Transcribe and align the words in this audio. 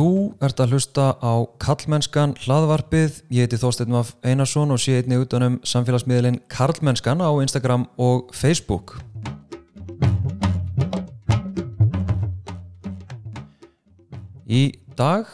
Þú 0.00 0.32
ert 0.40 0.60
að 0.62 0.72
hlusta 0.72 1.06
á 1.20 1.44
Karlmennskan 1.60 2.32
hlaðvarpið, 2.40 3.18
ég 3.36 3.44
heiti 3.44 3.58
Þorstein 3.60 3.90
Maf 3.92 4.14
Einarsson 4.24 4.72
og 4.72 4.80
sé 4.80 4.94
einni 4.96 5.18
utanum 5.20 5.58
samfélagsmiðlinn 5.66 6.38
Karlmennskan 6.48 7.20
á 7.20 7.28
Instagram 7.42 7.84
og 8.00 8.30
Facebook. 8.32 8.96
Í 14.48 14.62
dag 14.96 15.28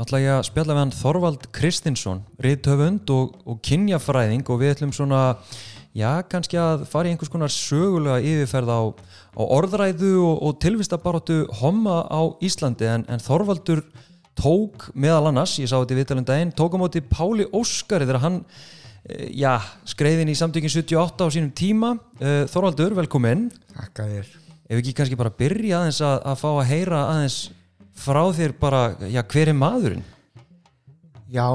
ætla 0.00 0.20
ég 0.20 0.36
að 0.36 0.46
spjalla 0.50 0.76
við 0.76 0.82
hann 0.84 0.94
Þorvald 0.94 1.48
Kristinsson, 1.56 2.20
riðtöfund 2.44 3.10
og, 3.16 3.34
og 3.48 3.58
kynjafræðing 3.66 4.44
og 4.52 4.60
við 4.60 4.74
ætlum 4.74 4.92
svona, 4.96 5.22
já 5.96 6.10
kannski 6.30 6.58
að 6.60 6.84
fara 6.90 7.08
í 7.08 7.14
einhvers 7.14 7.32
konar 7.32 7.50
sögulega 7.52 8.20
yfirferð 8.22 8.70
á, 8.70 8.80
á 9.36 9.42
orðræðu 9.42 10.12
og, 10.22 10.36
og 10.46 10.60
tilvistabaróttu 10.62 11.42
homma 11.60 12.02
á 12.06 12.20
Íslandi 12.44 12.88
en, 12.90 13.06
en 13.10 13.22
Þorvaldur 13.22 13.82
tók 14.38 14.90
meðal 14.94 15.30
annars, 15.30 15.56
ég 15.60 15.68
sá 15.70 15.78
þetta 15.78 15.96
í 15.96 16.00
vitalum 16.00 16.26
daginn, 16.28 16.52
tók 16.56 16.76
á 16.76 16.78
móti 16.80 17.02
Páli 17.04 17.46
Óskari 17.56 18.06
þegar 18.06 18.22
hann 18.24 18.38
eh, 19.04 19.28
já, 19.36 19.58
skreiðin 19.88 20.30
í 20.32 20.36
samtökin 20.38 20.72
78 20.72 21.26
á 21.26 21.34
sínum 21.34 21.50
tíma. 21.56 21.96
Eh, 22.20 22.44
Þorvaldur, 22.50 22.94
velkomin. 23.02 23.48
Takk 23.74 24.04
að 24.04 24.14
þér. 24.14 24.30
Ef 24.70 24.78
ekki 24.78 24.94
kannski 24.96 25.18
bara 25.18 25.34
byrja 25.34 25.80
aðeins 25.80 26.00
að, 26.06 26.16
að 26.30 26.40
fá 26.40 26.48
að 26.52 26.68
heyra 26.70 27.02
aðeins 27.10 27.38
frá 28.00 28.22
þér 28.38 28.56
bara, 28.60 28.82
já, 29.10 29.20
hver 29.34 29.52
er 29.52 29.58
maðurinn? 29.58 30.04
Já, 31.30 31.46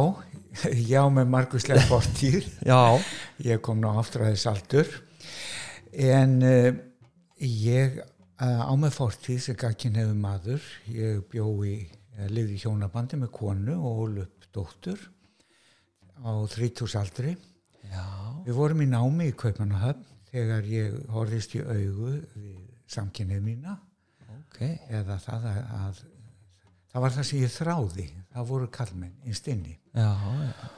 já 0.91 1.01
með 1.11 1.29
marguslega 1.33 1.85
fortíð. 1.91 2.45
Já, 2.65 2.79
Ég 3.45 3.61
kom 3.65 3.81
ná 3.83 3.91
aftur 3.99 4.25
að 4.25 4.35
þess 4.35 4.49
aldur. 4.51 4.91
En 5.95 6.37
uh, 6.43 6.69
ég 7.39 7.99
uh, 8.01 8.63
á 8.67 8.73
með 8.79 8.95
fortíð 8.97 9.41
sem 9.47 9.59
gagkin 9.59 9.95
hefur 9.99 10.17
maður. 10.19 10.63
Ég 10.91 11.21
bjó 11.31 11.49
í, 11.67 11.75
uh, 12.17 12.27
lifði 12.31 12.57
í 12.57 12.63
hjónabandi 12.65 13.19
með 13.21 13.33
konu 13.35 13.75
og 13.79 13.99
hól 14.01 14.23
upp 14.25 14.49
dóttur 14.55 15.01
á 16.23 16.31
30 16.47 16.95
aldri. 16.95 17.35
já, 17.91 18.05
Við 18.45 18.55
vorum 18.55 18.81
í 18.85 18.87
námi 18.87 19.29
í 19.31 19.35
Kaupanahöfn 19.35 20.05
þegar 20.31 20.67
ég 20.71 20.93
horfist 21.11 21.55
í 21.57 21.61
augu 21.63 22.13
við 22.35 22.55
samkynnið 22.91 23.41
mína. 23.43 23.75
ok. 24.39 24.59
eða 24.91 25.17
það 25.19 25.47
að, 25.51 25.59
að 25.79 25.99
það 26.91 27.03
var 27.03 27.13
það 27.15 27.27
sem 27.27 27.39
ég 27.41 27.51
þráði 27.51 28.05
það 28.31 28.47
voru 28.51 28.67
kallmenn 28.71 29.15
innst 29.27 29.47
inni 29.51 29.75
Já, 29.95 30.11
já, 30.11 30.69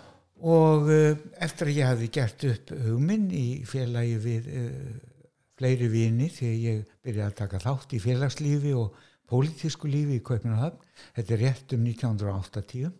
og 0.45 0.89
uh, 0.93 1.17
eftir 1.41 1.71
að 1.71 1.77
ég 1.79 1.91
hefði 1.91 2.07
gert 2.13 2.43
upp 2.51 2.73
hugminn 2.85 3.29
í 3.33 3.45
félagi 3.65 4.17
við 4.21 4.49
uh, 4.53 4.91
fleiri 5.57 5.87
vini 5.89 6.27
þegar 6.29 6.59
ég 6.61 6.91
byrjaði 7.01 7.31
að 7.31 7.37
taka 7.39 7.61
þátt 7.63 7.95
í 7.97 8.01
félagslífi 8.03 8.73
og 8.77 8.99
pólitísku 9.27 9.89
lífi 9.89 10.19
í 10.19 10.25
Kaupinahöfn 10.25 10.83
þetta 11.15 11.33
er 11.33 11.41
rétt 11.41 11.73
um 11.73 11.87
1980 11.89 12.91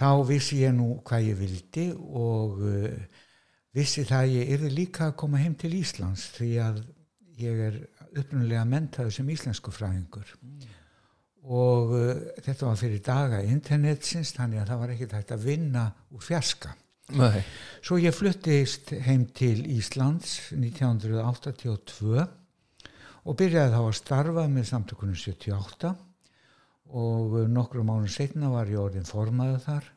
þá 0.00 0.08
vissi 0.30 0.62
ég 0.62 0.72
nú 0.78 0.88
hvað 1.04 1.28
ég 1.28 1.40
vildi 1.42 1.86
og 1.92 2.62
uh, 2.64 2.88
vissi 3.76 4.06
það 4.08 4.24
að 4.24 4.36
ég 4.38 4.54
yrði 4.56 4.74
líka 4.78 5.10
að 5.10 5.18
koma 5.24 5.42
heim 5.42 5.58
til 5.60 5.74
Íslands 5.76 6.30
því 6.38 6.54
að 6.64 6.80
ég 7.42 7.66
er 7.68 7.82
upprunalega 8.12 8.64
mentaður 8.68 9.14
sem 9.18 9.28
íslensku 9.32 9.72
fræðingur 9.74 10.32
og 11.42 11.94
uh, 11.96 12.12
þetta 12.38 12.68
var 12.68 12.78
fyrir 12.78 13.02
daga 13.02 13.40
internetsins 13.42 14.34
þannig 14.36 14.62
að 14.62 14.70
það 14.70 14.82
var 14.82 14.94
ekkert 14.94 15.16
hægt 15.18 15.34
að 15.34 15.48
vinna 15.48 15.88
úr 16.14 16.22
fjarska. 16.22 16.76
nei, 17.18 17.42
Svo 17.82 17.98
ég 17.98 18.14
fluttist 18.14 18.92
heim 19.06 19.26
til 19.34 19.64
Íslands 19.74 20.52
1982 20.54 22.22
og 23.22 23.36
byrjaði 23.38 23.74
þá 23.74 23.80
að 23.82 23.98
starfa 23.98 24.46
með 24.50 24.70
samtökunum 24.70 25.18
78 25.18 25.92
og 26.92 27.36
uh, 27.40 27.50
nokkrum 27.50 27.90
ánum 27.90 28.10
setna 28.10 28.52
var 28.52 28.70
ég 28.70 28.82
orðin 28.82 29.08
formaður 29.08 29.66
þar 29.66 29.92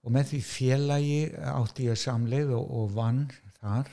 og 0.00 0.14
með 0.16 0.30
því 0.32 0.42
félagi 0.48 1.18
átti 1.52 1.90
ég 1.90 1.98
samleið 2.00 2.54
og, 2.56 2.70
og 2.80 2.94
vann 2.96 3.26
þar 3.60 3.90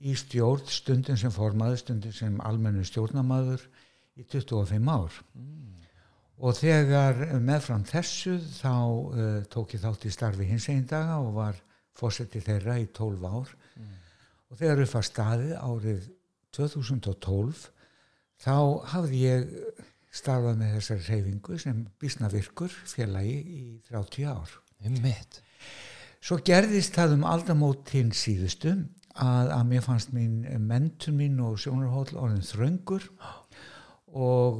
í 0.00 0.14
stjórn 0.16 0.68
stundin 0.70 1.18
sem 1.20 1.32
formaður, 1.32 1.80
stundin 1.82 2.14
sem 2.16 2.38
almennu 2.46 2.84
stjórnamaður 2.88 3.64
í 4.16 4.24
25 4.24 4.88
ár. 4.88 5.18
Og 6.40 6.56
þegar 6.56 7.18
meðfram 7.44 7.82
þessu 7.84 8.38
þá 8.40 8.72
uh, 8.72 9.40
tók 9.52 9.74
ég 9.76 9.82
þátt 9.82 10.06
í 10.08 10.14
starfi 10.14 10.46
hins 10.48 10.70
einn 10.72 10.86
daga 10.88 11.18
og 11.20 11.34
var 11.36 11.58
fósetti 11.96 12.40
þeirra 12.44 12.78
í 12.80 12.86
12 12.96 13.26
ár. 13.28 13.52
Og 14.50 14.58
þegar 14.58 14.82
upp 14.82 14.94
var 14.96 15.06
staðið 15.06 15.52
árið 15.60 16.08
2012 16.56 17.66
þá 18.40 18.56
hafði 18.94 19.20
ég 19.22 19.52
starfað 20.10 20.58
með 20.58 20.72
þessari 20.78 21.06
reyfingu 21.06 21.58
sem 21.62 21.84
bísnavirkur 22.00 22.72
félagi 22.88 23.36
í 23.38 23.64
30 23.90 24.32
ár. 24.32 24.56
um 24.80 24.96
mitt. 25.04 25.42
Svo 26.20 26.38
gerðist 26.44 26.96
það 26.96 27.18
um 27.18 27.26
aldamótin 27.28 28.10
síðustu 28.16 28.72
að, 29.14 29.52
að 29.52 29.64
mér 29.68 29.84
fannst 29.84 30.14
mín 30.16 30.40
mentun 30.64 31.18
mín 31.20 31.38
og 31.44 31.58
sjónarhóll 31.60 32.16
orðin 32.16 32.44
þröngur 32.44 33.06
og 33.12 33.39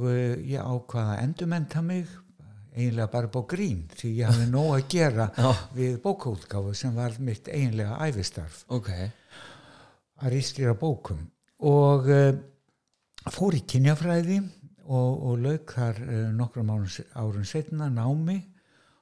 uh, 0.07 0.35
ég 0.47 0.59
ákvaða 0.61 1.15
að 1.15 1.23
endurmenta 1.25 1.81
mig 1.85 2.07
eiginlega 2.71 3.09
bara 3.11 3.27
bá 3.31 3.41
grín 3.51 3.83
því 3.91 4.13
ég 4.21 4.29
hafði 4.29 4.47
nóg 4.51 4.69
að 4.77 4.85
gera 4.93 5.27
við 5.75 5.97
bókaútgáfu 6.03 6.73
sem 6.77 6.95
var 6.95 7.17
mitt 7.19 7.49
eiginlega 7.51 7.97
æfistarf 8.07 8.63
Ok, 8.71 8.89
að 10.21 10.31
rýstýra 10.31 10.75
bókum. 10.79 11.25
Og 11.67 12.07
uh, 12.09 12.31
fór 13.29 13.59
í 13.59 13.63
kynjafræði 13.67 14.39
og, 14.87 15.11
og 15.27 15.43
lauk 15.43 15.75
þar 15.75 16.01
uh, 16.07 16.25
nokkrum 16.37 16.71
árun, 16.73 16.89
árun 17.13 17.47
setna 17.47 17.89
námi. 17.91 18.39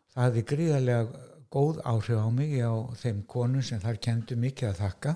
Það 0.09 0.26
hafði 0.26 0.46
gríðarlega 0.50 1.26
góð 1.54 1.82
áhrif 1.88 2.20
á 2.26 2.30
mig 2.34 2.58
á 2.62 2.74
þeim 3.00 3.24
konum 3.30 3.64
sem 3.66 3.82
þar 3.82 4.02
kendu 4.02 4.38
mikið 4.38 4.72
að 4.72 4.82
þakka 4.84 5.16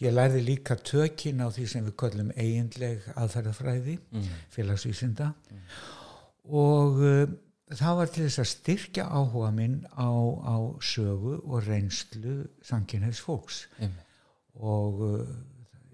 ég 0.00 0.14
lærði 0.14 0.42
líka 0.46 0.76
tökin 0.76 1.42
á 1.44 1.48
því 1.52 1.66
sem 1.68 1.86
við 1.86 1.96
köllum 2.00 2.32
eiginleg 2.36 3.04
aðferðafræði 3.14 3.98
félagsvísinda. 4.54 5.32
Og 6.50 7.00
uh, 7.04 7.24
það 7.76 7.98
var 8.00 8.12
til 8.12 8.26
þess 8.26 8.42
að 8.42 8.50
styrkja 8.54 9.06
áhuga 9.06 9.50
minn 9.54 9.80
á, 9.92 10.10
á 10.42 10.56
sögu 10.82 11.38
og 11.44 11.66
reynslu 11.68 12.44
samkynneis 12.64 13.20
fólks 13.22 13.66
um 13.80 13.98
og 14.60 15.00
uh, 15.00 15.28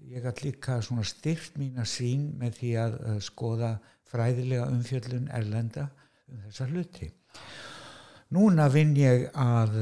ég 0.09 0.23
gætt 0.25 0.41
líka 0.43 0.81
svona 0.81 1.05
styrt 1.07 1.55
mína 1.59 1.85
sín 1.87 2.33
með 2.39 2.57
því 2.57 2.71
að 2.81 2.97
uh, 2.97 3.13
skoða 3.23 3.77
fræðilega 4.07 4.67
umfjöllun 4.71 5.29
erlenda 5.35 5.87
um 6.31 6.41
þessa 6.47 6.67
hluti. 6.71 7.07
Núna 8.35 8.67
vinn 8.71 8.95
ég 8.97 9.29
að 9.39 9.77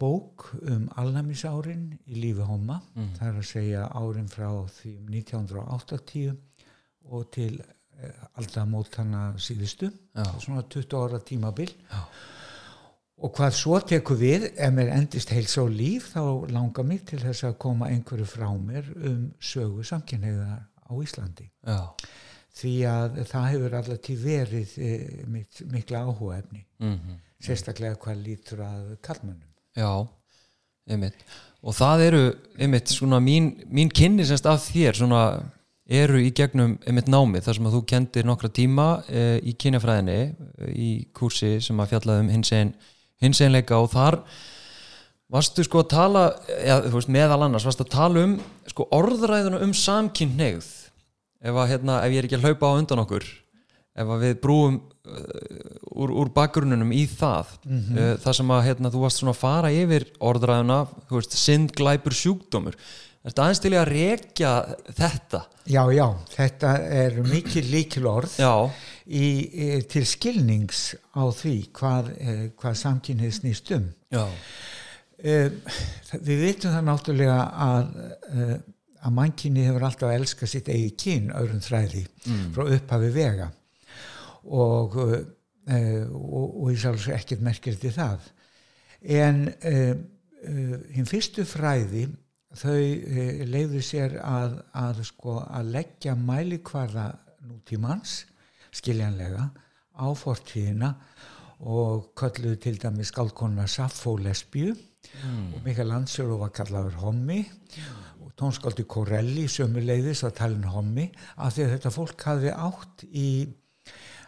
bók 0.00 0.48
um 0.62 0.88
alnæmisárin 1.00 1.90
í 2.08 2.16
lífi 2.22 2.46
homma, 2.46 2.80
það 3.18 3.26
er 3.28 3.40
að 3.42 3.48
segja 3.50 3.84
árin 4.00 4.30
frá 4.32 4.48
því 4.78 4.94
um 4.96 5.12
1980 5.14 6.34
og 7.10 7.30
til 7.34 7.54
uh, 7.60 8.26
aldamótana 8.40 9.24
síðustu, 9.40 9.90
Já. 10.16 10.26
svona 10.40 10.62
20 10.62 10.96
ára 11.00 11.20
tímabil. 11.20 11.72
Já. 11.90 12.04
Og 13.20 13.34
hvað 13.36 13.52
svo 13.52 13.78
tekur 13.84 14.16
við, 14.16 14.46
ef 14.56 14.72
mér 14.72 14.94
endist 14.94 15.32
heils 15.34 15.58
á 15.60 15.64
líf, 15.68 16.14
þá 16.14 16.48
langar 16.54 16.86
mig 16.88 17.02
til 17.08 17.20
þess 17.20 17.44
að 17.50 17.58
koma 17.60 17.90
einhverju 17.92 18.24
frá 18.24 18.48
mér 18.56 18.88
um 18.96 19.26
sögu 19.36 19.84
samkynniðar 19.84 20.62
á 20.64 20.92
Íslandi. 21.04 21.50
Já, 21.66 21.92
Því 22.60 22.72
að 22.90 23.20
það 23.30 23.44
hefur 23.52 23.74
allar 23.78 24.00
verið 24.20 24.72
e, 24.82 24.88
mikla 25.70 26.00
áhuga 26.08 26.40
efni, 26.40 26.64
mhm. 26.82 27.20
sérstaklega 27.40 28.00
hvað 28.02 28.24
lítur 28.24 28.64
að 28.66 28.88
kallmönnum. 29.06 29.49
Já, 29.78 29.92
einmitt. 30.90 31.24
Og 31.60 31.76
það 31.76 32.04
eru, 32.08 32.20
einmitt, 32.58 32.92
svona 32.92 33.20
mín, 33.22 33.52
mín 33.68 33.90
kynni 33.92 34.24
semst 34.26 34.48
af 34.48 34.62
þér 34.70 34.96
svona 35.02 35.24
eru 35.90 36.20
í 36.22 36.30
gegnum 36.36 36.76
einmitt 36.86 37.10
námið 37.10 37.48
þar 37.48 37.58
sem 37.58 37.66
að 37.66 37.76
þú 37.76 37.80
kendir 37.92 38.26
nokkra 38.28 38.50
tíma 38.54 38.86
e, 39.10 39.24
í 39.42 39.56
kynjafræðinni 39.58 40.18
e, 40.20 40.70
í 40.70 40.90
kursi 41.16 41.56
sem 41.64 41.82
að 41.82 41.96
fjallaði 41.96 42.24
um 42.24 42.32
hins 42.36 42.52
einn 42.54 42.72
hins 43.20 43.40
einleika 43.42 43.80
og 43.82 43.90
þar 43.92 44.20
varstu 45.30 45.64
sko 45.66 45.82
að 45.82 45.90
tala 45.92 46.24
þú 46.86 46.94
veist, 46.94 47.10
meðal 47.12 47.42
annars, 47.46 47.66
varstu 47.66 47.86
að 47.86 47.92
tala 47.96 48.24
um 48.28 48.36
sko 48.70 48.86
orðræðuna 48.94 49.60
um 49.66 49.74
samkynneigð 49.76 50.70
ef, 51.42 51.60
hérna, 51.72 52.00
ef 52.04 52.14
ég 52.14 52.22
er 52.22 52.28
ekki 52.28 52.38
að 52.38 52.46
hlaupa 52.48 52.70
á 52.70 52.78
undan 52.78 53.02
okkur 53.02 53.26
ef 54.00 54.14
við 54.22 54.34
brúum 54.42 54.78
uh, 54.80 55.20
úr, 56.00 56.14
úr 56.22 56.32
bakgrunnunum 56.36 56.90
í 56.96 57.04
það. 57.10 57.52
Uh, 57.68 58.16
það 58.22 58.38
sem 58.40 58.54
að 58.56 58.64
hérna, 58.68 58.92
þú 58.94 59.04
varst 59.04 59.22
svona 59.22 59.36
að 59.36 59.42
fara 59.42 59.70
yfir 59.76 60.08
orðræðuna, 60.30 60.80
þú 61.10 61.20
veist, 61.20 61.38
synd, 61.40 61.74
glæpur, 61.78 62.16
sjúkdómur. 62.16 62.78
Ertu 63.20 63.42
aðeins 63.44 63.60
til 63.60 63.74
að 63.76 63.90
rekja 63.90 64.50
þetta? 64.96 65.42
Já, 65.68 65.82
já, 65.92 66.06
þetta 66.32 66.70
er 67.02 67.18
mikil 67.28 67.66
líkil 67.68 68.06
orð 68.08 68.38
í, 68.40 69.26
í, 69.44 69.66
til 69.92 70.06
skilnings 70.08 70.94
á 71.12 71.28
því 71.28 71.56
hvað, 71.76 72.08
eh, 72.16 72.44
hvað 72.56 72.78
samkynnið 72.80 73.34
snýst 73.36 73.74
um. 73.76 73.90
já, 74.08 74.24
Eh, 75.20 75.50
við 76.24 76.44
vitum 76.46 76.72
það 76.72 76.86
náttúrulega 76.86 77.40
að, 77.60 77.88
eh, 78.32 78.52
að 79.04 79.16
mannkinni 79.18 79.66
hefur 79.66 79.84
alltaf 79.84 80.12
elskað 80.14 80.52
sitt 80.54 80.70
eigi 80.72 80.94
kyn 80.96 81.26
öðrum 81.36 81.60
þræði 81.60 82.06
frá 82.54 82.62
upphafi 82.64 83.10
vega 83.12 83.50
og, 84.44 84.96
uh, 84.96 85.20
og, 85.70 86.46
og 86.62 86.72
ég 86.72 86.80
sjálfs 86.82 87.10
ekkert 87.14 87.44
merkir 87.44 87.78
til 87.80 87.92
það. 87.94 88.26
En 89.00 89.46
uh, 89.48 89.94
uh, 90.48 90.76
hinn 90.94 91.08
fyrstu 91.08 91.46
fræði 91.48 92.08
þau 92.56 92.76
leiðu 93.46 93.80
sér 93.84 94.16
að, 94.24 94.58
að, 94.74 95.04
sko, 95.06 95.38
að 95.46 95.74
leggja 95.76 96.16
mælikvarða 96.18 97.12
nútímans 97.46 98.24
skiljanlega 98.74 99.50
á 99.94 100.06
fortíðina 100.18 100.94
og 101.60 102.10
kölluðu 102.18 102.58
til 102.64 102.78
dæmi 102.80 103.04
skálkonuna 103.04 103.68
Saffó 103.68 104.16
lesbíu 104.18 104.72
og 104.74 105.62
Mikael 105.64 105.90
Landsjörg 105.90 106.38
var 106.40 106.52
kallaður 106.54 106.98
hommi 107.02 107.40
og 108.20 108.32
tónskáldi 108.38 108.86
Corelli 108.88 109.46
sömuleiðis 109.50 110.24
að 110.26 110.36
talin 110.40 110.68
hommi 110.70 111.08
af 111.36 111.54
því 111.54 111.66
að 111.66 111.72
þetta 111.76 111.94
fólk 111.94 112.26
hafði 112.28 112.54
átt 112.54 113.04
í 113.10 113.30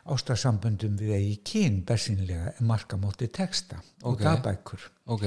ástarsamböndum 0.03 0.97
við 0.99 1.15
eigi 1.17 1.37
kyn 1.47 1.83
bersinlega 1.87 2.55
markamóti 2.67 3.29
texta 3.29 3.79
og 4.03 4.17
Ok. 4.17 4.23
dagbækur 4.25 4.87
ok, 5.07 5.27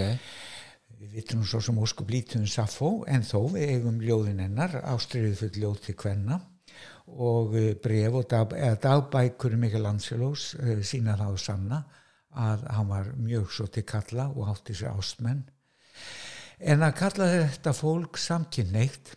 við 1.00 1.14
vitum 1.20 1.46
svo 1.48 1.62
sem 1.62 1.80
óskup 1.80 2.12
lítið 2.12 2.42
um 2.42 2.48
Saffó 2.48 2.90
en 3.08 3.24
þó 3.24 3.52
við 3.54 3.76
eigum 3.76 4.02
ljóðin 4.02 4.44
hennar 4.44 4.82
ástriðið 4.84 5.38
fyrir 5.40 5.62
ljóð 5.64 5.80
til 5.86 5.96
kvenna 5.96 6.40
og 7.08 7.56
eh, 7.56 7.74
bref 7.80 8.14
og 8.20 8.30
dag, 8.30 8.56
dagbækur 8.82 9.56
Mikael 9.58 9.86
Angelos 9.86 10.56
uh, 10.60 10.82
sína 10.84 11.16
það 11.16 11.36
og 11.36 11.40
sanna 11.40 11.84
að 12.36 12.66
hann 12.76 12.88
var 12.90 13.12
mjög 13.16 13.52
svo 13.54 13.68
til 13.72 13.86
kalla 13.88 14.28
og 14.28 14.50
átti 14.52 14.74
sér 14.76 14.92
ástmenn. 14.92 15.46
En 16.60 16.84
að 16.84 16.98
kalla 17.00 17.28
þetta 17.32 17.72
fólk 17.72 18.18
samkynneitt 18.20 19.14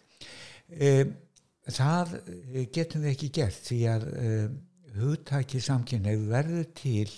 það 1.69 2.15
eh, 2.21 2.67
getum 2.73 3.05
við 3.05 3.13
ekki 3.15 3.31
gert 3.41 3.69
því 3.69 3.79
að 3.93 4.07
uh, 4.09 4.49
hugtaki 5.03 5.61
samkynneið 5.63 6.25
verður 6.31 6.71
til 6.79 7.11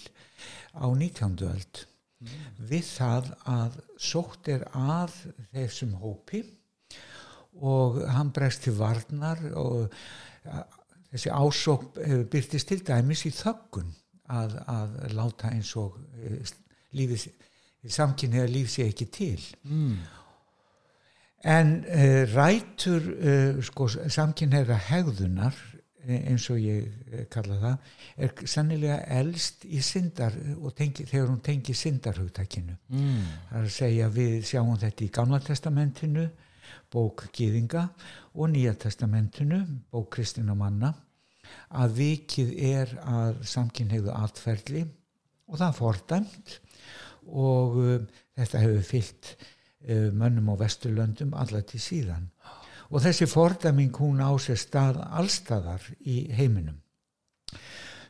á 0.76 0.86
19. 0.88 1.38
öld 1.48 1.84
við 2.70 2.84
það 2.84 3.30
að 3.48 3.78
sótt 3.96 4.50
er 4.52 4.66
að 4.76 5.14
þessum 5.54 5.94
hópi 6.02 6.42
og 7.60 8.02
hann 8.12 8.32
bregst 8.36 8.66
til 8.66 8.76
varnar 8.76 9.40
og 9.56 9.88
þessi 11.10 11.32
ásók 11.32 11.96
hefur 11.98 12.28
byrtist 12.32 12.68
til 12.70 12.80
dæmis 12.86 13.24
í 13.26 13.32
þöggun 13.34 13.90
að, 14.30 14.56
að 14.70 14.96
láta 15.16 15.50
eins 15.50 15.72
og 15.80 15.98
eh, 16.20 16.52
lífið, 16.96 17.26
samkynniða 17.90 18.48
líf 18.50 18.70
sé 18.70 18.86
ekki 18.90 19.08
til 19.10 19.42
mm. 19.64 19.96
en 21.50 21.74
uh, 21.80 22.22
rætur 22.34 23.10
uh, 23.16 23.60
sko, 23.64 23.88
samkynniða 23.88 24.78
hegðunar 24.90 25.56
eh, 25.56 25.79
eins 26.08 26.46
og 26.52 26.60
ég 26.62 26.86
eh, 27.12 27.24
kalla 27.30 27.58
það 27.60 27.90
er 28.24 28.46
sennilega 28.48 29.00
elst 29.20 29.66
í 29.68 29.82
syndar 29.84 30.36
og 30.58 30.74
tengi, 30.76 31.04
þegar 31.08 31.28
hún 31.32 31.42
tengi 31.44 31.74
syndarhugtakinu 31.76 32.76
Mm. 32.90 33.26
Það 33.50 33.58
er 33.58 33.66
að 33.66 33.74
segja 33.74 34.08
við 34.08 34.32
sjáum 34.46 34.78
þetta 34.80 35.04
í 35.04 35.10
Gamla 35.14 35.38
testamentinu, 35.44 36.24
bók 36.90 37.28
Gýðinga 37.36 37.84
og 38.34 38.50
Nýja 38.50 38.74
testamentinu, 38.74 39.60
bók 39.92 40.10
Kristina 40.16 40.54
manna, 40.54 40.92
að 41.70 41.94
vikið 42.00 42.50
er 42.58 42.96
að 43.04 43.44
samkynhegðu 43.46 44.10
atferðli 44.14 44.84
og 45.50 45.58
það 45.58 45.68
er 45.68 45.78
fordæmt 45.78 46.56
og 47.30 47.78
uh, 47.78 47.96
þetta 48.38 48.62
hefur 48.64 48.86
fyllt 48.86 49.32
uh, 49.36 50.10
mönnum 50.14 50.50
á 50.50 50.54
Vesturlöndum 50.64 51.34
allar 51.38 51.66
til 51.66 51.82
síðan. 51.82 52.30
Og 52.42 52.59
þessi 52.98 53.26
fordæming 53.30 53.94
hún 53.94 54.18
á 54.18 54.34
sér 54.42 54.58
stað 54.58 54.98
allstaðar 55.06 55.84
í 56.02 56.24
heiminum. 56.34 56.80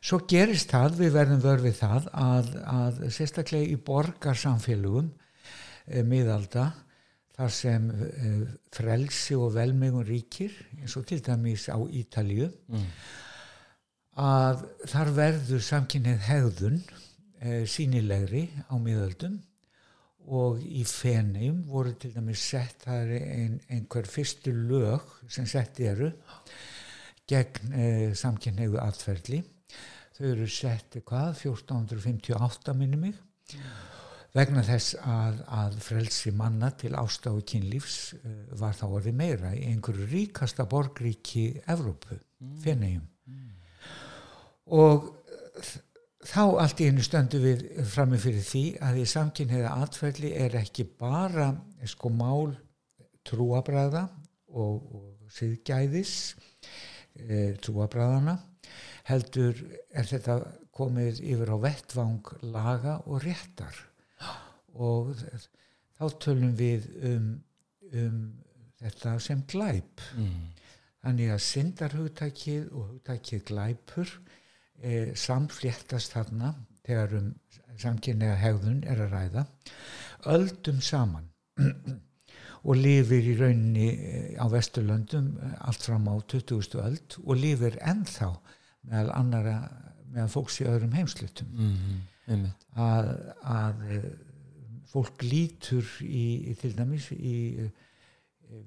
Svo 0.01 0.23
gerist 0.25 0.71
það, 0.73 0.95
við 1.03 1.11
verðum 1.13 1.43
vörfið 1.45 1.75
það 1.77 2.07
að, 2.17 2.47
að 2.65 3.01
sérstaklega 3.13 3.69
í 3.69 3.77
borgarsamfélugum 3.85 5.11
e, 5.85 6.01
miðalda 6.09 6.71
þar 7.37 7.53
sem 7.53 7.91
e, 7.93 8.31
frelsi 8.73 9.37
og 9.37 9.53
velmegun 9.59 10.07
ríkir 10.09 10.55
eins 10.79 10.97
og 10.97 11.05
til 11.09 11.21
dæmis 11.25 11.69
á 11.69 11.77
Ítalíu 11.77 12.49
Mm. 12.71 12.89
að 14.21 14.65
þar 14.89 15.13
verður 15.17 15.63
samkynnið 15.69 16.25
hegðun 16.31 16.81
e, 17.41 17.67
sínilegri 17.69 18.47
á 18.73 18.75
miðöldum 18.81 19.37
og 20.29 20.61
í 20.61 20.85
fenheim 20.87 21.63
voru 21.69 21.95
til 21.99 22.13
dæmis 22.15 22.43
sett 22.53 22.85
það 22.85 23.15
er 23.17 23.31
ein, 23.35 23.57
einhver 23.71 24.09
fyrstu 24.09 24.53
lög 24.53 25.07
sem 25.29 25.49
sett 25.49 25.81
eru 25.81 26.11
gegn 27.31 27.73
e, 27.73 27.87
samkynneiðu 28.19 28.81
atferðli 28.83 29.41
þau 30.17 30.27
eru 30.35 30.49
sett 30.53 31.01
hvað 31.07 31.47
1458 31.47 32.77
minni 32.77 33.01
mig 33.01 33.17
vegna 34.37 34.63
þess 34.67 34.95
að, 35.03 35.41
að 35.51 35.79
frelsi 35.83 36.33
manna 36.37 36.71
til 36.79 36.93
ásta 36.99 37.33
og 37.35 37.43
kynlífs 37.51 37.99
uh, 38.15 38.35
var 38.61 38.77
þá 38.79 38.85
orðið 38.89 39.17
meira 39.19 39.55
í 39.57 39.65
einhverju 39.73 40.07
ríkasta 40.11 40.67
borgríki 40.71 41.49
Evrópu, 41.67 42.19
mm. 42.21 42.53
og 44.79 45.09
uh, 45.11 45.73
þá 46.27 46.43
allt 46.61 46.81
í 46.83 46.89
einu 46.91 47.05
stöndu 47.05 47.41
við 47.43 47.63
frammi 47.89 48.19
fyrir 48.21 48.45
því 48.45 48.65
að 48.85 48.99
í 49.01 49.07
samkynniða 49.09 49.71
atferðli 49.85 50.33
er 50.37 50.57
ekki 50.61 50.85
bara 51.01 51.51
sko 51.89 52.11
mál 52.13 52.53
trúabræða 53.27 54.05
og, 54.53 54.75
og 54.97 55.33
síðgæðis 55.33 56.15
e, 57.15 57.57
trúabræðana 57.63 58.37
heldur 59.09 59.57
er 59.91 60.09
þetta 60.09 60.39
komið 60.77 61.23
yfir 61.25 61.53
á 61.53 61.57
vettvang 61.61 62.33
laga 62.53 62.99
og 63.07 63.25
réttar 63.25 63.77
og 64.77 65.17
þá 65.99 66.05
tölum 66.23 66.53
við 66.57 66.87
um, 67.11 67.31
um 67.93 68.21
þetta 68.81 69.17
sem 69.21 69.43
glæp 69.49 70.05
Mm. 70.17 70.51
þannig 71.05 71.33
að 71.35 71.43
syndarhugtakið 71.47 72.71
og 72.73 72.87
hugtakið 72.93 73.43
glæpur 73.51 74.13
e, 74.83 75.15
samfléttast 75.17 76.15
þarna 76.17 76.55
þegar 76.87 77.17
um 77.21 77.33
samkynniða 77.81 78.37
hegðun 78.41 78.81
er 78.89 79.03
að 79.07 79.15
ræða 79.17 79.45
öldum 80.35 80.81
saman 80.85 81.29
og 82.69 82.77
lifir 82.77 83.25
í 83.25 83.37
rauninni 83.39 83.87
eh, 83.89 84.33
á 84.37 84.45
Vesturlöndum 84.53 85.31
eh, 85.41 85.55
allt 85.69 85.87
fram 85.87 86.09
á 86.13 86.15
20. 86.29 86.77
öld 86.83 87.17
og 87.25 87.39
lifir 87.41 87.79
ennþá 87.81 88.35
meðal 88.91 89.15
annara 89.17 89.55
meðal 90.11 90.33
fólks 90.35 90.61
í 90.61 90.69
öðrum 90.69 90.97
heimslutum 90.97 91.53
Mm. 91.57 92.01
einmitt 92.31 92.67
að, 92.77 93.09
að 93.43 93.81
fólk 94.91 95.23
lítur 95.25 95.87
í, 96.05 96.51
í 96.51 96.55
til 96.61 96.75
dæmis 96.77 97.09
í 97.15 97.71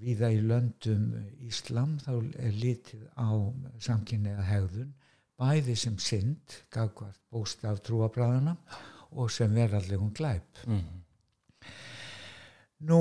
viða 0.01 0.29
í 0.32 0.39
löndum 0.43 1.12
Íslam 1.43 1.98
þá 2.03 2.12
er 2.39 2.53
litið 2.55 3.05
á 3.20 3.29
samkynniða 3.84 4.46
hegðun 4.48 4.93
bæði 5.39 5.75
sem 5.79 5.95
synd 6.01 6.57
gagvart 6.73 7.19
bóstaf 7.33 7.81
trúabræðana 7.85 8.55
og 9.13 9.31
sem 9.31 9.53
verallegum 9.53 10.13
glæp 10.15 10.65
mm. 10.67 10.83
Nú, 12.83 12.99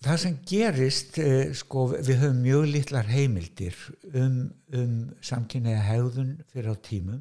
það 0.00 0.20
sem 0.22 0.36
gerist, 0.48 1.18
eh, 1.20 1.50
sko, 1.56 1.90
við 1.92 2.22
höfum 2.22 2.38
mjög 2.40 2.62
litlar 2.70 3.10
heimildir 3.12 3.76
um, 4.16 4.38
um 4.72 4.94
samkynniða 5.20 5.82
hegðun 5.84 6.30
fyrir 6.48 6.72
á 6.72 6.76
tímum. 6.80 7.18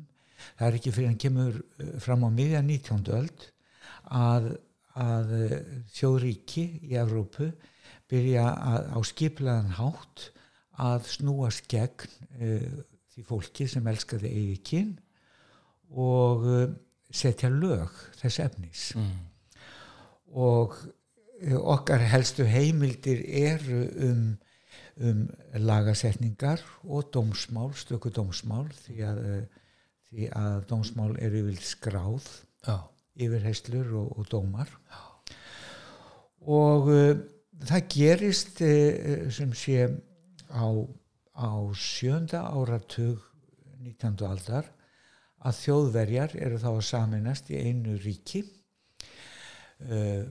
Það 0.56 0.68
er 0.68 0.78
ekki 0.78 0.94
fyrir 0.96 1.10
hann 1.10 1.20
kemur 1.20 1.58
eh, 1.60 1.90
fram 2.00 2.24
á 2.24 2.30
miðja 2.32 2.62
19. 2.64 3.04
öld 3.18 3.44
að, 4.08 4.48
að 4.96 5.36
eh, 5.42 5.58
þjóðríki 5.98 6.64
í 6.88 6.96
Evrópu 7.02 7.50
byrja 8.12 8.48
að, 8.56 8.88
á 8.96 9.00
skiplaðan 9.12 9.76
hátt 9.76 10.30
að 10.82 11.12
snúast 11.12 11.68
gegn 11.70 12.08
uh, 12.40 12.80
því 13.12 13.26
fólki 13.28 13.68
sem 13.70 13.88
elskaði 13.92 14.32
eigi 14.32 14.58
kyn 14.72 14.94
og 15.92 16.48
uh, 16.48 16.66
setja 17.12 17.50
lög 17.52 17.92
þess 18.22 18.40
efnis. 18.46 18.86
Mm. 18.96 19.28
og 20.32 20.78
eh, 21.42 21.58
okkar 21.58 22.00
helstu 22.08 22.46
heimildir 22.48 23.20
eru 23.28 23.82
um, 24.08 24.22
um 25.04 25.26
lagasetningar 25.60 26.62
og 26.84 27.10
dómsmál, 27.12 27.74
stöku 27.76 28.14
dómsmál 28.16 28.70
því 28.86 29.02
að, 29.10 29.20
eh, 29.28 29.44
því 30.08 30.30
að 30.40 30.64
dómsmál 30.70 31.18
eru 31.20 31.42
yfir 31.44 31.68
skráð 31.68 32.30
já, 32.64 32.78
yfirheyslur 33.20 33.92
og, 34.00 34.16
og 34.18 34.32
dómar. 34.32 34.72
Og 36.42 36.88
uh, 36.90 37.12
það 37.68 37.90
gerist 37.92 38.64
uh, 38.66 39.28
sem 39.30 39.52
sé 39.54 39.84
á, 40.48 40.66
á 41.36 41.52
sjönda 41.78 42.44
áratug 42.52 43.22
19. 43.82 44.26
aldar 44.28 44.68
að 45.42 45.58
þjóðverjar 45.64 46.36
eru 46.38 46.60
þá 46.62 46.70
að 46.74 46.84
saminast 46.86 47.50
í 47.50 47.58
einu 47.58 47.96
ríki 47.98 48.44
uh, 49.90 50.28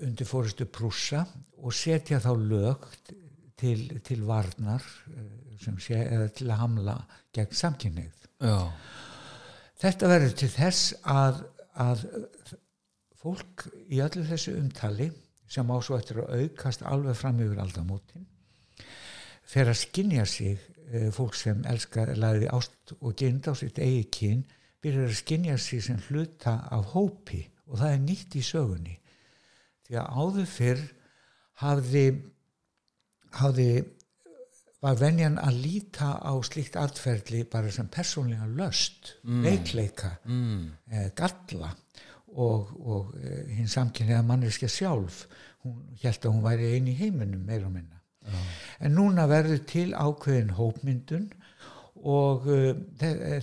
undir 0.00 0.28
fórustu 0.28 0.66
Prússa 0.68 1.24
og 1.60 1.74
setja 1.76 2.20
þá 2.22 2.32
lög 2.36 2.86
til, 3.60 4.00
til 4.00 4.22
varnar 4.24 4.84
eh, 5.12 5.56
sem 5.60 5.76
sé, 5.82 5.98
eða 6.00 6.30
til 6.32 6.46
að 6.48 6.60
hamla 6.62 6.94
gegn 7.36 7.56
samkynneið. 7.60 8.22
já, 8.40 8.56
Þetta 9.80 10.08
verður 10.08 10.36
til 10.40 10.48
þess 10.54 10.94
að, 11.04 11.42
að 11.84 12.06
fólk 13.20 13.66
í 13.92 14.00
öllu 14.00 14.24
þessu 14.28 14.56
umtali 14.56 15.10
sem 15.50 15.68
á 15.68 15.76
svo 15.84 15.98
eftir 15.98 16.22
að 16.22 16.46
aukast 16.46 16.84
alveg 16.88 17.18
fram 17.18 17.40
yfir 17.44 17.60
aldamótin 17.60 18.24
fer 19.50 19.70
að 19.70 19.80
skinja 19.82 20.24
sig 20.28 20.58
eh, 20.90 21.10
fólk 21.14 21.36
sem 21.38 21.62
elskar 21.68 22.14
laði 22.18 22.50
ást 22.54 22.94
og 23.00 23.14
geind 23.18 23.48
á 23.50 23.52
sitt 23.58 23.80
eigi 23.82 24.06
kyn 24.14 24.42
byrjar 24.80 25.10
að 25.10 25.20
skinja 25.20 25.56
sig 25.60 25.82
sem 25.84 26.00
hluta 26.08 26.60
af 26.70 26.92
hópi 26.94 27.42
og 27.66 27.80
það 27.80 27.94
er 27.94 28.02
nýtt 28.04 28.36
í 28.38 28.44
sögunni. 28.46 28.96
Því 29.86 29.98
að 30.00 30.20
áður 30.22 30.50
fyrr 30.50 30.84
hafði 31.62 32.04
hafði 33.40 33.70
var 34.80 34.96
venjan 34.96 35.36
að 35.42 35.60
líta 35.60 36.14
á 36.24 36.32
slíkt 36.46 36.78
atferðli 36.80 37.44
bara 37.52 37.70
sem 37.74 37.90
persónlega 37.92 38.46
löst, 38.48 39.16
veikleika 39.22 40.14
mm, 40.24 40.62
eh, 40.88 41.10
galla 41.16 41.68
og, 42.30 42.70
og 42.80 43.12
eh, 43.20 43.50
hinn 43.58 43.68
samkynniða 43.68 44.24
manneskja 44.24 44.70
sjálf. 44.72 45.26
Hún 45.66 45.82
held 46.00 46.24
að 46.24 46.32
hún 46.32 46.46
væri 46.46 46.70
eini 46.76 46.94
í 46.94 47.00
heiminum 47.02 47.44
meira 47.44 47.68
og 47.68 47.74
minna 47.74 47.99
en 48.80 48.96
núna 48.96 49.26
verður 49.30 49.62
til 49.68 49.88
ákveðin 49.94 50.54
hópmyndun 50.58 51.28
og 52.00 52.46
uh, 52.48 52.72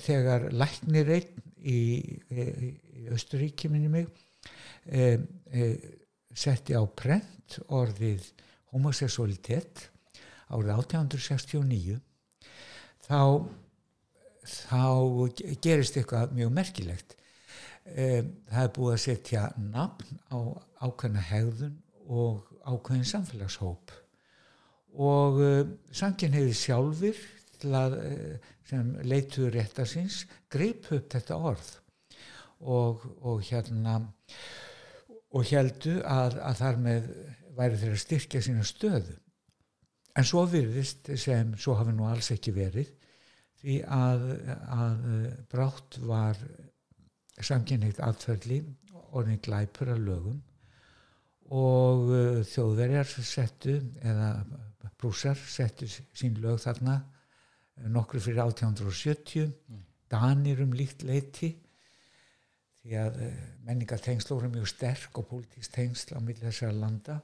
þegar 0.01 0.49
læknir 0.53 1.11
einn 1.17 1.43
í, 1.61 1.79
í, 2.31 2.47
í 3.03 3.07
Östuríki 3.13 3.69
minni 3.71 3.89
mig 3.91 4.07
e, 4.85 5.17
e, 5.51 5.67
setti 6.37 6.75
á 6.77 6.83
prent 6.87 7.57
orðið 7.73 8.25
homosexualitet 8.73 9.87
árið 10.47 10.73
1869 10.77 11.97
þá 13.07 13.21
þá 14.47 14.83
gerist 15.63 15.97
eitthvað 15.99 16.35
mjög 16.37 16.51
merkilegt. 16.55 17.15
E, 17.83 18.23
það 18.47 18.63
er 18.63 18.73
búið 18.75 18.93
að 18.93 19.03
setja 19.03 19.43
nafn 19.59 20.21
á 20.31 20.39
ákveðna 20.87 21.23
hegðun 21.29 21.77
og 22.07 22.47
ákveðin 22.63 23.07
samfélagshóp 23.11 23.91
og 24.97 25.41
uh, 25.41 25.59
samkynniði 25.93 26.53
sjálfur 26.57 27.19
að, 27.67 27.97
uh, 27.97 28.53
sem 28.67 28.89
leituður 29.05 29.59
réttarsins 29.59 30.23
greip 30.51 30.89
upp 30.91 31.11
þetta 31.13 31.37
orð. 31.37 31.69
Og, 32.57 33.03
og 33.21 33.43
hérna 33.45 33.99
og 35.37 35.43
heldu 35.45 35.99
að, 36.01 36.39
að 36.41 36.61
þar 36.63 36.79
með 36.81 37.09
væri 37.57 37.77
þeirra 37.77 37.99
styrkja 38.01 38.41
sína 38.41 38.65
stöðu. 38.65 39.13
En 40.17 40.25
svo 40.25 40.47
virðist 40.49 41.11
sem 41.21 41.53
svo 41.61 41.75
hafi 41.77 41.93
nú 41.93 42.07
alls 42.09 42.31
ekki 42.33 42.55
verið 42.55 42.89
því 43.61 43.77
að, 43.93 44.25
að 44.73 45.05
uh, 45.11 45.29
brátt 45.51 45.99
var 46.09 46.41
samkynneitt 47.37 48.01
atferðli 48.01 48.63
orðin 49.13 49.41
glæpur 49.45 49.93
að 49.93 50.05
lögum. 50.07 50.39
Og 51.53 52.09
þjóðverjar 52.49 53.07
settu 53.23 53.77
eða 54.03 54.33
brúsar 54.97 55.37
settu 55.37 55.87
sín 55.87 56.37
lög 56.43 56.59
þarna 56.63 56.97
uh, 57.01 57.87
nokkru 57.93 58.21
fyrir 58.23 58.43
1870 58.45 59.53
Danir 60.11 60.61
um 60.63 60.75
líkt 60.75 61.03
leiti 61.03 61.51
því 62.81 62.99
að 63.01 63.21
uh, 63.25 63.39
menningatengsl 63.67 64.35
voru 64.35 64.51
mjög 64.53 64.69
sterk 64.71 65.19
og 65.19 65.27
pólitísk 65.31 65.75
tengsl 65.75 66.15
á 66.15 66.19
milli 66.23 66.45
þessara 66.45 66.77
landa. 66.77 67.19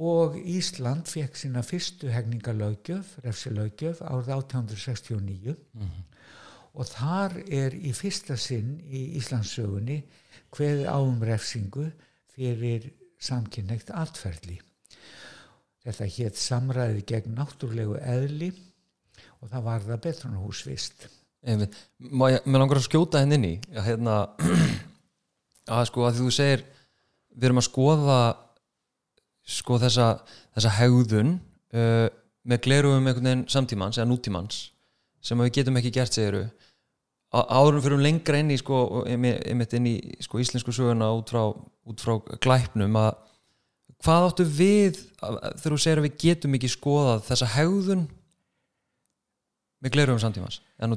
Og 0.00 0.36
Ísland 0.38 1.10
fekk 1.10 1.36
sína 1.36 1.62
fyrstu 1.66 2.08
hegningalöggjöf, 2.14 3.16
refsilöggjöf 3.24 4.00
árið 4.06 4.32
1869 4.36 5.56
og 6.78 6.86
þar 6.86 7.36
er 7.50 7.74
í 7.74 7.92
fyrsta 7.96 8.36
sinn 8.38 8.76
í 8.86 9.02
Íslandssögunni 9.18 9.98
hveði 10.54 10.86
áum 10.86 11.22
refsingu 11.26 11.88
fyrir 12.30 12.86
samkynneitt 13.20 13.90
atferðli. 13.90 14.60
Þetta 15.80 16.10
hétt 16.16 16.36
samræði 16.36 17.06
gegn 17.08 17.38
náttúrulegu 17.38 17.96
eðli 18.02 18.50
og 19.40 19.48
það 19.48 19.64
var 19.64 19.86
það 19.86 20.02
Má 21.40 22.26
ég, 22.28 22.44
mér 22.44 22.60
langar 22.60 22.76
að 22.76 22.84
skjóta 22.84 23.22
henni 23.22 23.38
inn 23.38 23.48
í 23.48 23.54
að 23.72 23.86
hérna 23.86 24.16
að 25.76 25.86
sko 25.88 26.04
að 26.04 26.18
þú 26.20 26.32
segir 26.36 26.64
við 27.32 27.46
erum 27.48 27.62
að 27.62 27.68
skoða 27.70 28.18
sko 29.50 29.78
þessa, 29.80 30.08
þessa 30.52 30.74
hegðun 30.76 31.38
uh, 31.72 32.08
með 32.44 32.62
glerugum 32.66 33.08
einhvern 33.08 33.30
veginn 33.30 33.46
samtímans 33.48 33.96
eða 33.96 34.10
nútímans 34.10 34.66
sem 35.24 35.40
við 35.40 35.54
getum 35.60 35.80
ekki 35.80 35.94
gert 35.96 36.16
segiru 36.16 36.44
áðurum 37.30 37.82
fyrir 37.84 38.02
lengra 38.02 38.40
inn 38.42 38.50
í 38.50 38.58
sko, 38.58 39.04
inn 39.06 39.86
í 39.86 39.96
sko, 40.24 40.40
íslensku 40.42 40.74
söguna 40.74 41.12
út 41.14 41.30
frá, 41.30 41.44
út 41.86 42.02
frá 42.02 42.16
glæpnum 42.42 42.96
að 42.98 43.12
hvað 44.04 44.26
áttu 44.30 44.46
við 44.48 45.00
þegar 45.20 45.74
þú 45.74 45.78
segir 45.82 46.00
að 46.00 46.06
við 46.08 46.16
getum 46.24 46.56
ekki 46.58 46.70
skoðað 46.72 47.26
þessa 47.28 47.50
hegðun 47.56 48.06
með 49.80 49.94
glerugum 49.96 50.22
samtímans 50.22 50.60
eða 50.80 50.90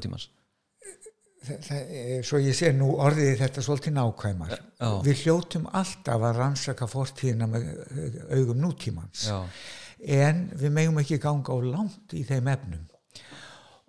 það, 1.44 1.80
er- 1.92 2.24
svo 2.24 2.40
ég 2.40 2.56
sé 2.56 2.72
nú 2.76 2.94
orðið 3.04 3.34
þetta 3.42 3.64
svolítið 3.66 3.94
nákvæmar. 3.98 4.54
Já. 4.80 4.90
Við 5.04 5.24
hljótum 5.26 5.66
alltaf 5.76 6.24
að 6.30 6.38
rannsaka 6.40 6.88
fortíðina 6.88 7.48
með 7.52 7.66
eh, 7.68 8.18
augum 8.40 8.62
nútímans. 8.64 9.26
já, 9.28 9.42
en 10.24 10.46
við 10.60 10.72
megum 10.72 11.00
ekki 11.04 11.20
ganga 11.24 11.52
á 11.52 11.58
langt 11.64 12.16
í 12.16 12.24
þeim 12.28 12.48
efnum 12.52 12.88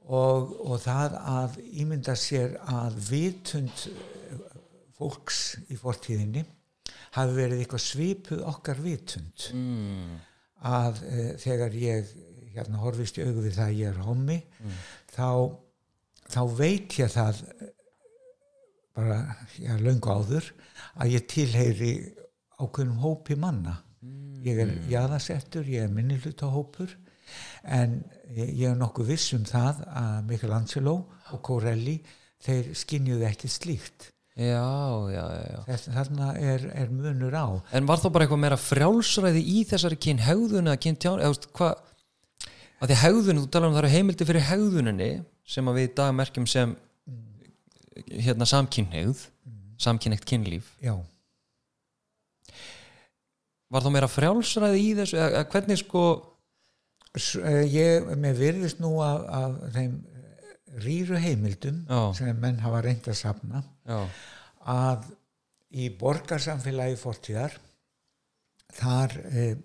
og, 0.04 0.50
og 0.66 0.80
það 0.83 1.14
að 1.18 1.54
ímynda 1.80 2.14
sér 2.18 2.59
að 2.71 2.99
vitund 3.09 3.87
eh, 3.88 4.44
fólks 4.99 5.56
í 5.71 5.78
fortíðinni 5.78 6.44
hafi 7.14 7.37
verið 7.37 7.62
eitthvað 7.62 7.85
svipuð 7.85 8.44
okkar 8.50 8.80
vitund. 8.85 9.49
Mm, 9.54 10.16
að 10.64 11.02
e, 11.04 11.26
þegar 11.42 11.76
ég 11.78 12.11
hérna 12.54 12.83
horfist 12.83 13.18
í 13.18 13.25
augu 13.26 13.44
við 13.44 13.56
það 13.59 13.71
að 13.71 13.78
ég 13.80 13.90
er 13.90 14.02
hommi 14.06 14.37
þá, 15.12 15.30
þá 16.30 16.42
veit 16.54 16.99
ég 17.00 17.11
það 17.12 17.40
bara 18.94 19.18
já, 19.59 19.75
löngu 19.83 20.12
áður 20.14 20.52
að 21.02 21.16
ég 21.16 21.26
tilheyri 21.30 21.92
ákveðnum 22.62 23.02
hópi 23.02 23.37
manna. 23.38 23.80
Ég 24.44 24.61
er 24.61 24.71
jaðasettur, 24.92 25.66
ég 25.66 25.87
er 25.87 25.92
minnilutahópur 25.92 26.92
en 27.64 27.97
ég, 28.28 28.50
ég 28.61 28.68
er 28.71 28.78
nokkuð 28.78 29.14
viss 29.14 29.33
um 29.35 29.47
það 29.49 29.83
að 29.88 30.18
Michelangelo 30.28 30.97
og 31.33 31.42
Corelli 31.42 31.97
þeir 32.44 32.75
skinjuðu 32.76 33.26
ekki 33.26 33.50
slíkt 33.50 34.11
já, 34.35 34.67
já, 35.14 35.25
já. 35.53 35.59
Þess, 35.69 35.88
þarna 35.95 36.31
er, 36.41 36.67
er 36.75 36.91
munur 36.91 37.37
á. 37.38 37.47
En 37.76 37.87
var 37.87 38.03
þá 38.03 38.09
bara 38.11 38.26
eitthvað 38.26 38.43
meira 38.43 38.59
frjálsræði 38.59 39.45
í 39.55 39.64
þessari 39.71 39.99
kyn 40.07 40.23
hegðun 40.25 40.73
eða 40.73 40.83
kyn 40.87 40.99
tján 40.99 41.23
eða 41.23 41.53
hvað 41.55 41.83
að 42.83 42.91
því 42.91 42.99
hegðun, 43.05 43.43
þú 43.45 43.50
talar 43.55 43.71
um 43.71 43.76
það 43.76 43.85
eru 43.85 43.95
heimildi 43.95 44.29
fyrir 44.29 44.49
hegðuninni 44.50 45.11
sem 45.55 45.71
að 45.71 45.79
við 45.79 45.88
í 45.88 45.95
dag 46.00 46.14
merkjum 46.19 46.49
sem 46.50 46.76
hérna 48.11 48.49
samkynhegð 48.50 49.26
samkynhegt 49.85 50.26
kynlíf. 50.29 50.71
Já, 50.83 50.97
var 53.75 53.85
þá 53.85 53.91
meira 53.95 54.11
frjálsræði 54.11 54.81
í 54.83 54.95
þessu 54.99 55.19
eða, 55.19 55.45
hvernig 55.53 55.81
sko 55.83 56.05
S, 57.14 57.37
eh, 57.38 57.62
ég 57.71 58.09
með 58.19 58.41
virðist 58.41 58.81
nú 58.83 58.97
af 59.03 59.61
þeim 59.75 60.00
rýru 60.83 61.19
heimildum 61.21 61.85
Já. 61.88 62.00
sem 62.16 62.40
menn 62.40 62.59
hafa 62.64 62.83
reynd 62.85 63.07
að 63.11 63.21
safna 63.21 63.62
já, 63.87 64.00
að 64.71 65.07
í 65.75 65.88
borgarsamfélagi 66.00 66.99
fortíðar 66.99 67.57
þar 68.75 69.16
eh, 69.31 69.57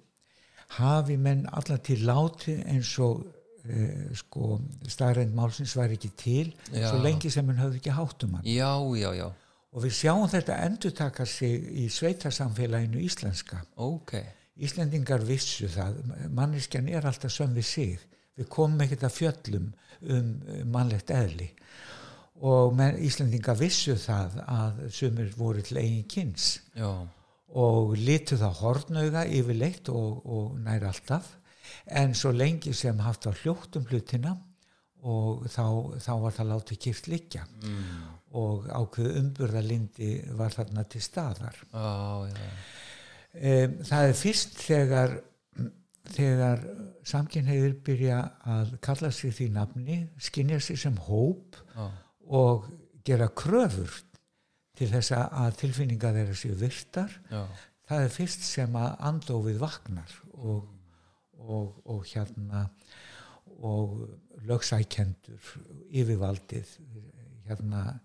hafi 0.80 1.18
menn 1.18 1.46
allar 1.50 1.82
til 1.86 2.01
láti 2.06 2.60
eins 2.70 2.92
og 3.01 3.24
eh, 3.66 4.10
sko 4.18 4.60
staðrænd 4.89 5.34
málsins 5.38 5.75
væri 5.78 5.98
ekki 5.98 6.12
til 6.18 6.50
Já. 6.74 6.89
svo 6.89 7.04
lengi 7.04 7.32
sem 7.34 7.46
menn 7.46 7.62
höfðu 7.62 7.82
ekki 7.82 7.96
háttum 7.98 8.38
hann 8.38 8.50
já, 8.50 8.74
já, 8.98 9.13
já 9.18 9.30
og 9.70 9.86
við 9.86 9.96
sjáum 10.00 10.30
þetta 10.30 10.62
endurtaka 10.66 11.25
sig 11.30 11.66
í 11.78 11.89
sveitasamfélaginu 11.94 13.01
íslenska 13.06 13.62
ok, 13.78 14.16
Íslendingar 14.60 15.24
vissu 15.24 15.70
það, 15.72 16.00
manneskjan 16.36 16.89
er 16.92 17.06
alltaf 17.08 17.32
söm 17.32 17.54
við 17.56 17.68
sig. 17.68 18.08
Við 18.39 18.50
komum 18.51 18.84
ekkert 18.86 19.05
að 19.08 19.15
fjöllum 19.17 19.69
um 19.69 20.27
um 20.55 20.72
mannlegt 20.72 21.12
eðli. 21.12 21.50
Og 22.39 22.72
menn, 22.75 23.00
Íslendingar 23.03 23.58
vissu 23.60 23.98
það 24.00 24.38
að 24.48 24.84
sumir 24.96 25.34
voru 25.36 25.63
til 25.65 25.81
eigin 25.81 26.05
kynns 26.08 26.46
já, 26.72 26.88
og 27.60 27.98
litu 28.00 28.38
það 28.39 28.62
hornauga 28.62 29.25
yfirleitt 29.27 29.91
og, 29.91 30.22
og 30.24 30.53
nær 30.63 30.88
alltaf. 30.88 31.34
En 31.86 32.15
svo 32.15 32.31
lengi 32.31 32.72
sem 32.74 33.03
haft 33.03 33.27
á 33.27 33.36
hljóttum 33.41 33.84
hlutina 33.89 34.38
og 35.03 35.46
þá, 35.51 35.65
þá 36.00 36.13
var 36.24 36.38
það 36.38 36.50
látið 36.53 36.81
kýrt 36.86 37.12
liggja. 37.12 37.43
Mm. 37.63 38.15
og 38.39 38.67
ákveðu 38.69 39.15
umburðalindi 39.24 40.10
var 40.38 40.53
þarna 40.53 40.84
til 40.86 41.01
staðar. 41.01 41.55
já, 41.74 42.29
já, 42.29 42.53
Um, 43.29 43.75
það 43.86 44.08
er 44.08 44.15
fyrst 44.17 44.55
þegar 44.58 45.12
þegar 46.08 46.63
samkynheiður 47.08 47.75
byrja 47.86 48.20
að 48.48 48.75
kalla 48.86 49.12
sig 49.13 49.34
því 49.36 49.50
nafni, 49.56 49.98
skinja 50.22 50.60
sig 50.63 50.79
sem 50.79 50.96
hóp 51.10 51.58
já, 51.75 51.88
og 52.29 52.70
gera 53.06 53.29
kröfur 53.34 53.91
til 54.77 54.89
þess 54.91 55.15
að 55.18 55.58
tilfinninga 55.60 56.13
þeirra 56.15 56.38
séu 56.38 56.58
virtar 56.60 57.13
já, 57.32 57.44
það 57.89 58.06
er 58.06 58.13
fyrst 58.13 58.46
sem 58.48 58.75
að 58.79 58.91
andófið 59.12 59.62
vaknar 59.62 60.18
og, 60.38 60.68
og, 61.39 61.79
og 61.89 62.06
hérna 62.08 62.68
og 63.60 64.06
lögsækendur 64.48 65.50
yfirvaldið 65.89 66.70
hérna 67.50 68.00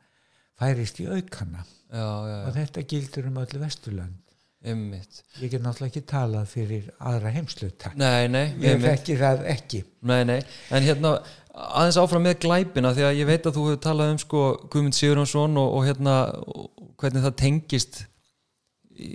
færist 0.59 0.99
í 1.03 1.07
aukana. 1.11 1.63
Já, 1.91 2.01
já, 2.01 2.39
og 2.41 2.51
já. 2.51 2.55
þetta 2.59 2.85
gildur 2.91 3.29
um 3.31 3.41
öllu 3.43 3.61
vesturlönd 3.63 4.24
einmitt. 4.65 5.21
Ég 5.43 5.51
get 5.53 5.63
náttúrulega 5.65 5.91
ekki 5.93 6.03
talað 6.09 6.47
fyrir 6.51 6.87
aðra 6.99 7.31
heimsluta 7.35 7.91
nei, 8.01 8.29
nei, 8.33 8.47
ég 8.65 8.81
þekki 8.83 9.17
það 9.21 9.43
ekki. 9.53 9.83
Nei, 10.09 10.23
nei, 10.29 10.39
en 10.75 10.87
hérna 10.87 11.15
aðeins 11.55 11.99
áfram 12.01 12.25
með 12.27 12.39
glæpina 12.47 12.91
því 12.97 13.05
að 13.09 13.19
ég 13.21 13.29
veit 13.29 13.47
að 13.47 13.59
þú 13.59 13.67
hefur 13.69 13.83
talað 13.85 14.13
um 14.15 14.21
sko 14.25 14.43
Guðmund 14.73 14.97
Sigurjónsson 14.99 15.61
og, 15.61 15.77
og 15.79 15.85
hérna 15.87 16.15
og 16.35 16.89
hvernig 17.03 17.27
það 17.27 17.37
tengist 17.45 18.01
í, 18.97 19.11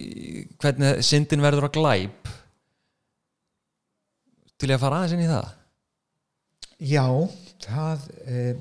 hvernig 0.61 1.01
syndin 1.07 1.43
verður 1.43 1.67
að 1.69 1.75
glæp. 1.79 2.31
Til 4.59 4.71
að 4.75 4.81
fara 4.83 5.01
aðeins 5.01 5.15
inn 5.17 5.25
í 5.25 5.29
það? 5.31 5.53
Já, 6.79 7.05
það 7.65 8.07
eh, 8.23 8.55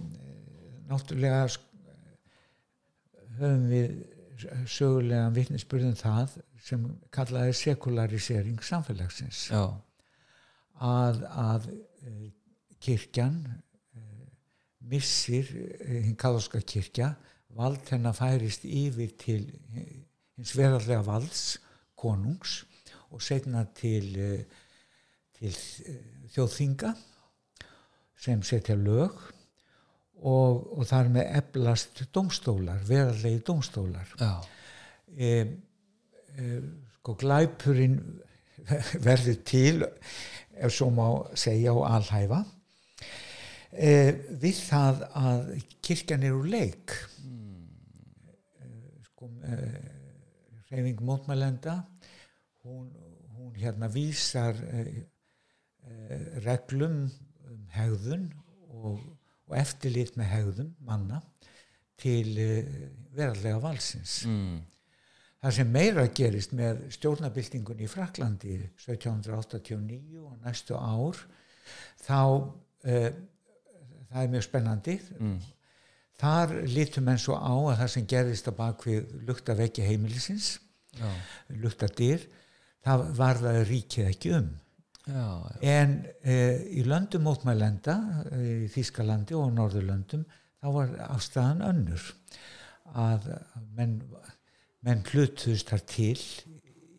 náttúrulega 0.91 1.45
sk- 1.53 1.67
höfum 3.39 3.67
við 3.71 3.93
sögulegan 4.71 5.35
vitnisspurðum 5.35 5.95
það 5.99 6.37
sem 6.69 6.85
kallaði 7.15 7.55
sekularisering 7.57 8.61
samfélagsins. 8.65 9.47
Já, 9.53 9.65
að, 10.85 11.23
að 11.29 11.71
eh, 12.05 12.29
kirkjan 12.85 13.41
eh, 13.49 14.29
missir 14.91 15.49
eh, 15.49 16.03
hinn 16.05 16.19
kathólska 16.19 16.61
kirkja 16.63 17.15
vald 17.59 17.89
hennar 17.91 18.17
færist 18.17 18.67
yfir 18.69 19.15
til 19.19 19.49
hins 20.37 20.55
verallega 20.57 21.03
valds 21.07 21.45
konungs 21.99 22.63
og 23.09 23.23
setna 23.25 23.65
til, 23.75 24.13
til 25.35 25.55
þjóðþinga 26.35 26.93
sem 28.19 28.43
setja 28.47 28.77
lög 28.79 29.17
og, 30.19 30.69
og 30.77 30.85
þar 30.87 31.11
með 31.15 31.33
eflast 31.41 32.05
domstólar, 32.15 32.83
verallegi 32.87 33.41
domstólar 33.47 34.13
e, 34.19 34.29
e, 35.17 35.33
sko 36.99 37.15
glæpurinn 37.19 37.99
verður 39.07 39.43
til 39.49 39.85
ef 40.59 40.75
svo 40.75 40.91
má 40.93 41.07
segja 41.39 41.75
og 41.77 41.87
alhæfa. 41.89 42.43
E, 43.73 43.93
við 44.43 44.61
það 44.65 45.05
að 45.19 45.53
kirkjan 45.85 46.27
er 46.27 46.37
úr 46.37 46.49
leik. 46.51 46.97
E, 48.59 48.71
sko 49.11 49.31
reyfing 50.69 51.01
mótmælenda 51.01 51.79
hún, 52.65 52.91
hún 53.37 53.55
hérna 53.57 53.89
vísar 53.89 54.59
reglum 56.45 57.07
um 57.49 57.63
hegðun 57.73 58.27
og, 58.69 58.99
og 59.49 59.55
eftirlit 59.57 60.19
með 60.21 60.29
hegðun 60.35 60.75
manna 60.85 61.23
til 61.99 62.35
verallega 63.17 63.63
valsins 63.63 64.21
mm, 64.29 64.59
Það 65.39 65.55
sem 65.55 65.69
meira 65.71 66.05
gerist 66.11 66.55
með 66.59 66.81
stjórnabildingun 66.97 67.83
í 67.85 67.89
Fraklandi 67.91 68.57
1789 68.75 70.19
og 70.19 70.33
næstu 70.43 70.75
ár 70.75 71.21
þá 72.03 72.19
uh, 72.19 73.11
það 74.09 74.23
er 74.23 74.33
mjög 74.33 74.47
spennandi. 74.49 74.97
Mm, 75.19 75.37
þar 76.19 76.55
lítum 76.67 77.07
menn 77.07 77.21
svo 77.23 77.37
á 77.39 77.55
að 77.55 77.77
það 77.83 77.93
sem 77.95 78.09
gerist 78.11 78.51
á 78.51 78.53
bakvið 78.59 79.13
lukta 79.29 79.55
vekki 79.59 79.87
heimilisins 79.87 80.57
já, 80.99 81.11
lukta 81.63 81.87
dyr 81.87 82.25
það 82.87 83.05
var 83.19 83.43
það 83.45 83.61
ríkið 83.69 84.11
ekki 84.11 84.33
um. 84.41 84.49
Já, 85.09 85.15
já, 85.15 85.61
en 85.79 85.95
uh, 86.05 86.57
í 86.69 86.83
löndum 86.85 87.25
mótmælenda 87.25 87.95
uh, 88.27 88.49
í 88.67 88.73
Þýskalandi 88.75 89.39
og 89.39 89.55
Norðurlöndum 89.57 90.27
þá 90.59 90.69
var 90.75 90.97
afstæðan 91.07 91.63
önnur 91.65 92.11
að 92.99 93.31
menn, 93.77 94.01
menn 94.89 95.05
hlutuðst 95.05 95.73
þar 95.73 95.83
til 95.89 96.21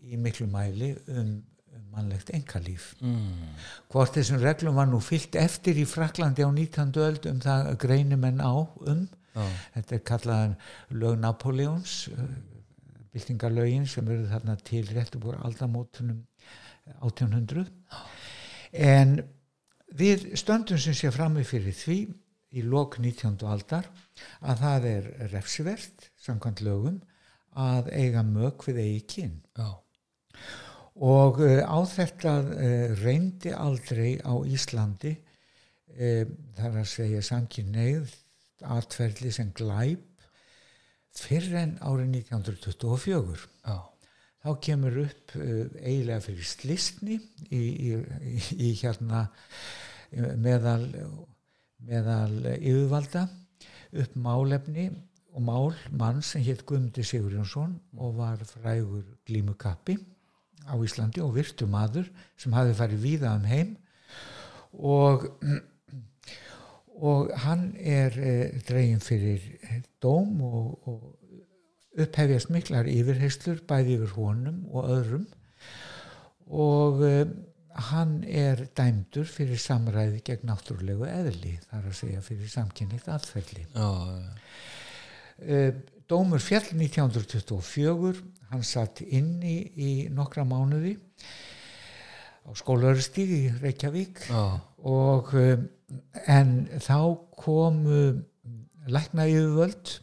í 0.10 0.17
miklu 0.21 0.47
mæli 0.49 0.91
um, 1.10 1.32
um 1.73 1.86
mannlegt 1.93 2.30
engalíf. 2.36 2.91
mm, 3.02 3.56
Hvort 3.89 4.17
þessum 4.17 4.41
reglum 4.43 4.78
var 4.78 4.89
nú 4.89 4.99
fyllt 5.04 5.38
eftir 5.39 5.80
í 5.82 5.88
Fraklandi 5.89 6.45
á 6.45 6.49
19. 6.49 6.93
öld 7.06 7.25
um 7.32 7.41
það 7.43 7.71
greinum 7.82 8.21
menn 8.25 8.41
á 8.41 8.54
um. 8.54 9.08
já, 9.34 9.45
Þetta 9.75 9.97
er 9.97 10.06
kallaðan 10.12 10.56
lög 11.02 11.19
Napoleons, 11.21 11.97
byltingarlögin 13.13 13.88
sem 13.89 14.08
eru 14.10 14.30
þarna 14.30 14.58
til 14.65 14.86
réttu 14.93 15.21
búið 15.21 15.41
aldamótunum 15.45 16.23
1800. 17.02 17.69
En 18.73 19.19
við 19.97 20.32
stöndum 20.38 20.78
sem 20.82 20.97
sé 20.97 21.10
frammi 21.13 21.45
fyrir 21.45 21.73
því 21.73 21.99
í 22.58 22.65
lok 22.65 22.97
19. 23.02 23.38
aldar 23.45 23.89
að 24.41 24.62
það 24.63 24.89
er 24.89 25.10
refsivert 25.34 26.10
samkvæmt 26.21 26.62
lögum 26.65 26.99
að 27.57 27.89
eiga 27.95 28.23
mög 28.23 28.65
við 28.67 28.81
eigi 28.83 29.05
kyn. 29.13 29.38
Já, 29.57 29.69
og 30.99 31.39
uh, 31.39 31.62
á 31.63 31.79
þetta 31.88 32.33
uh, 32.43 32.93
reyndi 32.99 33.53
aldrei 33.55 34.19
á 34.19 34.35
Íslandi 34.43 35.13
uh, 35.15 36.25
þar 36.59 36.81
að 36.81 36.89
segja 36.91 37.21
samkynneið 37.23 38.15
atferðli 38.67 39.31
sem 39.31 39.53
glæp 39.55 40.03
fyrr 41.15 41.55
en 41.62 41.77
árið 41.79 42.19
1924 42.19 43.45
já, 43.63 43.77
þá 44.43 44.49
kemur 44.63 44.97
upp 45.05 45.33
eiginlega 45.39 46.19
fyrir 46.23 46.47
slistni 46.47 47.15
í, 47.49 47.59
í, 47.59 47.89
í, 47.95 48.35
í 48.67 48.69
hérna 48.81 49.25
meðal, 50.39 50.85
meðal 51.88 52.53
yfirvalda 52.59 53.25
upp 54.03 54.19
málefni 54.19 54.89
og 55.39 55.45
mál 55.47 55.75
mann 55.95 56.21
sem 56.25 56.43
hétt 56.43 56.65
Guðmundi 56.67 57.04
Sigurjónsson 57.08 57.78
og 57.97 58.17
var 58.19 58.41
frægur 58.43 59.06
glímukappi 59.28 59.95
á 60.67 60.75
Íslandi 60.75 61.23
og 61.23 61.36
virtu 61.38 61.67
maður 61.67 62.10
sem 62.38 62.54
hafi 62.54 62.75
farið 62.75 63.06
víða 63.06 63.36
um 63.39 63.47
heim. 63.47 63.75
Og 64.73 65.30
og 66.99 67.32
hann 67.45 67.75
er 67.80 68.15
eh, 68.19 68.60
dregin 68.67 68.99
fyrir 68.99 69.39
dóm 70.04 70.41
og, 70.43 70.88
og 70.88 71.15
upphefjast 71.99 72.52
miklar 72.52 72.89
yfirheyslur 72.91 73.62
bæði 73.67 73.95
yfir 73.95 74.17
honum 74.17 74.65
og 74.67 74.89
öðrum. 74.97 75.28
Og 76.49 77.06
eh, 77.08 77.23
hann 77.89 78.23
er 78.28 78.65
dæmdur 78.75 79.30
fyrir 79.30 79.62
samræði 79.62 80.19
gegn 80.28 80.49
náttúrulegu 80.49 81.08
eðli 81.08 81.56
þar 81.69 81.88
að 81.88 81.97
segja 82.02 82.23
fyrir 82.25 82.52
samkynnið 82.52 83.08
aðferðli 83.15 83.67
Eh, 83.80 84.49
Dómur 86.10 86.41
fjall 86.41 86.71
1924 86.73 88.23
hann 88.49 88.65
satt 88.65 89.04
inni 89.06 89.60
í 89.78 89.91
nokkra 90.13 90.45
mánuði 90.47 90.95
á 92.45 92.49
skólaurustíð 92.58 93.34
í 93.36 93.41
Reykjavík. 93.62 94.23
Já, 94.25 94.58
og 94.89 95.34
um, 95.38 95.67
en 96.25 96.54
þá 96.82 96.97
komu 97.38 98.02
lækna 98.89 99.28
yfirvöld 99.30 99.99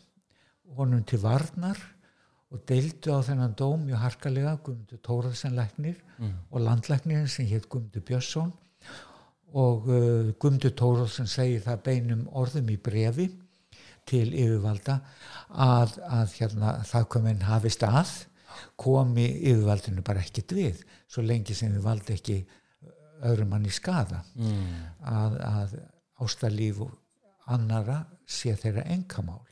honum 0.76 1.02
til 1.08 1.18
varnar 1.24 1.80
og 2.52 2.62
deildu 2.68 3.16
á 3.16 3.20
þennan 3.26 3.56
dóm 3.58 3.88
mjög 3.88 4.04
harkalega 4.04 4.52
Guðmundur 4.62 5.00
Tóraðsen 5.02 5.56
læknir 5.58 5.96
mm, 6.20 6.36
og 6.52 6.62
landlæknirinn 6.62 7.30
sem 7.30 7.48
hétt 7.50 7.66
Guðmundur 7.72 8.04
Björnsson. 8.06 8.52
Og 9.56 9.90
uh, 9.90 10.30
Guðmundur 10.38 10.76
Tóraðsen 10.78 11.26
segir 11.30 11.66
það 11.66 11.82
beinum 11.88 12.22
orðum 12.30 12.70
í 12.70 12.78
brefi 12.78 13.26
til 14.06 14.28
yfirvalda 14.30 15.00
að, 15.50 15.96
að 16.06 16.36
hérna, 16.38 16.76
það 16.86 17.08
komin 17.14 17.44
hafi 17.46 17.72
stað 17.74 18.12
komi 18.80 19.26
yfirvaldinu 19.50 20.04
bara 20.06 20.22
ekkert 20.24 20.54
við 20.56 20.84
svo 21.10 21.24
lengi 21.24 21.54
sem 21.56 21.74
við 21.74 21.84
valdi 21.84 22.14
ekki 22.16 22.38
öðrum 23.26 23.52
mann 23.54 23.66
í 23.66 23.72
skada 23.72 24.22
mm, 24.36 24.72
að, 25.08 25.36
að 25.48 25.76
ástalíf 26.24 26.80
annara 27.52 28.00
sé 28.26 28.56
þeirra 28.58 28.86
engamál. 28.90 29.42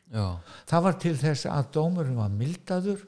Það 0.68 0.84
var 0.86 0.96
til 1.02 1.14
þess 1.18 1.46
að 1.50 1.70
dómurinn 1.76 2.18
var 2.18 2.32
mildaður 2.34 3.04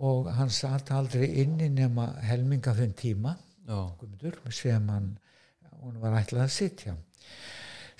og 0.00 0.30
hann 0.34 0.50
satt 0.54 0.90
aldrei 0.94 1.26
inni 1.42 1.68
nema 1.72 2.08
helminga 2.24 2.74
þenn 2.76 2.96
tíma 2.98 3.34
já, 3.36 3.78
Guðmundur, 4.00 4.38
sem 4.54 4.88
hann 4.90 5.12
var 6.00 6.18
ætlað 6.20 6.46
að 6.46 6.54
sitja. 6.54 6.96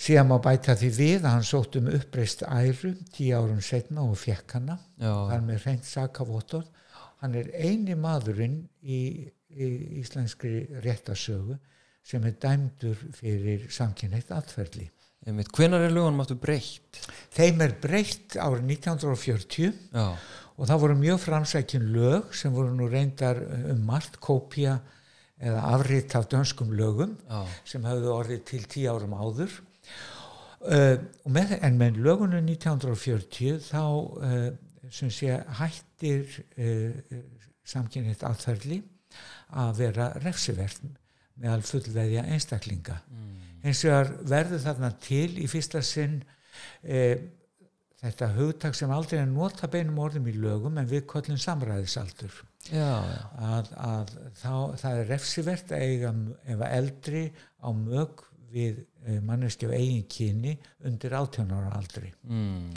Síðan 0.00 0.30
má 0.30 0.38
bæta 0.40 0.76
því 0.80 0.90
við 0.96 1.24
að 1.24 1.34
hann 1.34 1.44
sótt 1.44 1.76
um 1.76 1.90
uppreist 1.92 2.46
æru 2.46 2.94
tíu 3.12 3.34
árum 3.36 3.60
setna 3.60 4.06
og 4.06 4.16
fekk 4.16 4.56
hana. 4.56 4.78
er 5.36 5.42
með 5.44 5.66
reynd 5.66 5.84
sakavottorð. 5.84 6.70
Hann 7.20 7.36
er 7.36 7.50
eini 7.52 7.98
maðurinn 8.00 8.62
í 8.80 9.28
í 9.50 9.68
íslenskri 10.00 10.80
réttasögu 10.84 11.56
sem 12.06 12.24
er 12.26 12.36
dæmdur 12.40 12.98
fyrir 13.16 13.66
samkynneitt 13.72 14.30
atferðli. 14.34 14.88
Hvenar 15.26 15.84
er 15.84 15.92
lögunum 15.92 16.22
áttu 16.22 16.36
breytt? 16.40 17.02
Þeim 17.34 17.60
er 17.66 17.74
breytt 17.82 18.38
árið 18.40 18.70
1940 18.70 19.74
Já, 19.92 20.06
og 20.56 20.70
það 20.70 20.80
voru 20.84 20.96
mjög 21.00 21.20
framsækjun 21.26 21.90
lög 21.92 22.32
sem 22.36 22.54
voru 22.54 22.72
nú 22.76 22.88
reyndar 22.88 23.42
um 23.74 23.82
margt 23.90 24.16
kópía 24.22 24.78
eða 25.40 25.60
afritt 25.74 26.14
af 26.16 26.28
dönskum 26.32 26.72
lögum 26.76 27.12
já, 27.28 27.44
sem 27.68 27.84
hafðu 27.84 28.14
orðið 28.14 28.42
til 28.48 28.62
tíu 28.68 28.94
árum 28.94 29.16
áður 29.16 29.52
en 30.60 31.78
með 31.80 32.00
lögunum 32.04 32.44
1940 32.44 33.60
þá 33.64 33.84
uh, 33.86 34.48
sem 34.92 35.12
sé 35.12 35.38
hættir 35.60 36.26
uh, 36.60 37.20
samkynnið 37.64 38.24
aðferðli 38.28 38.82
að 39.60 39.72
vera 39.80 40.10
refsivert 40.20 40.82
meðal 41.40 41.62
fullveðja 41.64 42.26
einstaklinga 42.28 43.00
mm. 43.08 43.34
eins 43.64 43.82
og 43.88 44.14
verður 44.28 44.64
þarna 44.66 44.92
til 45.00 45.38
í 45.40 45.48
fyrsta 45.50 45.82
sinn 45.86 46.20
uh, 46.20 47.16
þetta 48.00 48.30
hugtak 48.36 48.76
sem 48.76 48.92
aldrei 48.92 49.20
er 49.20 49.28
nota 49.28 49.68
beinum 49.70 50.00
orðum 50.00 50.28
í 50.30 50.36
lögum 50.36 50.78
en 50.80 50.88
við 50.88 51.06
kollum 51.10 51.40
samræðisaldur 51.40 52.32
já, 52.68 53.00
já. 53.00 53.22
að, 53.48 53.72
að 53.76 54.14
þá, 54.40 54.54
það 54.82 55.00
er 55.00 55.10
refsivert 55.14 55.74
að 55.74 55.86
eiga 55.86 56.12
ef 56.44 56.60
að 56.60 56.76
eldri 56.78 57.24
á 57.60 57.68
mög 57.76 58.24
við 58.50 58.80
manneski 59.26 59.68
af 59.68 59.76
eigin 59.76 60.06
kyni 60.10 60.56
undir 60.84 61.14
18 61.16 61.52
ára 61.54 61.76
aldri 61.78 62.12
Mm. 62.24 62.72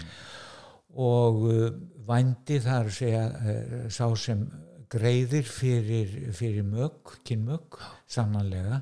og 0.94 1.42
uh, 1.50 1.72
vændi 2.08 2.60
þar 2.62 2.92
segja 2.94 3.24
uh, 3.30 3.90
sá 3.90 4.06
sem 4.16 4.46
greiðir 4.94 5.48
fyrir, 5.50 6.12
fyrir 6.38 6.66
mög, 6.68 7.16
kynmög 7.26 7.80
sannanlega 8.14 8.82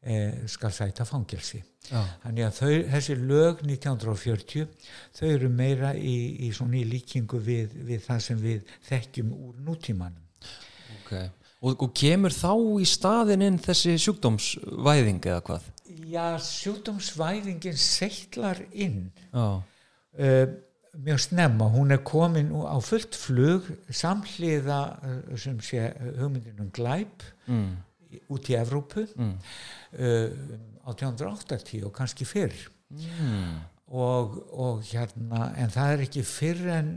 eh, 0.00 0.46
skal 0.48 0.72
sæta 0.72 1.04
fangelsi 1.04 1.60
já. 1.90 2.00
þannig 2.22 2.46
að 2.46 2.56
þau, 2.56 2.70
þessi 2.94 3.16
lög 3.20 3.60
1940 3.66 4.66
þau 5.18 5.26
eru 5.28 5.50
meira 5.52 5.92
í, 5.98 6.16
í 6.46 6.50
svona 6.56 6.80
í 6.80 6.86
líkingu 6.88 7.40
við, 7.44 7.76
við 7.84 8.00
það 8.06 8.24
sem 8.30 8.40
við 8.42 8.74
þekkjum 8.88 9.34
úr 9.36 9.60
nútímanum 9.66 10.24
ok 11.02 11.12
og, 11.20 11.76
og 11.76 11.92
kemur 12.00 12.34
þá 12.34 12.52
í 12.80 12.88
staðin 12.88 13.46
inn 13.50 13.60
þessi 13.62 13.98
sjúkdómsvæðing 14.06 15.20
eða 15.28 15.44
hvað? 15.50 15.68
Já, 16.08 16.38
sjúkdómsvæðingin 16.42 17.76
seitlar 17.78 18.58
inn 18.72 19.10
uh, 19.32 19.60
mjög 20.98 21.20
snemma, 21.24 21.68
hún 21.72 21.92
er 21.94 22.02
komin 22.04 22.50
á 22.52 22.76
fullt 22.84 23.14
flug 23.16 23.68
samhliða 23.92 24.80
uh, 24.98 25.36
sem 25.40 25.60
sé 25.64 25.86
hugmyndin 26.18 26.60
um 26.64 26.70
glæp 26.74 27.22
mm. 27.46 27.70
út 28.28 28.50
í 28.50 28.56
Evrópu 28.58 29.06
Mm. 29.16 29.36
uh, 29.98 30.90
1880 30.90 31.84
og 31.86 31.92
kannski 31.96 32.24
fyrr 32.28 32.56
Mm. 32.92 33.60
og, 33.86 34.34
og 34.52 34.82
hérna 34.84 35.46
en 35.56 35.70
það 35.72 35.92
er 35.94 36.02
ekki 36.04 36.22
fyrr 36.28 36.66
en 36.74 36.90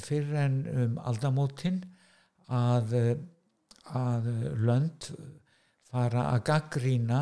fyrr 0.00 0.30
en 0.40 0.54
um 0.72 0.94
aldamótin 1.04 1.82
að 2.48 2.94
að 3.92 4.28
lönd 4.62 5.10
fara 5.92 6.26
að 6.32 6.44
gaggrína 6.48 7.20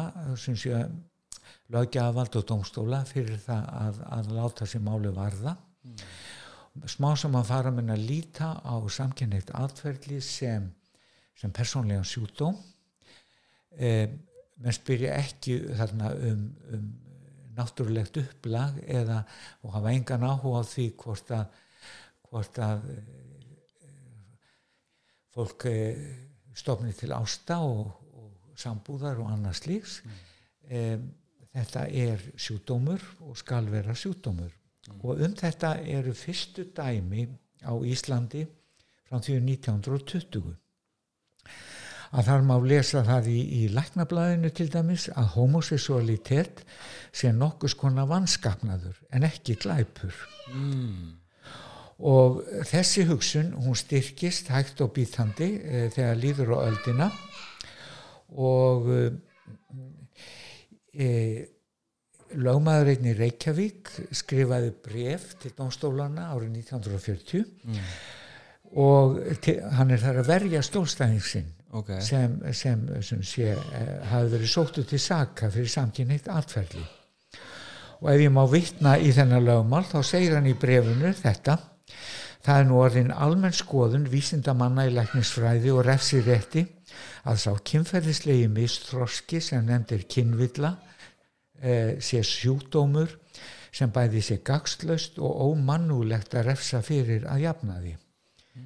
lögjafald 1.70 2.38
og 2.38 2.46
dómstóla 2.48 3.02
fyrir 3.08 3.38
það 3.42 3.68
að, 3.80 4.00
að 4.16 4.32
láta 4.36 4.66
sér 4.66 4.82
máli 4.86 5.12
varða. 5.14 5.56
Smá 6.90 7.12
sem 7.18 7.34
að 7.34 7.48
fara 7.50 7.72
með 7.74 7.92
að 7.96 8.04
líta 8.06 8.50
á 8.62 8.74
samkynneitt 8.90 9.50
atferðli 9.58 10.20
sem, 10.22 10.68
sem 11.38 11.52
persónlega 11.54 12.06
sjúkdóm. 12.06 12.58
Eh, 13.78 14.06
menn 14.60 14.76
spyrja 14.76 15.16
ekki 15.18 15.56
þarna 15.78 16.12
um, 16.30 16.44
um 16.74 16.88
náttúrulegt 17.56 18.18
upplag 18.20 18.78
eða 18.86 19.22
og 19.64 19.74
hafa 19.74 19.92
engan 19.94 20.26
áhuga 20.26 20.62
á 20.62 20.70
því 20.70 20.86
hvort 21.00 21.32
að 21.34 21.58
hvort 22.30 22.60
að 22.62 22.84
eh, 22.94 23.88
fólk 25.34 25.66
eh, 25.70 26.04
stofni 26.54 26.94
til 26.96 27.10
ásta 27.16 27.58
og 27.66 27.99
sambúðar 28.60 29.20
og 29.22 29.32
annars 29.32 29.64
slíks. 29.64 30.00
Mm. 30.70 31.08
þetta 31.50 31.80
er 31.88 32.20
sjúdómur 32.38 33.02
og 33.26 33.38
skal 33.40 33.66
vera 33.72 33.94
sjúdómur 33.98 34.52
og 35.02 35.22
um 35.24 35.34
þetta 35.34 35.72
eru 35.82 36.12
fyrstu 36.14 36.68
dæmi 36.76 37.26
á 37.66 37.74
Íslandi 37.82 38.44
frá 39.08 39.18
því 39.18 39.40
1920 39.56 40.54
að 42.10 42.26
þar 42.26 42.44
má 42.46 42.56
lesa 42.64 43.04
það 43.06 43.30
í, 43.30 43.40
í 43.60 43.62
læknablaðinu 43.70 44.50
til 44.54 44.66
dæmis 44.72 45.06
að 45.14 45.32
homoseksualitet 45.36 46.64
sé 47.14 47.30
nokkus 47.34 47.76
konar 47.78 48.08
vanskapnaður 48.10 48.98
en 49.14 49.26
ekki 49.28 49.58
glæpur. 49.62 50.14
Mm. 50.50 51.16
og 52.00 52.40
þessi 52.66 53.04
hugsun 53.06 53.52
hún 53.60 53.76
styrkist 53.76 54.48
hægt 54.50 54.80
og 54.80 54.94
býtandi 54.96 55.50
e, 55.60 55.82
þegar 55.94 56.16
líður 56.18 56.54
á 56.56 56.58
öldina 56.64 57.10
og 58.38 58.90
e, 60.94 61.08
lögmaður 62.38 62.92
einn 62.92 63.10
í 63.10 63.16
Reykjavík 63.18 63.90
skrifaði 64.14 64.70
bref 64.84 65.32
til 65.42 65.52
dómstólana 65.56 66.30
árið 66.34 66.60
1940 66.60 67.44
og 68.80 69.18
til, 69.42 69.56
hann 69.74 69.90
er 69.90 70.02
þar 70.02 70.22
að 70.22 70.30
verja 70.30 70.62
skjólstæðing 70.62 71.26
sinn 71.26 71.50
ok, 71.74 71.96
sem, 72.06 72.38
sem, 72.54 72.86
sem 73.02 73.26
sé, 73.26 73.50
eh, 73.56 73.92
hafi 74.12 74.34
verið 74.36 74.52
sóttu 74.52 74.86
til 74.86 75.02
saka 75.02 75.50
fyrir 75.50 75.70
samkynneitt 75.72 76.30
atferðli 76.30 76.86
og 78.00 78.08
ef 78.12 78.22
ég 78.22 78.32
má 78.32 78.44
vitna 78.48 78.96
í 78.98 79.12
þennan 79.14 79.44
lögmál 79.44 79.84
þá 79.88 80.00
segir 80.06 80.36
hann 80.38 80.48
í 80.48 80.56
brefinu 80.58 81.12
þetta. 81.16 81.58
Það 82.40 82.60
er 82.60 82.68
nú 82.70 82.78
orðin 82.80 83.10
almenn 83.12 83.56
skoðun 83.56 84.06
vísindamanna 84.08 84.86
í 84.88 84.94
læknisfræði 84.96 85.74
og 85.74 85.84
refsirétti 85.84 86.64
að 87.28 87.40
sá 87.44 87.50
kynferðislegi 87.70 88.50
mistþroski 88.52 89.40
sem 89.44 89.64
nefndir 89.66 90.06
kynvilla 90.10 90.74
eh, 91.60 91.96
sé 92.02 92.22
sjúkdómur 92.26 93.16
sem 93.70 93.90
bæði 93.94 94.22
sé 94.24 94.38
gagslaust 94.44 95.18
og 95.22 95.50
ómannúlegt 95.50 96.34
að 96.34 96.48
refsa 96.50 96.80
fyrir 96.82 97.26
að 97.30 97.44
jafna 97.46 97.80
því. 97.80 97.96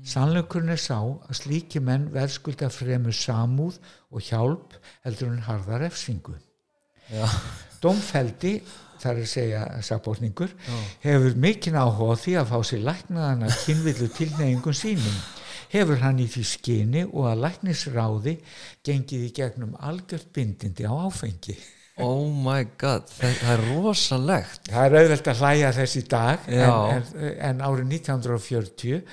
Sannleikurinn 0.08 0.72
er 0.74 0.80
sá 0.80 0.96
að 0.96 1.36
slíki 1.38 1.80
menn 1.84 2.08
verðskulda 2.12 2.70
fremur 2.72 3.14
samúð 3.14 3.76
og 4.10 4.24
hjálp 4.24 4.74
heldur 5.04 5.30
en 5.32 5.44
harða 5.44 5.78
refsingu. 5.84 6.34
já, 7.12 7.28
Dómfeldi, 7.82 8.56
þar 9.00 9.20
er 9.20 9.28
segja 9.28 9.62
sakbortningur, 9.84 10.52
hefur 11.04 11.36
mikinn 11.36 11.76
áhuga 11.76 12.16
því 12.16 12.36
að 12.40 12.52
fá 12.52 12.58
sér 12.64 12.84
læknaðan 12.88 13.46
að 13.48 13.58
kynvillu 13.66 14.08
tilneyingum 14.16 14.76
sínum. 14.76 15.18
Hefur 15.74 15.98
hann 16.04 16.18
í 16.22 16.26
því 16.30 16.42
skyni 16.46 17.04
og 17.10 17.28
að 17.32 17.40
læknisráði 17.44 18.36
gengið 18.86 19.24
í 19.28 19.30
gegnum 19.34 19.72
algjört 19.82 20.28
bindindi 20.36 20.86
á 20.86 20.94
áfengi. 21.08 21.56
oh 22.02 22.26
my 22.26 22.64
god 22.78 23.04
það, 23.06 23.34
það 23.38 23.52
er 23.54 23.60
rosalegt. 23.68 24.64
Það 24.70 24.84
er 24.88 24.96
auðvelt 25.00 25.28
að 25.30 25.40
hlæja 25.44 25.68
þess 25.76 25.92
í 26.00 26.02
dag 26.10 26.48
en, 26.50 26.72
en, 26.96 27.04
en 27.50 27.60
árið 27.68 27.92
1940 28.00 29.04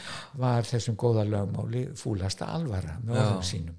var 0.42 0.66
þessum 0.66 0.96
góða 0.98 1.26
lögmáli 1.30 1.84
fúlasta 2.00 2.48
alvara 2.56 2.96
með 3.06 3.20
orðum 3.22 3.44
sínum. 3.52 3.76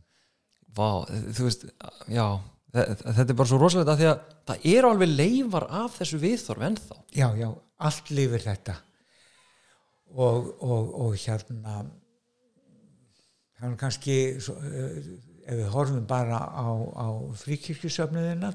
Vá, 0.76 1.02
þú 1.34 1.48
veist, 1.48 1.66
já 2.14 2.26
þe- 2.72 2.86
þetta 3.02 3.26
er 3.26 3.38
bara 3.42 3.50
svo 3.50 3.58
rosalegt 3.60 3.90
að 3.92 3.98
því 4.04 4.06
að 4.12 4.22
það 4.52 4.68
eru 4.76 4.92
alveg 4.94 5.10
leifar 5.18 5.66
af 5.82 5.98
þessu 5.98 6.20
viðþorf 6.22 6.66
ennþá. 6.70 7.00
Já, 7.18 7.26
já, 7.42 7.48
allt 7.90 8.14
lifir 8.14 8.46
þetta. 8.46 8.76
Og, 10.12 10.48
og, 10.62 10.94
og 11.06 11.18
hérna 11.26 11.82
er 13.70 13.76
kannski 13.80 14.16
svo, 14.42 14.56
eh, 14.66 14.96
ef 15.42 15.58
við 15.58 15.68
horfum 15.74 16.06
bara 16.06 16.38
á, 16.38 16.66
á 16.98 17.06
fríkirkjusöfnuðina 17.42 18.52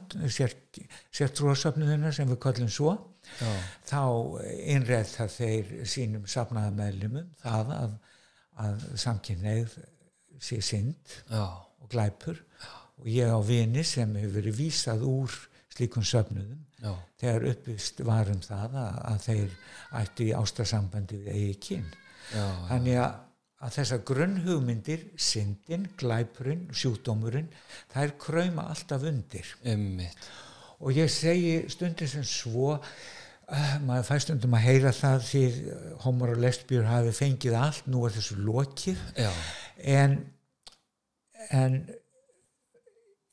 sértrúasöfnuðina 1.12 2.12
sem 2.16 2.30
við 2.30 2.40
kallum 2.44 2.72
svo 2.72 2.94
já, 3.40 3.52
þá 3.90 4.02
innræð 4.74 5.14
það 5.14 5.36
þeir 5.36 5.74
sínum 5.94 6.28
safnaða 6.32 6.74
meðlumum 6.78 7.30
það 7.44 7.74
að, 7.78 7.98
að 8.64 8.88
samkynneið 9.04 9.78
sé 10.40 10.62
synd 10.62 11.18
já, 11.30 11.44
og 11.82 11.90
glæpur. 11.92 12.44
Og 12.98 13.10
ég 13.14 13.30
á 13.30 13.38
vini 13.46 13.84
sem 13.86 14.16
hefur 14.18 14.40
verið 14.40 14.58
vísað 14.58 15.04
úr 15.06 15.34
slíkum 15.74 16.06
söfnuðum. 16.06 16.64
Já, 16.82 16.94
þegar 17.22 17.46
uppvist 17.52 18.02
var 18.06 18.30
um 18.34 18.42
það 18.42 18.76
að, 18.82 18.98
að 19.12 19.24
þeir 19.28 19.56
ættu 20.02 20.26
í 20.28 20.34
ástasambandi 20.38 21.20
við 21.22 21.32
eigi 21.34 21.56
kyn. 21.68 21.88
já, 22.34 22.46
Þannig 22.72 23.00
að, 23.02 23.16
að 23.58 23.78
þessar 23.80 24.02
grunnhugmyndir, 24.06 25.06
syndin, 25.18 25.88
glæpurinn, 25.98 26.68
sjúkdómurinn, 26.78 27.48
það 27.92 28.04
er 28.04 28.18
krauma 28.22 28.68
alltaf 28.74 29.06
undir. 29.10 29.54
emmitt 29.66 30.28
Og 30.78 30.94
ég 30.94 31.10
segi 31.10 31.64
stundin 31.74 32.10
sem 32.12 32.26
svo, 32.28 32.76
uh, 32.78 33.72
maður 33.82 34.06
fæ 34.12 34.20
stundum 34.22 34.54
að 34.54 34.68
heyra 34.68 34.92
það 34.94 35.24
því 35.26 35.44
uh, 35.50 35.88
homar 36.04 36.36
og 36.36 36.44
lesbjör 36.44 36.86
hafi 36.86 37.14
fengið 37.18 37.58
allt, 37.58 37.88
nú 37.90 38.04
er 38.06 38.14
þessu 38.14 38.38
lokið, 38.46 39.02
en, 39.98 40.20
en 41.50 41.80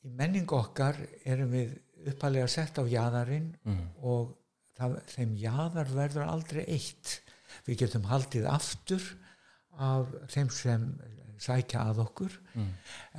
í 0.05 0.13
menning 0.17 0.49
okkar 0.57 0.97
erum 1.25 1.53
við 1.53 1.77
uppalega 2.09 2.47
sett 2.49 2.81
á 2.81 2.83
jaðarinn 2.85 3.51
mm. 3.65 3.85
og 4.05 4.33
það, 4.77 4.97
þeim 5.13 5.37
jaðar 5.41 5.93
verður 5.93 6.27
aldrei 6.29 6.63
eitt 6.65 7.19
við 7.65 7.85
getum 7.85 8.09
haldið 8.09 8.49
aftur 8.49 9.05
af 9.77 10.07
þeim 10.31 10.49
sem 10.53 10.87
sækja 11.45 11.81
að 11.91 11.97
okkur 12.05 12.35
Mm. 12.55 12.69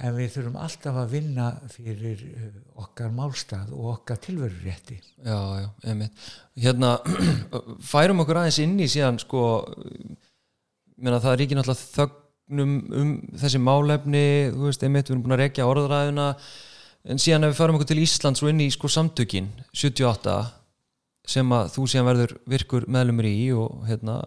en 0.00 0.14
við 0.16 0.30
þurfum 0.32 0.54
alltaf 0.64 0.96
að 0.96 1.10
vinna 1.12 1.46
fyrir 1.68 2.22
uh, 2.30 2.44
okkar 2.80 3.10
málstað 3.12 3.74
og 3.76 3.90
okkar 3.90 4.16
tilverurétti 4.24 4.96
Já, 5.20 5.36
já, 5.60 5.66
einmitt. 5.84 6.22
Hérna, 6.56 6.94
færum 7.92 8.22
okkur 8.24 8.40
aðeins 8.40 8.58
inn 8.64 8.78
í 8.80 8.88
síðan, 8.88 9.18
sko, 9.20 9.42
meina 10.96 11.20
það 11.20 11.34
er 11.36 11.44
ekki 11.44 11.58
náttúrulega 11.58 11.90
þögnum 11.98 12.72
um 13.02 13.12
þessi 13.42 13.60
málefni, 13.60 14.24
þú 14.56 14.64
veist, 14.70 14.86
einmitt, 14.88 15.10
við 15.10 15.14
erum 15.18 15.24
búin 15.26 15.36
að 15.36 15.42
rekja 15.44 15.68
orðræðuna, 15.68 16.26
en 17.12 17.20
síðan 17.22 17.44
ef 17.46 17.52
við 17.52 17.60
færum 17.60 17.76
okkur 17.78 17.90
til 17.92 18.00
Íslands 18.06 18.42
og 18.44 18.52
inn 18.54 18.64
í, 18.64 18.70
sko, 18.72 18.90
samtökin, 18.96 19.52
78, 19.76 20.38
sem 21.36 21.52
að 21.52 21.72
þú 21.76 21.84
síðan 21.92 22.08
verður 22.08 22.36
virkur 22.48 22.88
meðlumur 22.96 23.28
í 23.28 23.36
og, 23.60 23.82
hérna, 23.90 24.22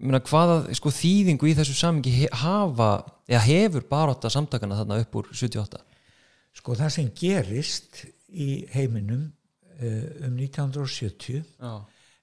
meina, 0.00 0.20
hvaða, 0.24 0.62
sko, 0.76 0.92
þýðingu 0.94 1.50
í 1.50 1.54
þessu 1.58 1.76
samingi 1.76 2.28
hafa, 2.42 2.92
eða 3.28 3.44
hefur 3.46 3.86
baróta 3.90 4.30
samtakana 4.32 4.78
þarna 4.80 5.00
upp 5.04 5.20
úr 5.20 5.30
78? 5.32 5.84
sko 6.56 6.76
það 6.78 6.94
sem 6.96 7.10
gerist 7.16 8.02
í 8.30 8.48
heiminum 8.74 9.28
uh, 9.28 10.26
um 10.26 10.36
1970 10.38 11.44
Já, 11.60 11.72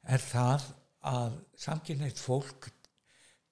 er 0.08 0.24
það 0.24 0.68
að 1.08 1.40
samkynneitt 1.60 2.20
fólk 2.20 2.70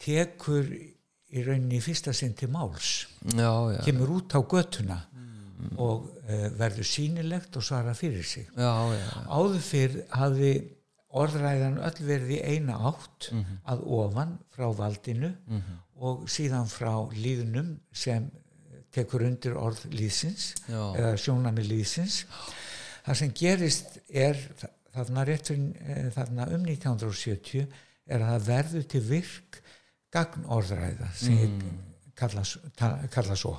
tekur 0.02 0.68
í 0.76 1.44
rauninni 1.44 1.82
fyrsta 1.84 2.14
sinn 2.16 2.36
til 2.38 2.50
máls. 2.52 3.06
Já, 3.32 3.52
já, 3.74 3.80
kemur 3.88 4.18
út 4.20 4.36
á 4.36 4.40
götuna 4.44 5.00
og 5.82 6.10
uh, 6.28 6.48
verður 6.60 6.88
sýnilegt 6.88 7.56
og 7.58 7.64
svara 7.66 7.96
fyrir 7.98 8.26
sig. 8.28 8.48
Já, 8.56 8.72
já, 8.92 9.00
já. 9.00 9.24
áður 9.32 9.62
fyrr 9.64 9.98
hafði 10.16 10.52
orðræðan 11.16 11.80
öll 11.88 12.00
verið 12.08 12.34
í 12.36 12.40
eina 12.56 12.78
átt 12.92 13.30
að 13.72 13.84
ofan 14.00 14.38
frá 14.56 14.68
valdinu 14.76 15.32
og 15.96 16.26
síðan 16.30 16.68
frá 16.68 16.94
líðnum 17.16 17.76
sem 17.96 18.30
tekur 18.96 19.26
undir 19.28 19.58
orð 19.60 19.86
líðsins 19.92 20.54
Já. 20.70 20.82
eða 20.96 21.16
sjónami 21.20 21.66
líðsins. 21.68 22.24
Það 23.06 23.20
sem 23.22 23.34
gerist 23.38 23.98
er 24.10 24.40
þarna 24.96 25.26
rétt 25.28 25.52
fyrir 25.52 26.12
þarna 26.16 26.48
um 26.56 26.64
1970 26.64 27.66
er 28.06 28.22
að 28.22 28.32
það 28.32 28.48
verður 28.50 28.88
til 28.94 29.02
virk 29.10 29.60
gagnorðræða 30.16 31.10
sem 31.20 31.40
ég 31.42 31.56
kalla, 32.16 32.46
svo. 33.36 33.58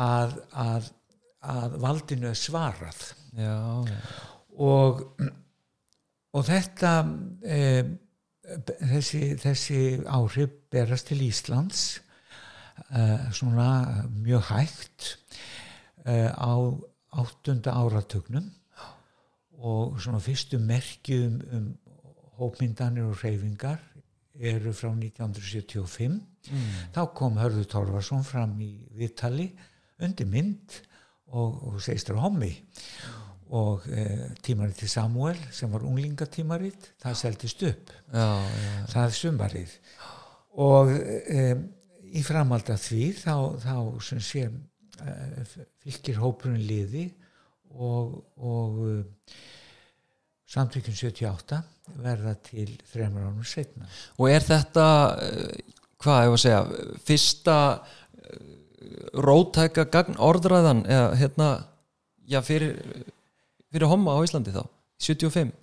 Að, 0.00 0.38
að, 0.56 0.88
að 1.44 1.76
valdinu 1.82 2.30
er 2.30 2.38
svarað. 2.40 3.02
Já, 3.36 3.58
já. 3.90 3.98
og, 4.64 5.02
og 6.36 6.44
þetta 6.44 6.92
e, 7.42 7.60
þessi, 8.90 9.22
þessi 9.40 9.80
áhrif 10.04 10.52
berast 10.72 11.08
til 11.10 11.24
Íslands 11.26 11.86
e, 12.90 13.02
svona 13.34 13.70
mjög 14.12 14.50
hægt 14.50 15.08
e, 16.04 16.28
á 16.28 16.54
áttunda 17.16 17.72
áratugnum 17.80 18.50
og 19.56 19.96
svona 20.02 20.20
fyrstu 20.20 20.60
merkjum 20.60 21.40
um 21.56 21.68
hópmyndanir 22.36 23.06
og 23.08 23.22
reyfingar 23.24 23.80
eru 24.36 24.74
frá 24.76 24.90
1975 24.92 26.18
þá 26.92 27.00
kom 27.16 27.38
Hörður 27.40 27.70
Torfarsson 27.72 28.26
fram 28.28 28.58
í 28.60 28.74
Vittali 28.98 29.48
undir 30.04 30.28
mynd 30.28 30.76
og, 31.32 31.56
og 31.72 31.80
segistur 31.80 32.20
hommi. 32.20 32.52
og 32.52 33.25
e, 33.86 34.06
tímarit 34.44 34.78
til 34.80 34.90
Samuel 34.90 35.38
sem 35.54 35.72
var 35.72 35.84
unglingatímarit 35.86 36.90
það 37.02 37.18
seldist 37.22 37.66
upp. 37.68 37.92
Já, 38.12 38.28
já. 38.42 38.72
það 38.92 39.02
er 39.04 39.18
sumarið. 39.20 39.76
Og 40.66 40.94
e, 40.96 41.44
í 42.16 42.24
framhald 42.26 42.72
af 42.72 42.82
því 42.86 43.04
þá, 43.20 43.34
þá 43.62 43.76
sem 44.08 44.24
sé 44.24 44.46
e, 44.48 45.46
fylgir 45.84 46.22
hópurinn 46.22 46.66
liði 46.66 47.06
og, 47.76 48.18
og 48.36 48.82
samtökjum 50.50 50.94
78 50.96 51.62
verða 52.02 52.34
til 52.46 52.68
þreymur 52.90 53.26
ánum 53.28 53.46
setna 53.46 53.88
og 54.18 54.30
er 54.30 54.44
þetta 54.46 54.86
eh, 55.22 55.72
hvað 56.02 56.22
ég 56.22 56.32
var 56.32 56.38
að 56.38 56.42
segja 56.44 56.94
fyrsta 57.06 57.58
eh, 57.74 58.52
rótæka 59.26 59.86
gagn 59.92 60.18
orðræðan 60.22 60.84
eða 60.86 61.10
hérna 61.20 61.50
já, 62.26 62.40
fyrir, 62.46 62.78
fyrir 63.72 63.90
homma 63.90 64.16
á 64.16 64.20
Íslandi 64.26 64.54
þá 64.54 64.64
75 65.02 65.54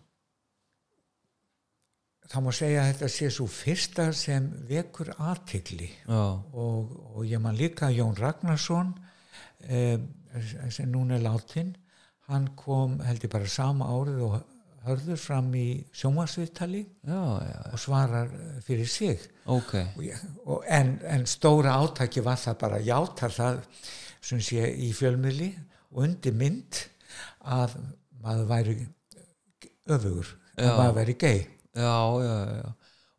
það 2.34 2.46
má 2.46 2.52
segja 2.56 2.82
að 2.84 2.89
þetta 2.92 3.12
sé 3.16 3.30
svo 3.34 3.48
fyrsta 3.52 4.08
sem 4.18 4.50
vekur 4.70 5.13
aðtikli 5.18 5.89
og, 6.10 6.96
og 7.13 7.22
ég 7.30 7.42
man 7.44 7.58
líka 7.58 7.92
Jón 7.94 8.18
Ragnarsson 8.18 8.94
eh, 9.68 10.00
sem 10.74 10.89
núna 10.89 11.20
er 11.20 11.28
látin 11.28 11.76
hann 12.32 12.50
kom 12.58 13.00
held 13.04 13.26
ég 13.26 13.32
bara 13.32 13.50
sama 13.52 13.89
árið 13.92 14.26
og 14.28 14.42
hörður 14.84 15.20
fram 15.20 15.52
í 15.56 15.68
sjómasviðtali 15.96 16.82
og 17.08 17.80
svarar 17.80 18.32
fyrir 18.66 18.89
sig. 18.89 19.22
Ok. 19.48 19.76
Og 19.96 20.02
ég, 20.06 20.24
og 20.44 20.66
en, 20.68 20.98
en 21.08 21.28
stóra 21.30 21.78
átaki 21.80 22.24
var 22.24 22.39
það 22.42 22.58
bara 22.66 22.82
játar 22.84 23.36
það 23.36 23.62
sem 24.24 24.42
sé 24.44 24.68
í 24.84 24.92
fjölmiðli 24.96 25.50
og 25.94 26.04
undir 26.08 26.36
mynd 26.36 26.82
að 27.43 27.78
maður 28.23 28.49
væri 28.49 28.76
öfugur, 29.91 30.30
að 30.58 30.69
Já. 30.69 30.76
maður 30.78 30.97
væri 30.99 31.17
gay. 31.19 31.41
Já, 31.73 31.95
já, 32.23 32.36
já. 32.62 32.71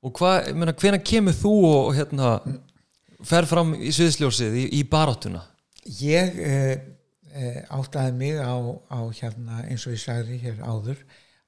Og 0.04 0.12
hvað, 0.18 0.38
ég 0.50 0.58
meina, 0.60 0.76
hvenær 0.80 1.04
kemur 1.08 1.36
þú 1.36 1.52
og 1.68 1.90
hérna 1.96 2.30
fer 3.24 3.48
fram 3.48 3.72
í 3.76 3.92
sviðsljósið 3.94 4.58
í, 4.60 4.64
í 4.78 4.82
baráttuna? 4.88 5.42
Ég 6.00 6.38
eh, 6.44 6.74
eh, 7.32 7.60
áttaði 7.72 8.12
mig 8.18 8.40
á, 8.40 8.56
á 8.88 9.00
hérna 9.16 9.62
eins 9.64 9.86
og 9.88 9.96
ég 9.96 10.02
sagði 10.02 10.40
hér 10.44 10.60
áður 10.64 11.00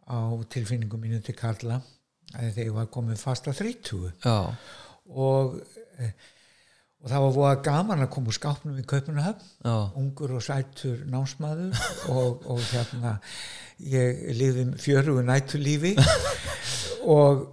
á 0.09 0.19
tilfinningum 0.53 1.03
mínu 1.03 1.21
til 1.25 1.37
Karla 1.37 1.81
að 2.37 2.53
þegar 2.57 2.69
ég 2.69 2.77
var 2.77 2.89
komin 2.93 3.21
fast 3.21 3.49
að 3.51 3.61
30 3.63 4.09
já, 4.25 4.39
og, 5.13 5.61
eh, 6.01 6.13
og 7.03 7.11
það 7.11 7.25
var 7.25 7.35
voða 7.37 7.57
gaman 7.67 8.05
að 8.05 8.13
koma 8.15 8.33
úr 8.33 8.37
skápnum 8.37 8.79
í 8.81 8.87
Kaupunahöfn 8.89 9.69
ungur 10.01 10.37
og 10.39 10.45
sætur 10.45 11.03
námsmaður 11.11 11.77
og, 12.15 12.47
og 12.49 12.63
hérna 12.71 13.17
ég 13.83 14.23
liði 14.39 14.71
fjörugu 14.81 15.25
nætulífi 15.27 15.95
og, 17.17 17.45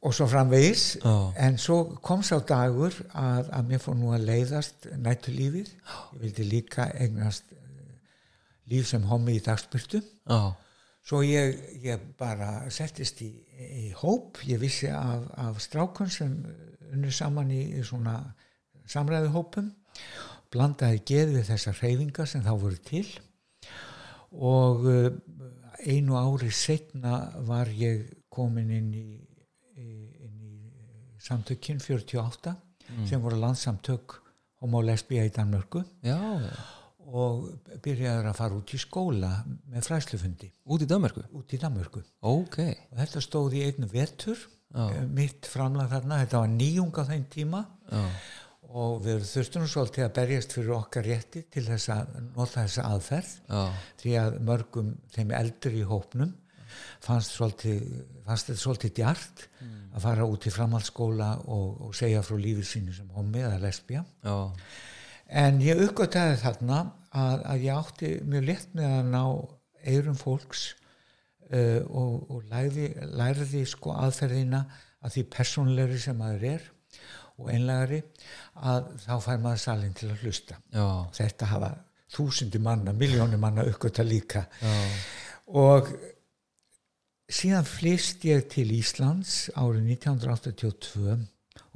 og 0.00 0.14
svo 0.14 0.28
framvegis. 0.30 0.84
Já. 1.02 1.16
en 1.46 1.58
svo 1.58 1.80
kom 2.02 2.22
sá 2.22 2.38
dagur 2.38 2.94
að, 3.12 3.50
að 3.50 3.72
mér 3.72 3.82
fór 3.82 3.98
nú 3.98 4.14
að 4.14 4.28
leiðast 4.30 4.88
nætulífið 4.94 5.72
ég 5.72 6.22
vildi 6.22 6.46
líka 6.46 6.90
eignast 6.94 7.50
eh, 7.52 7.98
líf 8.70 8.88
sem 8.92 9.04
hommi 9.10 9.36
í 9.36 9.42
dagspyrtu 9.44 10.00
já, 10.00 10.54
svo 11.06 11.22
ég, 11.26 11.58
ég 11.84 12.02
bara 12.18 12.66
settist 12.72 13.20
í, 13.22 13.30
í 13.56 13.90
hóp. 13.96 14.40
Ég 14.46 14.60
vissi 14.62 14.88
af, 14.90 15.28
af 15.38 15.60
strákun 15.62 16.10
sem 16.10 16.34
unnu 16.92 17.12
saman 17.14 17.52
í, 17.54 17.62
í 17.78 17.84
svona 17.86 18.18
samræðuhópum 18.90 19.70
blandaði 20.52 21.00
geð 21.08 21.32
við 21.36 21.48
þessar 21.50 21.78
hreyfingar 21.80 22.28
sem 22.30 22.44
þá 22.44 22.52
voru 22.60 22.78
til. 22.86 23.06
Og 24.36 24.86
uh, 24.90 25.08
einu 25.86 26.16
ári 26.18 26.50
setna 26.54 27.18
var 27.46 27.70
ég 27.72 28.06
komin 28.32 28.70
inn 28.74 28.92
í, 28.94 29.06
inn 29.76 30.38
í 30.44 30.56
samtökin 31.22 31.80
48 31.82 32.54
sem 33.08 33.20
voru 33.22 33.38
landsamtök 33.42 34.20
homo 34.62 34.78
og 34.80 34.86
lesbía 34.88 35.24
í 35.26 35.32
Danmörku. 35.34 35.82
Já, 36.06 36.16
og 37.06 37.48
byrjaður 37.84 38.28
að 38.32 38.38
fara 38.38 38.56
út 38.58 38.72
í 38.74 38.78
skóla 38.82 39.30
með 39.70 39.84
fræslufundi 39.86 40.48
út 40.74 40.82
í 40.82 40.88
Danmarku 40.90 41.22
út 41.38 41.52
í 41.54 41.58
Danmörku. 41.62 42.02
Ok, 42.26 42.58
og 42.90 42.98
þetta 42.98 43.22
stóð 43.22 43.54
í 43.58 43.62
einu 43.68 43.86
vetur 43.92 44.38
Já. 44.74 44.88
eh, 44.90 45.04
mitt 45.06 45.46
framlag 45.46 45.90
þarna, 45.92 46.18
þetta 46.24 46.40
var 46.42 46.50
nýjung 46.54 46.90
á 46.98 47.02
þeim 47.10 47.26
tíma. 47.30 47.60
Já, 47.90 48.02
og 48.76 48.98
við 49.04 49.22
þurftum 49.30 49.68
svolítið 49.70 50.06
að 50.06 50.16
berjast 50.18 50.56
fyrir 50.56 50.74
okkar 50.76 51.06
rétti 51.06 51.44
til 51.52 51.64
þess 51.66 51.92
að 51.94 52.16
nota 52.26 52.64
þessa 52.64 52.88
aðferð. 52.92 53.30
Já, 53.48 53.62
því 54.02 54.16
að 54.22 54.40
mörgum 54.50 54.90
þeim 55.14 55.32
eldri 55.38 55.80
í 55.80 55.86
hópnum 55.86 56.34
fannst, 57.00 57.32
svolítið, 57.36 57.86
fannst 58.26 58.50
þetta 58.50 58.62
svolítið 58.62 58.96
djart 58.98 59.46
að 59.96 60.02
fara 60.04 60.26
út 60.28 60.44
í 60.44 60.52
framhaldsskóla 60.52 61.30
og, 61.46 61.86
og 61.86 61.96
segja 61.96 62.24
frá 62.26 62.36
lífið 62.36 62.68
sínu 62.68 62.96
sem 62.96 63.08
homi 63.16 63.40
eða 63.40 63.62
lesbía. 63.62 64.04
Já, 64.26 64.52
En 65.26 65.58
ég 65.58 65.80
uppgötaði 65.82 66.36
þarna 66.38 66.80
að, 67.10 67.40
að 67.50 67.62
ég 67.64 67.78
átti 67.80 68.10
mjög 68.30 68.44
létt 68.46 68.74
með 68.78 68.92
að 68.92 69.08
ná 69.10 69.22
eirum 69.86 70.18
fólks 70.18 70.66
uh, 71.50 71.82
og, 71.90 72.28
og 72.30 72.44
læði, 72.52 72.92
læriði 73.18 73.64
sko 73.66 73.96
aðferðina 73.96 74.62
að 75.02 75.16
því 75.16 75.24
persónlegri 75.34 75.98
sem 76.02 76.18
maður 76.18 76.46
er 76.52 76.68
og 77.36 77.50
einlegari 77.52 78.00
að 78.64 78.90
þá 79.04 79.14
fær 79.26 79.40
maður 79.44 79.62
salin 79.62 79.96
til 79.96 80.10
að 80.12 80.24
hlusta. 80.24 80.58
já, 80.72 80.86
Þetta 81.18 81.50
hafa 81.52 81.70
þúsundi 82.16 82.60
manna, 82.62 82.94
miljónir 82.96 83.40
manna 83.42 83.64
uppgöta 83.66 84.04
líka. 84.06 84.46
Já, 84.62 84.74
og 85.46 85.90
síðan 87.28 87.66
flýst 87.68 88.24
ég 88.28 88.46
til 88.52 88.68
Íslands 88.76 89.48
árið 89.54 89.90
1982 89.96 91.16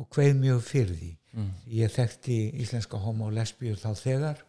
og 0.01 0.09
hveið 0.14 0.37
mjög 0.38 0.62
fyrir 0.64 0.96
því. 0.96 1.11
Mm, 1.31 1.51
ég 1.70 1.92
þekkti 1.94 2.37
íslenska 2.62 2.99
homo 2.99 3.29
og 3.29 3.37
lesbíur 3.37 3.79
þá 3.79 3.92
þegar 3.94 4.40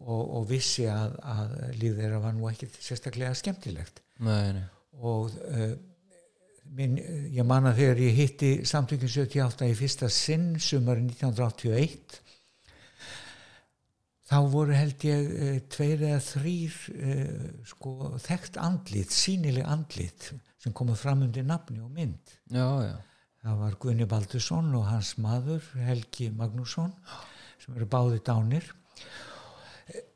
og, 0.00 0.22
og 0.38 0.46
vissi 0.48 0.86
að, 0.88 1.18
að 1.20 1.50
líf 1.80 1.98
þeirra 1.98 2.20
var 2.22 2.36
nú 2.36 2.48
ekki 2.48 2.68
sérstaklega 2.72 3.34
skemmtilegt. 3.36 4.00
Nei, 4.24 4.54
nei, 4.56 4.64
og 5.02 5.34
uh, 5.50 5.74
minn, 6.76 6.96
ég 7.32 7.46
man 7.46 7.68
að 7.70 7.82
þegar 7.82 8.00
ég 8.04 8.20
hitti 8.20 8.52
samtökin 8.68 9.12
78 9.12 9.68
í 9.70 9.76
fyrsta 9.78 10.08
sinn 10.12 10.54
sumari 10.62 11.04
1981 11.06 12.22
þá 14.26 14.38
voru 14.50 14.74
held 14.74 15.06
ég 15.06 15.28
uh, 15.30 15.58
tveir 15.70 16.02
eða 16.08 16.22
þrýr 16.24 16.78
uh, 16.96 17.44
sko, 17.70 17.92
þekkt 18.22 18.58
andlit, 18.62 19.14
sínileg 19.14 19.66
andlit 19.66 20.32
sem 20.62 20.74
komu 20.74 20.96
fram 20.98 21.22
undir 21.26 21.46
nafni 21.46 21.78
og 21.84 21.92
mynd. 21.94 22.34
Já, 22.50 22.66
já, 22.82 22.96
það 23.44 23.62
var 23.62 23.78
Gunni 23.82 24.08
Baldursson 24.10 24.74
og 24.78 24.88
hans 24.90 25.14
maður 25.22 25.62
Helgi 25.86 26.32
Magnússon 26.34 26.90
sem 27.62 27.76
eru 27.76 27.86
báði 27.90 28.22
dánir 28.26 28.66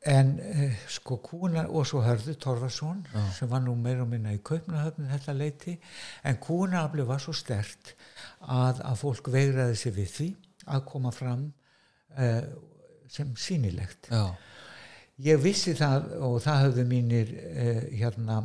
en 0.03 0.31
eh, 0.43 0.79
sko 0.91 1.17
kúna 1.23 1.63
og 1.69 1.85
svo 1.87 2.01
hörðu 2.03 2.35
Torfarsson 2.35 3.05
Já. 3.07 3.21
sem 3.37 3.49
var 3.49 3.61
nú 3.63 3.75
meira 3.79 4.03
og 4.03 4.09
minna 4.11 4.33
í 4.35 4.41
kaupnahöfn 4.43 5.07
þetta 5.13 5.35
leiti 5.37 5.77
en 6.27 6.39
kúnaafli 6.43 7.05
var 7.07 7.21
svo 7.23 7.33
stert 7.35 7.93
að, 8.41 8.81
að 8.83 8.97
fólk 8.99 9.31
veigraði 9.31 9.77
sig 9.79 9.95
við 9.95 10.11
því 10.15 10.27
að 10.75 10.83
koma 10.91 11.13
fram 11.15 11.47
eh, 12.19 12.43
sem 13.11 13.31
sýnilegt 13.39 14.11
já, 14.11 14.35
ég 15.23 15.39
vissi 15.39 15.77
það 15.79 16.11
og 16.19 16.37
það 16.43 16.61
höfðu 16.65 16.87
mínir 16.91 17.33
eh, 17.39 17.81
hérna 18.03 18.43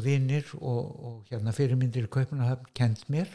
vinnir 0.00 0.48
og, 0.56 0.82
og 1.04 1.28
hérna 1.28 1.52
fyrirmyndir 1.52 2.08
í 2.08 2.12
Kaupanahöfn 2.16 2.72
kent 2.72 3.04
mér 3.12 3.28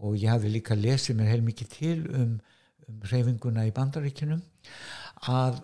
og 0.00 0.16
ég 0.16 0.32
hafði 0.32 0.56
líka 0.56 0.76
lesið 0.76 1.20
mér 1.20 1.34
heilmikið 1.34 1.72
til 1.76 1.98
um, 2.16 2.36
um 2.88 3.08
reyfinguna 3.12 3.68
í 3.68 3.76
bandaríkinum 3.76 4.40
að 5.28 5.60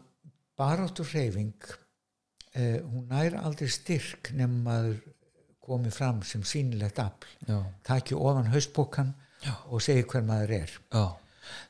baráttur 0.62 1.10
reyfing 1.10 1.66
eh, 2.54 2.78
hún 2.86 3.08
nær 3.10 3.36
aldrei 3.42 3.70
styrk 3.72 4.30
nefnum 4.36 4.62
maður 4.68 5.02
komi 5.62 5.90
fram 5.94 6.22
sem 6.26 6.42
sýnilegt 6.42 6.98
afl. 7.02 7.28
Já, 7.46 7.58
taki 7.86 8.14
ofan 8.18 8.50
haustbókan 8.50 9.12
Já. 9.42 9.54
og 9.70 9.82
segi 9.82 10.06
hver 10.06 10.24
maður 10.26 10.56
er. 10.62 10.78
Já, 10.92 11.04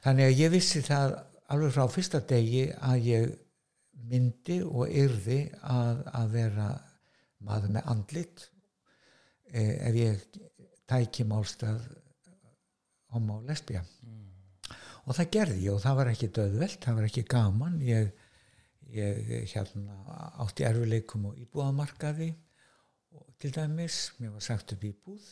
Þannig 0.04 0.28
að 0.28 0.40
ég 0.40 0.52
vissi 0.52 0.82
það 0.84 1.14
alveg 1.52 1.74
frá 1.74 1.84
fyrsta 1.92 2.20
degi 2.28 2.64
að 2.80 3.08
ég 3.08 3.32
myndi 4.12 4.58
og 4.66 4.88
yrði 4.88 5.40
að, 5.62 6.02
að 6.18 6.34
vera 6.36 6.68
maður 7.46 7.76
með 7.76 7.90
andlit. 7.94 8.46
Eh, 9.52 9.74
ef 9.88 9.98
ég 9.98 10.40
tæki 10.88 11.26
málstað 11.28 11.82
homo 13.12 13.40
og 13.40 13.48
lesbía. 13.48 13.82
Og 15.02 15.16
það 15.16 15.30
gerði 15.34 15.64
ég 15.66 15.74
og 15.74 15.82
það 15.82 15.98
var 15.98 16.10
ekki 16.12 16.30
döðvelt, 16.36 16.78
það 16.84 16.98
var 16.98 17.08
ekki 17.08 17.24
gaman. 17.28 17.80
Ég, 17.84 18.12
ég 18.92 19.52
hérna, 19.52 19.96
átti 20.42 20.66
erfileikum 20.68 21.30
og 21.30 21.38
íbúðamarkaði 21.40 22.32
og 23.16 23.28
til 23.40 23.52
dæmis, 23.54 24.12
mér 24.20 24.34
var 24.36 24.44
sagt 24.44 24.74
upp 24.74 24.84
íbúð. 24.88 25.22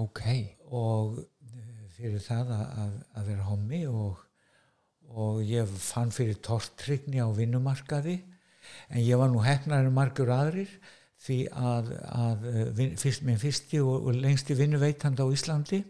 Ok. 0.00 0.22
Og 0.70 1.20
eh, 1.20 1.86
fyrir 1.96 2.22
það 2.22 2.52
að, 2.56 2.96
að, 3.14 3.24
vera 3.30 3.46
hommi 3.48 3.82
og, 3.90 4.20
og 5.10 5.40
ég 5.46 5.70
fann 5.80 6.12
fyrir 6.14 6.38
tortrygni 6.44 7.22
á 7.22 7.28
vinnumarkaði. 7.34 8.20
En 8.90 9.02
ég 9.02 9.18
var 9.18 9.32
nú 9.32 9.42
hefnar 9.42 9.86
en 9.86 9.94
margur 9.96 10.30
aðrir 10.34 10.70
því 11.20 11.40
að, 11.52 11.90
að 12.10 12.46
eh, 12.52 12.62
vin, 12.76 12.94
fyrst, 13.00 13.26
minn 13.26 13.40
fyrsti 13.40 13.82
og, 13.82 14.06
og 14.08 14.22
lengsti 14.22 14.56
vinnuveitandi 14.58 15.26
á 15.26 15.28
Íslandi 15.34 15.82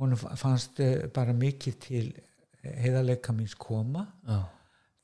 hún 0.00 0.16
fannst 0.16 0.80
eh, 0.80 1.08
bara 1.12 1.34
mikið 1.36 1.76
til 1.84 2.06
heiðarleika 2.62 3.34
míns 3.36 3.56
koma. 3.58 4.06
Já, 4.24 4.40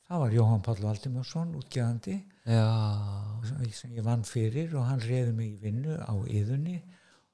það 0.07 0.23
var 0.23 0.37
Jóhann 0.37 0.63
Páll 0.67 0.83
Valdimarsson 0.85 1.55
útgefandi 1.59 2.17
já, 2.47 2.67
sem 3.75 3.97
ég 3.97 4.07
vann 4.07 4.25
fyrir 4.27 4.75
og 4.79 4.87
hann 4.87 5.03
reyði 5.03 5.33
mig 5.35 5.57
í 5.57 5.61
vinnu 5.67 5.99
á 5.99 6.15
yðunni 6.15 6.79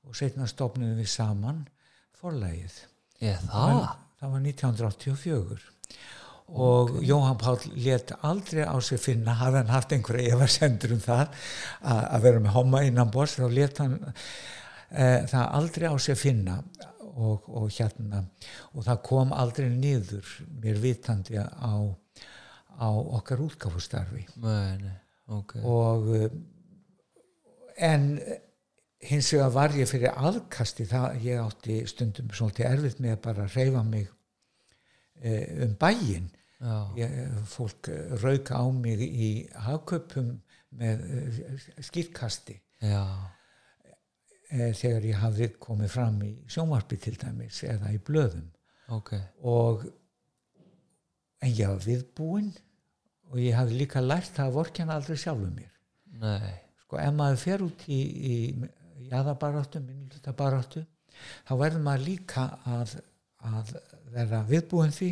og 0.09 0.17
setna 0.19 0.49
stopnum 0.51 0.97
við 0.99 1.11
saman 1.13 1.67
forlægið. 2.19 2.81
ég 3.23 3.39
það 3.45 3.77
Það? 4.23 4.33
var 4.33 4.41
1984 4.41 5.61
og 6.53 6.99
Jóhann 7.03 7.39
Páll 7.41 7.63
let 7.81 8.13
aldrei 8.21 8.65
á 8.69 8.77
sig 8.85 9.01
finna, 9.01 9.35
hafði 9.41 9.63
hann 9.63 9.73
haft 9.73 9.93
einhverja 9.95 10.37
efasendur 10.37 10.97
um 10.97 11.01
það 11.01 11.23
að, 11.81 12.19
vera 12.27 12.43
með 12.45 12.57
homma 12.57 12.83
innan 12.85 13.13
bors, 13.13 13.39
þá 13.39 13.47
let 13.53 13.81
hann 13.81 13.95
e, 14.05 15.07
það 15.31 15.47
aldrei 15.61 15.89
á 15.89 15.97
sig 15.97 16.19
finna 16.21 16.59
og, 17.13 17.49
og 17.49 17.71
hérna 17.73 18.25
og 18.73 18.85
það 18.85 19.03
kom 19.09 19.33
aldrei 19.37 19.69
niður 19.73 20.29
mér 20.63 20.81
vitandi 20.83 21.41
á, 21.41 21.73
á 22.79 22.89
okkar 23.19 23.43
útgáfustarfi. 23.45 24.25
Nei, 24.43 24.79
nei, 24.83 24.97
ok. 25.27 25.57
Og 25.65 26.09
eh, 26.17 26.31
en 27.89 28.09
hins 29.03 29.33
vegar 29.35 29.53
var 29.55 29.77
ég 29.77 29.91
fyrir 29.91 30.15
aðkasti 30.15 30.87
það 30.91 31.27
ég 31.27 31.43
átti 31.43 31.81
stundum 31.91 32.31
svolítið 32.35 32.69
erfitt 32.71 33.03
með 33.03 33.17
að 33.17 33.23
bara 33.27 33.49
reyfa 33.55 33.83
mig 33.87 34.09
eh, 35.23 35.67
um 35.67 35.77
bæinn. 35.81 36.31
Já, 36.63 36.77
ég, 36.95 37.15
fólk 37.51 37.89
rauka 38.23 38.61
á 38.63 38.65
mig 38.71 39.01
í 39.03 39.31
hagköpum 39.65 40.37
með 40.79 41.01
skýrkasti 41.83 42.55
já, 42.83 43.03
eh, 44.51 44.71
þegar 44.71 45.09
ég 45.09 45.19
hafði 45.19 45.49
komið 45.59 45.91
fram 45.91 46.21
í 46.23 46.31
sjónvarpi 46.47 47.01
til 47.03 47.17
dæmis 47.19 47.63
eða 47.67 47.91
í 47.91 47.99
blöðum. 47.99 48.47
Ok. 48.95 49.15
Og 49.49 49.85
en 51.43 51.55
ég 51.57 51.69
var 51.69 51.83
viðbúinn 51.83 52.53
og 53.33 53.41
ég 53.41 53.57
hafði 53.57 53.81
líka 53.81 54.03
lært 54.05 54.35
það 54.37 54.49
að 54.49 54.57
vorkjana 54.59 54.99
aldrei 54.99 55.19
sjálfum 55.19 55.55
mér. 55.57 55.71
Nei, 56.23 56.53
sko 56.85 57.01
ef 57.03 57.15
maður 57.17 57.41
fer 57.43 57.65
út 57.67 57.87
í, 57.89 58.01
í 58.33 58.35
jæðabaráttu, 59.11 59.81
minnlutabaráttu 59.83 60.85
þá 61.49 61.55
verður 61.59 61.85
maður 61.87 62.07
líka 62.07 62.47
að, 62.69 62.95
að 63.49 63.75
vera 64.13 64.43
viðbúin 64.49 64.93
því 64.95 65.11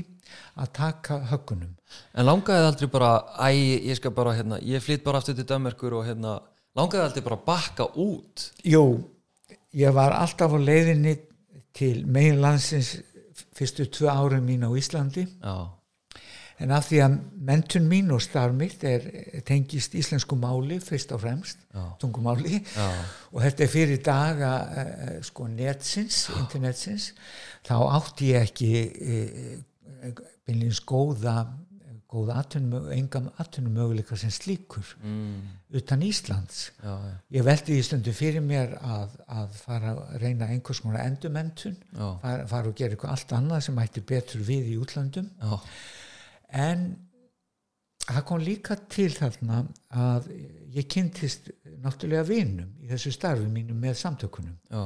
að 0.60 0.72
taka 0.76 1.18
höggunum. 1.30 1.72
En 2.14 2.28
langaði 2.28 2.60
þið 2.60 2.68
aldrei 2.70 2.92
bara 2.92 3.10
æ, 3.40 3.48
ég 3.90 3.98
skal 3.98 4.14
bara, 4.14 4.36
hérna, 4.38 4.60
ég 4.62 4.84
flytt 4.84 5.04
bara 5.06 5.22
aftur 5.22 5.38
til 5.38 5.48
Dömerkur 5.48 5.96
og 5.98 6.06
hérna, 6.06 6.36
langaði 6.78 7.00
þið 7.00 7.08
aldrei 7.08 7.26
bara 7.30 7.40
bakka 7.48 7.88
út? 8.04 8.46
Jú, 8.68 8.84
ég 9.80 9.96
var 9.96 10.14
alltaf 10.18 10.54
á 10.54 10.58
leiðinni 10.60 11.16
til 11.76 12.04
meginlandsins 12.06 12.98
fyrstu 13.56 13.86
tvö 13.90 14.10
árum 14.12 14.46
mín 14.46 14.66
á 14.66 14.70
Íslandi. 14.76 15.26
Já, 15.40 15.56
en 16.60 16.74
af 16.76 16.88
því 16.88 17.00
að 17.04 17.14
mentun 17.50 17.86
mín 17.88 18.12
og 18.14 18.20
starf 18.24 18.54
mitt 18.56 18.84
er 18.84 19.06
tengist 19.48 19.94
íslensku 19.98 20.36
máli 20.38 20.80
fyrst 20.84 21.14
og 21.16 21.22
fremst, 21.24 21.62
já, 21.72 21.86
tungumáli. 22.02 22.60
Já, 22.60 22.90
og 23.32 23.40
þetta 23.46 23.64
er 23.64 23.72
fyrir 23.72 24.02
daga 24.04 24.52
uh, 24.66 25.16
sko 25.24 25.48
netsins, 25.48 26.26
internetsins. 26.36 27.10
Þá 27.66 27.74
átti 27.96 28.30
ég 28.34 28.50
ekki 28.50 28.70
uh, 28.84 30.22
beinleins 30.46 30.84
góða 30.84 31.40
góða 32.10 32.40
atvinnum, 32.40 32.88
engam 32.90 33.28
atvinnumöguleika 33.38 34.16
sem 34.18 34.32
slíkur 34.34 34.86
mm, 34.98 35.36
utan 35.78 36.02
Íslands. 36.02 36.64
Já, 36.82 36.90
já, 36.90 37.12
ég 37.36 37.46
veldi 37.46 37.76
í 37.78 37.84
stundu 37.86 38.14
fyrir 38.16 38.42
mér 38.42 38.74
að, 38.80 39.14
að 39.30 39.54
fara 39.60 39.92
að 39.94 40.16
reyna 40.24 40.48
einhvers 40.50 40.82
konar 40.82 41.04
endurmentun 41.04 41.76
já, 41.78 42.08
fara, 42.24 42.48
fara 42.50 42.72
og 42.72 42.76
gera 42.80 42.96
eitthvað 42.96 43.14
allt 43.14 43.34
annað 43.38 43.62
sem 43.68 43.78
ætti 43.84 44.02
betur 44.10 44.42
við 44.46 44.72
í 44.72 44.76
útlandum 44.82 45.30
já, 45.30 45.60
en 46.52 46.84
það 48.06 48.24
kom 48.26 48.42
líka 48.42 48.76
til 48.90 49.10
þarna 49.14 49.60
að 49.94 50.30
ég 50.74 50.88
kynntist 50.90 51.50
náttúrulega 51.84 52.26
vinum 52.28 52.72
í 52.82 52.90
þessu 52.90 53.12
starfi 53.14 53.46
mínu 53.50 53.76
með 53.78 53.98
samtökunum. 54.00 54.56
Já, 54.70 54.82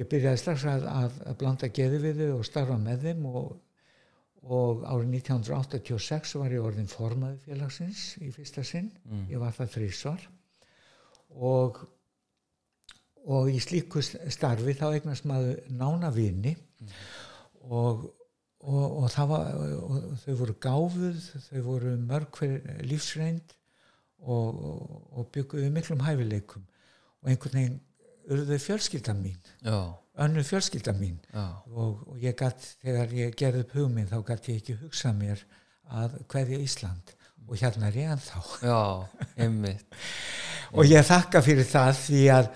ég 0.00 0.08
byrjaði 0.10 0.40
strax 0.40 0.64
að, 0.70 0.86
að, 0.88 1.18
að 1.30 1.38
blanda 1.42 1.68
geði 1.68 2.00
við 2.02 2.22
þau 2.24 2.38
og 2.38 2.46
starfa 2.48 2.78
með 2.80 3.08
þeim 3.08 3.26
og, 3.30 3.50
og 4.44 4.84
árið 4.88 5.18
1986 5.20 6.36
var 6.40 6.54
ég 6.56 6.64
orðin 6.64 6.90
formaði 6.90 7.40
félagsins 7.48 8.06
í 8.24 8.30
fyrsta 8.34 8.64
sinn, 8.64 8.92
Mm. 9.04 9.26
ég 9.32 9.40
var 9.42 9.52
það 9.56 9.74
þrísvar 9.78 10.28
og 11.34 11.84
og 13.24 13.48
í 13.48 13.60
slíku 13.62 14.02
starfi 14.04 14.74
þá 14.76 14.84
eignast 14.98 15.24
maður 15.24 15.62
nána 15.72 16.10
vini. 16.12 16.50
Og, 17.72 18.02
og, 18.64 18.84
og 19.02 19.10
það 19.12 19.32
var 19.32 19.50
og 19.78 19.98
þau 20.24 20.36
voru 20.40 20.54
gáfuð, 20.66 21.26
þau 21.48 21.64
voru 21.68 21.96
mörg 22.00 22.38
hver 22.40 22.84
lífsreind 22.88 23.56
og, 24.24 24.62
og, 25.12 25.26
bygguðu 25.34 25.72
miklum 25.74 26.04
hæfileikum. 26.04 26.64
Og 27.22 27.32
einhvern 27.32 27.60
veginn 27.60 27.82
urðu 28.32 28.58
fjölskylda 28.60 29.14
mín 29.18 29.38
önnu 30.14 30.42
fjölskylda 30.42 30.94
mín. 30.94 31.18
Og, 31.74 32.00
og 32.06 32.22
ég 32.22 32.36
gatt, 32.38 32.62
þegar 32.82 33.12
ég 33.14 33.36
gerði 33.38 33.64
upp 33.64 33.76
hugminn 33.78 34.10
þá 34.10 34.18
gatt 34.28 34.48
ég 34.50 34.62
ekki 34.62 34.78
hugsað 34.82 35.18
mér 35.18 35.44
að 35.90 36.18
hverja 36.30 36.60
Ísland. 36.62 37.14
Og 37.44 37.60
hérna 37.60 37.90
er 37.90 37.98
ég 37.98 38.14
ennþá. 38.14 38.42
Já, 38.64 38.80
einmitt. 39.36 39.84
Og 40.74 40.88
ég 40.88 41.04
þakka 41.06 41.42
fyrir 41.44 41.66
það 41.68 41.90
því 42.00 42.22
að 42.34 42.46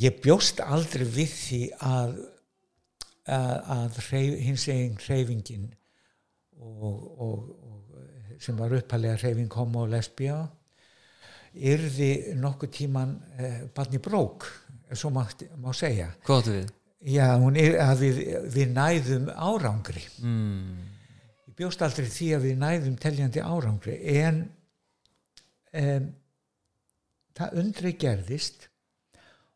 ég 0.00 0.20
bjóst 0.24 0.60
aldrei 0.62 1.04
við 1.04 1.32
því 1.34 1.58
að, 1.84 2.12
að, 3.26 4.00
hreyf, 4.08 4.38
hins 4.46 4.66
eginn 4.72 4.98
hreyfingin 5.02 5.66
og, 6.60 7.00
og, 7.20 7.48
og 7.66 8.40
sem 8.42 8.56
var 8.58 8.74
uppalega 8.76 9.16
hreyfing 9.20 9.52
homo 9.56 9.84
og 9.86 9.92
lesbía 9.94 10.38
yrði 11.56 12.34
nokkuð 12.36 12.72
tíman 12.76 13.14
eh, 13.38 13.62
barni 13.74 14.00
brók 14.02 14.44
svo 14.92 15.10
má, 15.10 15.24
má 15.58 15.72
segja? 15.74 16.10
Já, 17.06 17.36
er 17.60 17.80
við, 18.00 18.20
við 18.52 18.70
næðum 18.76 19.30
árangri 19.30 20.04
Mm. 20.22 20.84
ég 21.46 21.56
bjóst 21.58 21.82
aldrei 21.82 22.06
því 22.10 22.28
að 22.36 22.46
við 22.46 22.56
næðum 22.60 22.96
teljandi 23.00 23.42
árangri 23.42 23.96
en 24.20 24.40
um, 25.72 26.08
það 27.36 27.58
undri 27.62 27.92
gerðist 28.00 28.68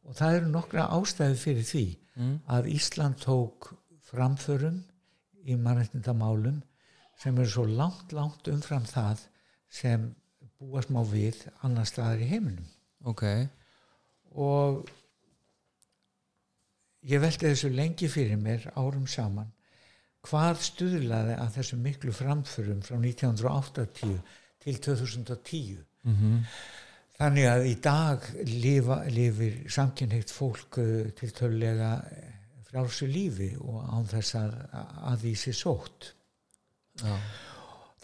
og 0.07 0.17
það 0.19 0.37
eru 0.39 0.53
nokkra 0.55 0.89
ástæði 0.97 1.37
fyrir 1.47 1.67
því 1.73 1.87
Mm. 2.21 2.41
að 2.51 2.67
Ísland 2.75 3.21
tók 3.23 3.71
framförum 4.11 4.81
í 5.47 5.55
mannreitindamálum 5.57 6.57
sem 7.17 7.39
eru 7.39 7.49
svo 7.49 7.65
langt, 7.65 8.13
langt 8.13 8.49
umfram 8.51 8.85
það 8.85 9.23
sem 9.71 10.09
búast 10.59 10.91
má 10.91 11.01
við 11.07 11.39
annar 11.63 11.87
staðar 11.89 12.21
í 12.21 12.29
heiminum. 12.29 12.67
Ok, 13.07 13.23
og 14.37 14.91
ég 17.09 17.23
velti 17.23 17.47
þessu 17.49 17.71
lengi 17.73 18.09
fyrir 18.13 18.37
mér 18.37 18.67
árum 18.77 19.07
saman. 19.09 19.53
Hvað 20.27 20.61
stuðlaði 20.67 21.39
að 21.41 21.55
þessum 21.57 21.81
miklu 21.87 22.13
framförum 22.13 22.83
frá 22.85 22.99
1980 22.99 24.21
til 24.61 24.77
2010 24.91 25.79
mm 26.05 26.45
þannig 27.21 27.49
að 27.51 27.67
í 27.69 27.75
dag 27.85 28.27
lifa, 28.49 29.03
lifir 29.13 29.61
samkynheitt 29.73 30.33
fólk 30.33 30.81
uh, 30.81 31.11
til 31.19 31.33
tölulega 31.37 31.93
frálsu 32.71 33.09
lífi 33.11 33.53
og 33.61 33.83
án 33.91 34.07
þess 34.09 34.37
að, 34.39 34.57
að 35.11 35.25
því 35.25 35.35
sé 35.43 35.55
sótt. 35.59 36.13
Já, 37.01 37.17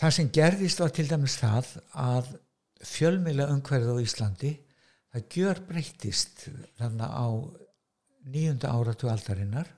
það 0.01 0.15
sem 0.19 0.31
gerðist 0.35 0.83
var 0.83 0.95
til 0.95 1.07
dæmis 1.09 1.39
það 1.41 1.73
að 2.03 2.33
fjölmila 2.87 3.49
umhverfið 3.55 3.95
á 3.95 4.05
Íslandi 4.05 4.53
það 5.15 5.29
gjör 5.33 5.63
breyttist 5.71 6.47
þannig 6.81 7.15
á 7.17 7.29
nýjunda 8.27 8.73
áratu 8.75 9.09
aldarinnar. 9.11 9.71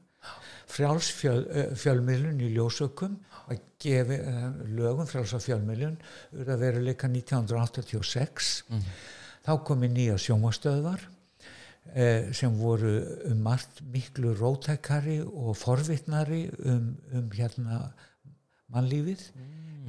Frjáls 0.69 1.09
fjöl, 1.15 1.45
eh, 1.53 1.71
fjölmiðlun 1.79 2.43
í 2.45 2.51
ljósökum 2.57 3.15
að 3.49 3.63
gefi 3.81 4.19
uh, 4.19 4.49
lögum 4.75 5.07
frjáls 5.09 5.33
á 5.33 5.41
fjölmiðlun 5.41 5.95
ur 6.37 6.51
að 6.53 6.65
vera 6.65 6.83
leika 6.83 7.09
1986 7.09 8.51
þá 9.47 9.53
komi 9.67 9.91
nýja 9.93 10.19
sjómastöðvar 10.21 11.05
eh, 11.95 12.31
sem 12.37 12.55
voru 12.59 12.97
um 13.31 13.43
margt 13.47 13.83
miklu 13.93 14.35
rótækari 14.39 15.21
og 15.27 15.57
forvitnari 15.57 16.47
um, 16.65 16.93
um 17.13 17.31
hérna 17.35 17.89
mannlífið 18.73 19.23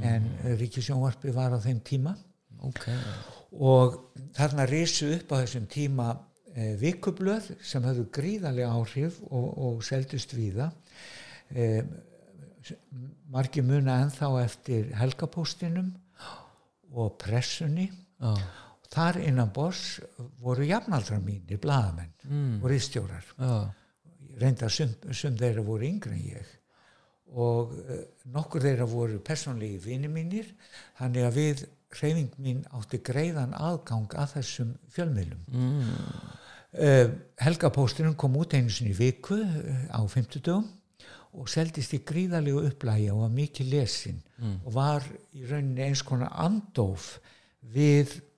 en 0.06 0.28
ríkisjónvarpi 0.60 1.34
var 1.36 1.56
á 1.56 1.60
þeim 1.60 1.82
tíma. 1.84 2.16
Ok. 2.64 2.86
Og 3.60 3.97
þarna 4.38 4.66
risu 4.70 5.10
upp 5.16 5.34
á 5.34 5.41
þessum 5.41 5.66
tíma 5.72 6.10
e, 6.54 6.76
vikublöð 6.80 7.52
sem 7.66 7.84
höfðu 7.84 8.06
gríðarlega 8.16 8.72
áhrif 8.76 9.20
og, 9.30 9.47
og 9.58 9.84
seldust 9.88 10.36
víða. 10.38 10.70
E, 11.50 11.84
margi 13.32 13.64
muna 13.66 14.00
ennþá 14.06 14.32
eftir 14.43 14.93
helgapóstinum 15.00 15.91
og 16.93 17.16
pressunni. 17.22 17.89
Já, 18.20 18.36
þar 18.94 19.20
innan 19.24 19.52
boss 19.54 20.00
voru 20.42 20.66
jafnaldra 20.68 21.20
mínir, 21.22 21.60
blaðamenn 21.62 22.14
mm. 22.26 22.56
og 22.62 22.70
riðstjórar 22.72 23.28
já, 23.38 23.52
reynda 24.40 24.70
sum, 24.74 24.96
sum 25.12 25.38
þeirra 25.38 25.66
voru 25.66 25.88
yngri 25.90 26.16
en 26.16 26.24
ég. 26.40 26.56
Og 27.30 27.76
uh, 27.78 28.00
nokkur 28.34 28.66
þeirra 28.66 28.88
voru 28.90 29.20
persónlegi 29.22 29.78
vini 29.84 30.10
mínir 30.10 30.50
þannig 30.98 31.28
að 31.28 31.38
við 31.38 31.66
hreyfing 32.00 32.34
mín 32.42 32.64
átti 32.78 33.00
greiðan 33.06 33.54
aðgang 33.58 34.14
að 34.18 34.36
þessum 34.38 34.74
fjölmiðlum. 34.94 35.46
Mm. 35.54 35.94
uh, 36.82 37.06
Helgapósturinn 37.46 38.18
kom 38.18 38.38
út 38.42 38.58
einu 38.58 38.74
sinni 38.74 38.98
viku 38.98 39.42
uh, 39.44 39.86
á 39.94 40.02
50 40.02 40.42
dögum 40.42 40.68
og 41.38 41.50
seldist 41.52 41.94
í 41.94 42.02
gríðalegu 42.06 42.64
upplægi 42.72 43.10
og 43.14 43.24
var 43.24 43.34
mikið 43.34 43.68
lesin 43.74 44.22
og 44.66 44.74
var 44.74 45.06
í 45.36 45.46
rauninni 45.46 45.86
eins 45.86 46.02
konar 46.06 46.34
andóf 46.42 47.20
við 47.76 48.16
eh, 48.16 48.28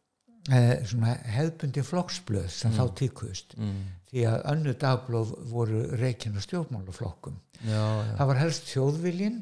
svona 0.49 1.15
hefðbundi 1.35 1.83
flokksblöð 1.85 2.47
sem 2.49 2.73
þá 2.73 2.85
tíkuðust. 2.97 3.57
Mm. 3.59 3.81
því 4.11 4.23
að 4.27 4.41
önnu 4.51 4.73
dagblóð 4.75 5.29
voru 5.47 5.81
reikin 5.95 6.35
á 6.35 6.41
stjórnmálaflokkum. 6.43 7.37
Já, 7.61 7.79
já, 7.79 8.15
það 8.17 8.29
var 8.31 8.39
helst 8.41 8.67
þjóðviljin 8.67 9.37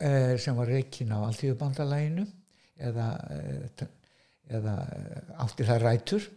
eh, 0.00 0.34
sem 0.40 0.56
var 0.56 0.70
reikin 0.72 1.12
á 1.12 1.18
alltíðubandalæginu 1.26 2.24
eða, 2.78 3.08
eh, 3.34 3.86
eða 4.48 4.74
eh, 4.94 5.34
átti 5.44 5.66
það 5.68 5.82
rætur 5.84 6.28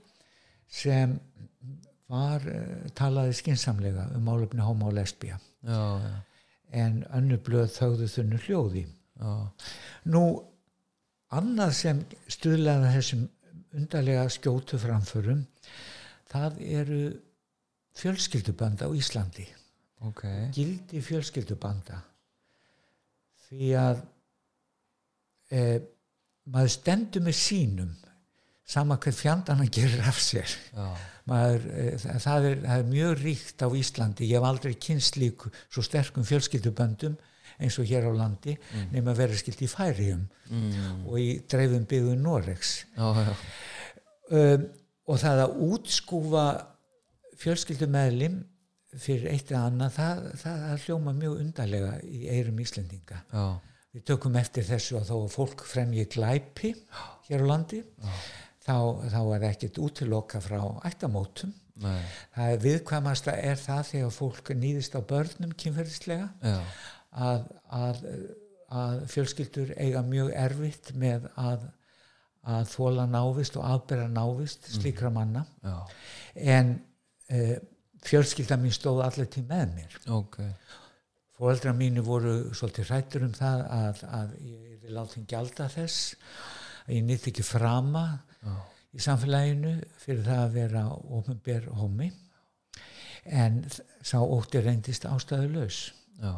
sem 0.72 1.16
var 2.12 2.46
eh, 2.50 2.90
talaði 2.98 3.38
skinsamlega 3.40 4.10
um 4.18 4.28
málefni 4.28 4.66
homo 4.66 4.90
og 4.90 4.98
lesbía. 4.98 5.40
Já, 5.64 6.02
en 6.72 7.04
önnu 7.14 7.38
blöð 7.44 7.70
þögðu 7.76 8.08
þunnu 8.08 8.38
hljóði. 8.46 8.86
Nú 10.12 10.22
annað 11.36 11.74
sem 11.78 12.00
stuðlaði 12.32 12.94
þessum 12.96 13.26
undarlega 13.78 14.28
skjótu 14.32 14.80
framförum. 14.82 15.44
Það 16.32 16.62
eru 16.64 17.02
fjölskyldubanda 17.98 18.88
á 18.88 18.92
Íslandi. 18.96 19.48
Ok, 20.08 20.24
gildi 20.56 21.02
fjölskyldubanda. 21.06 22.00
Því 23.48 23.74
að 23.78 24.00
e, 25.52 25.64
maður 26.50 26.74
stendur 26.74 27.26
með 27.26 27.38
sínum 27.38 27.92
sama 28.72 28.96
hver 29.04 29.14
fjandan 29.14 29.60
hann 29.60 29.74
gerir 29.74 30.02
af 30.08 30.22
sér. 30.24 30.56
Maður, 31.30 31.68
e, 31.76 31.90
það, 32.00 32.48
er, 32.48 32.62
það 32.64 32.78
er 32.78 32.88
mjög 32.90 33.14
ríkt 33.22 33.66
á 33.66 33.68
Íslandi. 33.68 34.30
Ég 34.32 34.40
hef 34.40 34.48
aldrei 34.48 34.74
kynst 34.80 35.20
líku 35.22 35.52
svo 35.68 35.84
sterkum 35.86 36.26
fjölskylduböndum 36.28 37.20
eins 37.62 37.78
og 37.82 37.90
hér 37.90 38.10
á 38.10 38.12
landi 38.18 38.58
nema 38.92 39.14
að 39.14 39.24
vera 39.24 39.40
skilt 39.40 39.64
í 39.64 39.70
færium 39.72 40.28
mm. 40.50 41.08
og 41.08 41.18
í 41.22 41.30
dreifum 41.50 41.88
byggðum 41.90 42.22
Noregs. 42.26 42.76
Já, 42.98 43.08
já, 43.22 43.34
um, 44.38 44.68
og 45.12 45.20
það 45.22 45.44
að 45.46 45.58
útskúfa 45.68 46.46
fjölskyldumeðlim 47.42 48.42
fyrir 49.00 49.32
eitt 49.32 49.52
eða 49.52 49.66
annað 49.70 49.98
það, 49.98 50.24
það, 50.42 50.64
hljóma 50.86 51.14
mjög 51.16 51.42
undarlega 51.46 51.94
í 52.04 52.22
eirum 52.32 52.60
Íslendinga. 52.64 53.22
Já, 53.32 53.46
við 53.96 54.06
tökum 54.12 54.38
eftir 54.40 54.68
þessu 54.68 55.00
að 55.00 55.10
þó 55.12 55.16
að 55.18 55.34
fólk 55.36 55.66
fremji 55.68 56.06
glæpi 56.12 56.74
hér 57.30 57.46
á 57.48 57.50
landi. 57.54 57.82
Þá, 58.62 58.76
þá 59.10 59.22
er 59.36 59.48
ekkert 59.48 59.80
útiloka 59.82 60.42
frá 60.44 60.60
ættamótum. 60.86 61.54
Nei, 61.82 62.02
það 62.36 62.58
viðkvæmasta 62.66 63.34
er 63.42 63.58
það 63.58 63.86
þegar 63.88 64.12
fólk 64.14 64.52
nýðist 64.54 64.94
á 64.94 65.02
börnum 65.02 65.56
kynferðislega. 65.58 66.28
Já, 66.44 66.60
að, 67.12 67.46
að, 67.76 68.02
að 68.72 69.04
fjölskyldur 69.12 69.74
eiga 69.78 70.04
mjög 70.08 70.32
erfitt 70.38 70.94
með 71.00 71.28
að, 71.40 71.68
að 72.48 72.70
þóla 72.72 73.08
návist 73.12 73.58
og 73.60 73.68
aðbera 73.68 74.08
návist 74.12 74.70
slíkra 74.76 75.12
manna. 75.14 75.46
Já, 75.64 75.78
en 76.56 76.74
uh, 77.32 77.56
fjölskylda 78.08 78.58
mín 78.62 78.76
stóð 78.76 79.04
allir 79.06 79.30
til 79.32 79.46
með 79.50 79.76
mér. 79.76 80.00
Ok, 80.16 80.40
fóreldra 81.38 81.76
mínu 81.78 82.04
voru 82.06 82.36
svolítið 82.56 82.92
hrættur 82.92 83.28
um 83.28 83.36
það 83.38 83.64
að, 83.78 84.04
að 84.22 84.36
ég 84.48 84.90
er 84.90 84.98
látið 84.98 85.30
gjalda 85.30 85.70
þess. 85.72 86.16
Að 86.88 86.96
ég 86.98 87.08
nýtt 87.08 87.30
ekki 87.30 87.46
frama 87.46 88.06
já, 88.42 88.56
í 88.92 89.04
samfélaginu 89.04 89.78
fyrir 90.02 90.26
það 90.26 90.44
að 90.46 90.56
vera 90.58 90.86
ofinber 91.20 91.68
homi 91.78 92.10
en 93.26 93.62
sá 94.02 94.18
ótti 94.20 94.62
reyndist 94.64 95.06
ástæðu 95.06 95.52
laus 95.54 95.82
já, 96.18 96.34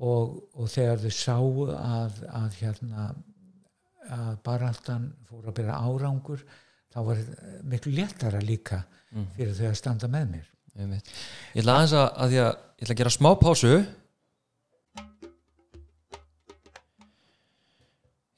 og, 0.00 0.38
og 0.56 0.70
þegar 0.72 1.02
þau 1.02 1.14
sáu 1.16 1.66
að, 1.76 2.22
að 2.32 2.58
hérna 2.60 3.10
að 4.12 4.32
baráttan 4.44 5.10
fór 5.28 5.48
að 5.48 5.56
byrja 5.60 5.78
árangur 5.78 6.42
þá 6.92 6.98
var 7.06 7.22
miklu 7.68 7.94
léttara 7.96 8.42
líka 8.42 8.82
fyrir 9.36 9.54
þau 9.56 9.68
að 9.70 9.78
standa 9.78 10.10
með 10.10 10.28
mér. 10.36 10.52
Einmitt. 10.72 11.10
Ég 11.52 11.62
ætla 11.62 11.74
aðeins 11.78 11.96
að, 11.96 12.06
að 12.06 12.22
að 12.22 12.36
ég 12.38 12.86
ætla 12.86 12.94
að 12.94 13.00
gera 13.02 13.12
smá 13.12 13.28
pásu. 13.40 13.72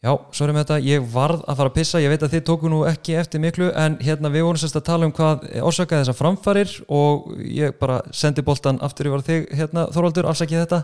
Já, 0.04 0.10
sorry 0.36 0.52
með 0.52 0.66
þetta, 0.66 0.76
ég 0.84 1.04
varð 1.14 1.44
að 1.48 1.60
fara 1.60 1.70
að 1.70 1.76
pissa, 1.78 2.00
ég 2.02 2.10
veit 2.12 2.24
að 2.26 2.34
þið 2.34 2.42
tóku 2.44 2.68
nú 2.68 2.82
ekki 2.84 3.14
eftir 3.16 3.40
miklu 3.40 3.70
en 3.72 3.94
hérna 4.04 4.28
við 4.34 4.44
vorum 4.44 4.60
sérst 4.60 4.76
að 4.76 4.84
tala 4.90 5.06
um 5.08 5.14
hvað 5.16 5.46
orsakaði 5.64 6.04
þessar 6.04 6.18
framfarir 6.18 6.74
og 6.92 7.30
ég 7.48 7.78
bara 7.80 8.02
sendi 8.12 8.44
boltan 8.44 8.82
aftur 8.84 9.08
yfir 9.08 9.24
þig 9.24 9.46
hérna 9.56 9.86
Þorvaldur, 9.94 10.28
afsakið 10.28 10.60
þetta 10.66 10.82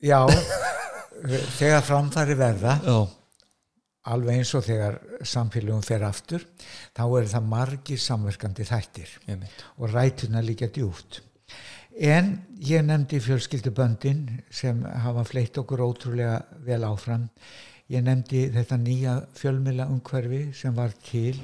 Já, 0.00 0.20
þegar 1.58 1.82
framfæri 1.84 2.36
verða 2.38 2.76
Já, 2.84 2.98
alveg 4.10 4.40
eins 4.40 4.54
og 4.56 4.64
þegar 4.64 5.00
samfélagum 5.28 5.82
fer 5.84 6.04
aftur 6.08 6.46
þá 6.96 7.02
er 7.20 7.32
það 7.34 7.50
margir 7.50 8.00
samverkandi 8.00 8.64
þættir 8.70 9.12
og 9.76 9.90
rætuna 9.92 10.40
líka 10.44 10.70
djúft 10.72 11.20
en 12.00 12.30
ég 12.64 12.84
nefndi 12.86 13.20
fjölskylduböndin 13.20 14.40
sem 14.50 14.80
hafa 14.84 15.24
fleitt 15.24 15.58
okkur 15.60 15.82
ótrúlega 15.84 16.38
vel 16.64 16.84
áfram. 16.88 17.28
Ég 17.90 18.04
nefndi 18.06 18.46
þetta 18.54 18.78
nýja 18.78 19.16
fjölmila 19.36 19.88
umhverfi 19.90 20.52
sem 20.54 20.74
var 20.74 20.94
til 21.04 21.36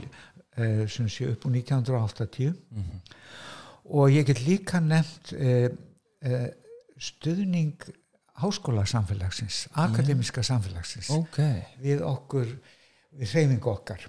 uh, 0.57 0.87
sem 0.89 1.09
sé 1.11 1.29
upp 1.33 1.45
úr 1.49 1.59
1980 1.59 2.55
og 3.87 4.11
ég 4.11 4.27
get 4.27 4.45
líka 4.47 4.81
nefnt 4.81 5.35
uh, 5.35 5.69
uh, 6.25 6.49
stuðning 6.97 7.75
háskólasamfélagsins 8.43 9.67
akademiska 9.73 10.43
samfélagsins 10.47 11.11
ok 11.15 11.39
við 11.83 12.03
okkur, 12.05 12.51
við 13.17 13.35
hreyfingu 13.35 13.71
okkar. 13.73 14.07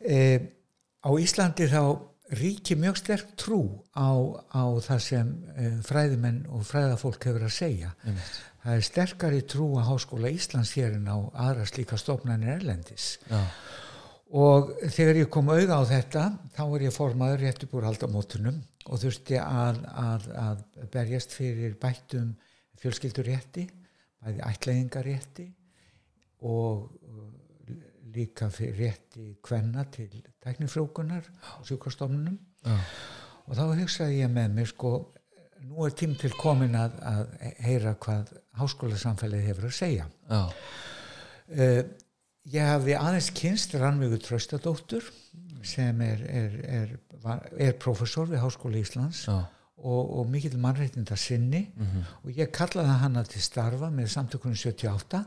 E, 0.00 0.18
á 1.04 1.10
Íslandi 1.20 1.68
þá 1.70 1.82
ríki 2.40 2.76
mjög 2.78 3.00
sterk 3.00 3.34
trú 3.38 3.62
á, 3.94 4.14
á 4.54 4.64
það 4.84 5.02
sem 5.06 5.30
e, 5.56 5.70
fræðimenn 5.86 6.44
og 6.50 6.64
fræðafólk 6.68 7.26
hefur 7.26 7.46
að 7.48 7.56
segja. 7.56 7.92
einmitt, 8.04 8.38
Það 8.60 8.76
er 8.76 8.84
sterkari 8.84 9.38
trú 9.48 9.66
á 9.80 9.88
Háskóla 9.88 10.28
Íslands 10.28 10.74
hér 10.76 10.98
en 10.98 11.06
á 11.08 11.16
aðra 11.32 11.64
slíka 11.64 11.96
stofnanir 11.96 12.58
erlendis. 12.58 13.14
já, 13.30 13.40
Og 14.30 14.68
þegar 14.94 15.16
ég 15.24 15.30
kom 15.32 15.48
auða 15.50 15.80
á 15.80 15.84
þetta, 15.90 16.24
þá 16.54 16.60
er 16.76 16.82
ég 16.84 16.94
formaður 16.94 17.40
rétt 17.42 17.64
upp 17.64 17.72
úr 17.74 17.86
haldamótunum 17.88 18.60
og 18.86 19.00
þurfti 19.02 19.40
að, 19.42 19.80
að, 19.90 20.28
að 20.38 20.60
berjast 20.92 21.34
fyrir 21.34 21.74
bættum 21.80 22.36
fjölskyldurétti, 22.80 23.66
bæði 24.20 24.42
ætlaðingarétti 24.48 25.46
og 26.48 26.90
uh, 26.90 27.30
líka 28.14 28.50
fyrir 28.52 28.78
rétti 28.80 29.26
kvenna 29.44 29.84
til 29.92 30.10
tæknifrjókunar 30.42 31.26
og 31.60 31.66
sjúkastofnunum 31.68 32.36
já, 32.64 32.76
og 33.46 33.56
þá 33.58 33.64
hugsaði 33.80 34.20
ég 34.22 34.32
með 34.32 34.54
mér 34.56 34.70
sko, 34.70 34.92
nú 35.68 35.86
er 35.86 35.94
tím 35.96 36.16
til 36.18 36.32
komin 36.38 36.76
að, 36.78 36.96
að 37.06 37.34
heyra 37.66 37.94
hvað 38.00 38.32
háskólasamfélagið 38.60 39.50
hefur 39.50 39.68
að 39.70 39.76
segja. 39.80 40.08
já, 40.30 40.44
Uh, 41.50 41.80
ég 42.46 42.62
hafi 42.62 42.94
aðeins 42.94 43.32
kynst 43.34 43.72
Rannveigu 43.74 44.20
Tröstadóttur 44.22 45.08
sem 45.66 45.98
er, 46.06 46.20
er, 46.30 46.52
er, 46.62 46.92
er 47.58 47.72
professor 47.82 48.28
við 48.30 48.38
Háskóla 48.44 48.78
Íslands. 48.78 49.24
Já, 49.26 49.40
og, 49.80 50.18
og 50.20 50.26
mikill 50.30 50.58
mannreitinda 50.60 51.16
sinni 51.16 51.62
og 52.24 52.30
ég 52.36 52.50
kallaði 52.52 52.98
hana 53.02 53.24
til 53.24 53.42
starfa 53.42 53.90
með 53.90 54.10
samtökunum 54.14 54.56
78 54.56 55.22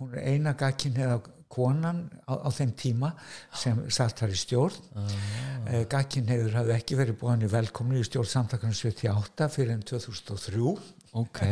hún 0.00 0.14
er 0.14 0.32
eina 0.32 0.54
gagkin 0.58 0.96
eða 0.96 1.20
konan 1.50 2.04
á, 2.30 2.46
á 2.46 2.48
þeim 2.54 2.72
tíma 2.78 3.10
sem 3.58 3.80
satt 3.90 4.22
þar 4.22 4.34
í 4.34 4.38
stjórn. 4.38 4.76
Ah. 4.94 5.82
gagkin 5.90 6.28
hefur 6.30 6.54
hafði 6.60 6.76
ekki 6.76 6.98
verið 7.00 7.18
búin 7.18 7.42
í 7.42 7.50
velkomni 7.50 7.98
í 7.98 8.06
stjórn 8.06 8.30
samtökunum 8.30 8.76
78 8.76 9.50
fyrir 9.50 9.74
enn 9.74 9.82
2003 9.82 10.76
ok. 11.18 11.42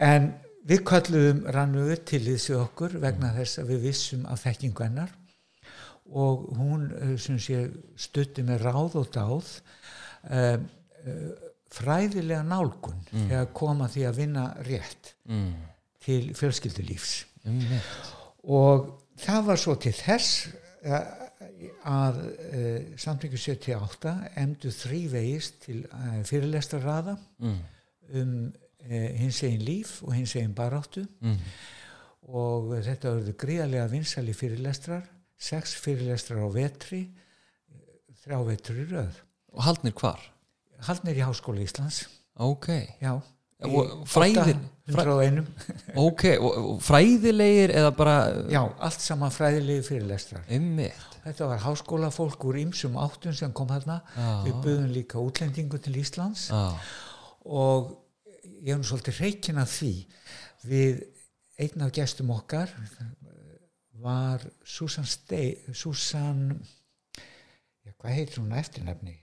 En 0.00 0.28
við 0.68 0.84
kalluðum 0.88 1.46
Rannvögu 1.56 1.96
til 2.12 2.20
þessi 2.26 2.56
okkur 2.58 2.98
vegna 3.00 3.32
þess 3.36 3.62
að 3.62 3.72
við 3.74 3.88
vissum 3.88 4.26
af 4.28 4.44
þekkingu 4.44 4.84
hennar. 4.84 5.16
Og 6.10 6.48
hún 6.58 6.88
eh, 6.98 7.16
sem 7.22 7.38
sé 7.40 7.68
stutti 7.96 8.42
með 8.44 8.64
ráð 8.66 8.96
og 8.98 9.10
dáð 9.14 9.50
um, 10.26 10.64
fræðilega 11.70 12.42
nálgun 12.46 13.02
þegar 13.10 13.50
koma 13.56 13.86
því 13.90 14.06
að 14.08 14.18
vinna 14.18 14.46
rétt 14.66 15.12
mm, 15.30 15.50
til 16.02 16.22
fjölskyldulífs. 16.38 17.12
Einmitt, 17.46 18.10
og 18.50 18.88
það 19.20 19.46
var 19.50 19.60
svo 19.60 19.76
til 19.80 19.94
þess 19.96 20.48
eh, 20.82 21.12
að 21.88 22.18
uh, 22.24 22.78
samtingu 23.00 23.36
78 23.36 24.14
emdu 24.40 24.72
þrývegist 24.72 25.60
til 25.66 25.82
uh, 25.86 26.20
fyrirlestarraða 26.28 27.14
mm, 27.44 27.60
um 28.16 28.34
eh, 28.88 29.16
hins 29.20 29.42
egin 29.44 29.64
líf 29.64 29.98
og 30.06 30.14
hins 30.16 30.34
egin 30.36 30.56
baráttu. 30.56 31.04
Mm, 31.20 31.38
og 32.30 32.74
þetta 32.84 33.14
verður 33.16 33.38
gríðarlega 33.40 33.88
vinsali 33.90 34.34
fyrirlestrar 34.36 35.06
sex 35.40 35.74
fyrirlestrar 35.80 36.44
á 36.44 36.48
vetri 36.52 37.02
eh, 37.04 37.80
þrjá 38.24 38.38
vetri 38.48 38.86
röð. 38.90 39.22
Og 39.56 39.64
haldnir 39.66 39.96
hvar 39.98 40.22
haldnir 40.86 41.16
í 41.20 41.24
Háskóla 41.26 41.60
Íslands. 41.64 42.06
Ok, 42.40 42.68
já, 43.02 43.20
Og 43.60 44.06
fræðir- 44.08 44.56
101 44.88 45.44
ok 46.00 46.22
fræðilegir 46.80 47.70
eða 47.76 47.90
bara 47.94 48.14
já, 48.48 48.62
allt 48.80 49.00
saman 49.04 49.30
fræðilegi 49.34 49.82
fyrirlestrar 49.86 50.46
einmitt, 50.48 50.96
þetta 51.26 51.46
var 51.50 51.60
háskólafólk 51.66 52.46
úr 52.48 52.56
ýmsum 52.62 52.96
áttum 52.98 53.34
sem 53.36 53.52
kom 53.52 53.68
þarna 53.68 53.98
Já. 54.16 54.30
við 54.46 54.56
buðum 54.64 54.88
líka 54.94 55.20
útlendingu 55.20 55.78
til 55.84 55.98
Íslands. 56.00 56.48
Já, 56.48 56.72
og 57.44 57.92
ég 58.64 58.72
hef 58.72 58.80
nú 58.80 58.88
svolítið 58.88 59.20
reikin 59.20 59.60
að 59.60 59.70
því. 59.76 59.92
Við 60.64 61.04
einn 61.60 61.84
af 61.84 61.92
gestum 61.92 62.32
okkar 62.34 62.72
var 64.00 64.40
Susan 64.64 65.04
Stey 65.04 65.58
Susan 65.76 66.62
hvað 68.00 68.14
heitir 68.16 68.40
hún 68.40 68.54
eftirnefni 68.56 69.18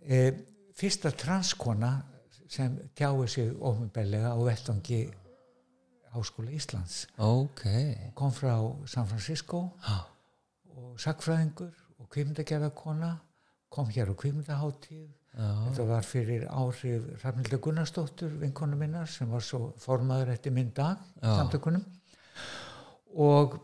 e, 0.00 0.32
fyrsta 0.74 1.12
transkona 1.14 1.92
sem 2.50 2.76
tjáði 2.94 3.28
sig 3.28 3.52
ofinbellega 3.58 4.34
á 4.34 4.38
vettvangi 4.38 5.02
Háskóla 6.14 6.52
Íslands. 6.54 7.08
Ok. 7.18 7.64
Kom 8.14 8.30
frá 8.30 8.54
San 8.86 9.06
Francisco 9.06 9.72
já, 9.82 10.04
og 10.76 11.00
sagfræðingur 11.02 11.74
og 11.98 12.08
kvikmyndagerðarkona 12.08 13.10
kom 13.74 13.90
hér 13.90 14.12
á 14.12 14.14
kvikmyndaháttíð 14.14 15.08
já, 15.34 15.48
Þetta 15.66 15.86
var 15.88 16.06
fyrir 16.06 16.46
áhrif 16.46 17.08
Rafnilda 17.24 17.58
Gunnarsdóttur, 17.58 18.36
vinkonu 18.38 18.78
minnar, 18.78 19.10
sem 19.10 19.30
var 19.30 19.42
svo 19.42 19.72
formaður 19.82 20.30
eftir 20.36 20.54
minn 20.54 20.70
dag 20.76 21.00
Já. 21.18 21.32
samtökunum. 21.40 21.82
Og, 23.14 23.58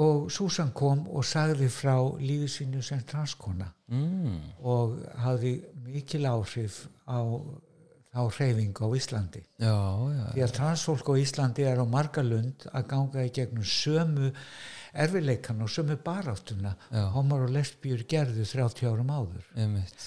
og 0.00 0.30
Susan 0.32 0.72
kom 0.74 1.04
og 1.08 1.24
sagði 1.26 1.68
frá 1.70 1.94
lífi 2.18 2.48
sínu 2.50 2.82
sem 2.82 3.02
transkona 3.06 3.68
mm, 3.92 4.38
og 4.66 4.96
hafði 5.22 5.54
mikil 5.84 6.26
áhrif 6.26 6.84
á 7.06 7.22
þá 8.14 8.20
hreyfingu 8.30 8.86
á 8.86 8.88
Íslandi. 8.94 9.40
já, 9.58 9.74
já 9.74 10.26
Því 10.34 10.42
að 10.46 10.54
transfólk 10.54 11.08
á 11.10 11.14
Íslandi 11.18 11.66
er 11.66 11.82
á 11.82 11.86
margalund 11.86 12.66
að 12.70 12.86
ganga 12.92 13.24
í 13.26 13.32
gegnum 13.34 13.66
sömu 13.66 14.30
erfileikan 14.94 15.62
og 15.66 15.72
sömu 15.74 15.96
baráttuna 15.98 16.76
homar 17.14 17.48
og 17.48 17.54
lesbjur 17.56 18.04
gerðu 18.06 18.46
30 18.46 18.86
árum 18.86 19.10
áður. 19.10 19.48
einmitt, 19.58 20.06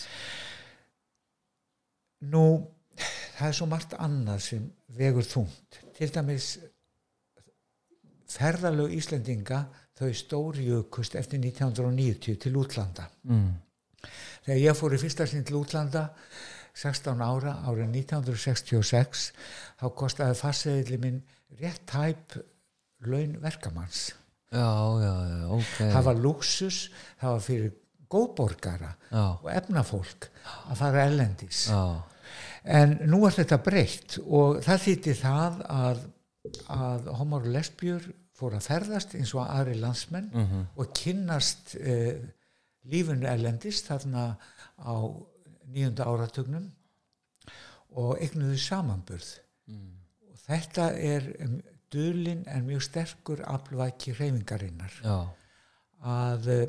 Nú, 2.31 2.45
það 3.37 3.47
er 3.49 3.57
svo 3.59 3.67
margt 3.69 3.93
annað 4.01 4.39
sem 4.41 4.63
vegur 4.97 5.27
þungt. 5.27 5.81
Til 5.97 6.09
dæmis 6.15 6.47
ferðalög 8.31 8.93
Íslendinga 8.97 9.61
þau 9.97 10.11
stórjökust 10.13 11.15
eftir 11.17 11.39
1990 11.41 12.37
til 12.43 12.53
útlanda. 12.59 13.07
mm, 13.23 13.49
Þegar 14.45 14.59
ég 14.61 14.77
fór 14.77 14.93
í 14.95 14.99
fyrsta 15.01 15.25
sinn 15.27 15.43
til 15.47 15.57
útlanda 15.59 16.09
16 16.77 17.21
ára 17.25 17.55
árið 17.65 17.89
1966 18.03 19.31
þá 19.79 19.85
kostaði 19.97 20.37
farseðili 20.37 20.99
minn 21.01 21.17
rétt 21.59 21.81
tæp 21.89 22.37
laun 23.07 23.37
verkamanns. 23.41 24.11
já, 24.51 24.69
já, 25.01 25.13
já, 25.27 25.47
ok 25.57 25.77
Það 25.91 26.03
var 26.03 26.15
luxus, 26.23 26.77
það 27.19 27.31
var 27.33 27.41
fyrir 27.47 27.71
góðborgara 28.09 28.91
og 29.41 29.49
efnafólk 29.51 30.29
að 30.69 30.77
fara 30.79 31.05
ellendis. 31.09 31.65
En 32.63 32.97
nú 33.07 33.25
er 33.27 33.35
þetta 33.35 33.57
breytt 33.63 34.19
og 34.23 34.61
það 34.63 34.81
þýtti 34.85 35.13
það 35.19 35.59
að, 35.71 35.99
að 36.73 37.11
homar 37.19 37.45
og 37.45 37.53
lesbjur 37.55 38.07
fór 38.37 38.57
að 38.57 38.67
ferðast 38.69 39.15
eins 39.17 39.33
og 39.35 39.47
aðri 39.47 39.77
landsmenn 39.81 40.29
mhm, 40.33 40.65
og 40.77 40.91
kynnast 40.97 41.75
eh, 41.79 42.19
lífinu 42.87 43.27
ellendis 43.29 43.81
þarna 43.87 44.29
á 44.77 44.95
nýjunda 45.67 46.05
áratugnum 46.07 46.67
og 47.97 48.19
eignuðu 48.21 48.59
samanburð. 48.61 49.31
Og 49.67 50.43
þetta 50.45 50.91
er 51.01 51.25
um, 51.43 51.57
dulin 51.91 52.43
en 52.51 52.67
mjög 52.67 52.85
sterkur 52.87 53.41
aflvæki 53.47 54.13
reyfingarinnar 54.15 54.99
já, 55.01 55.17
að 56.03 56.49
eh, 56.53 56.67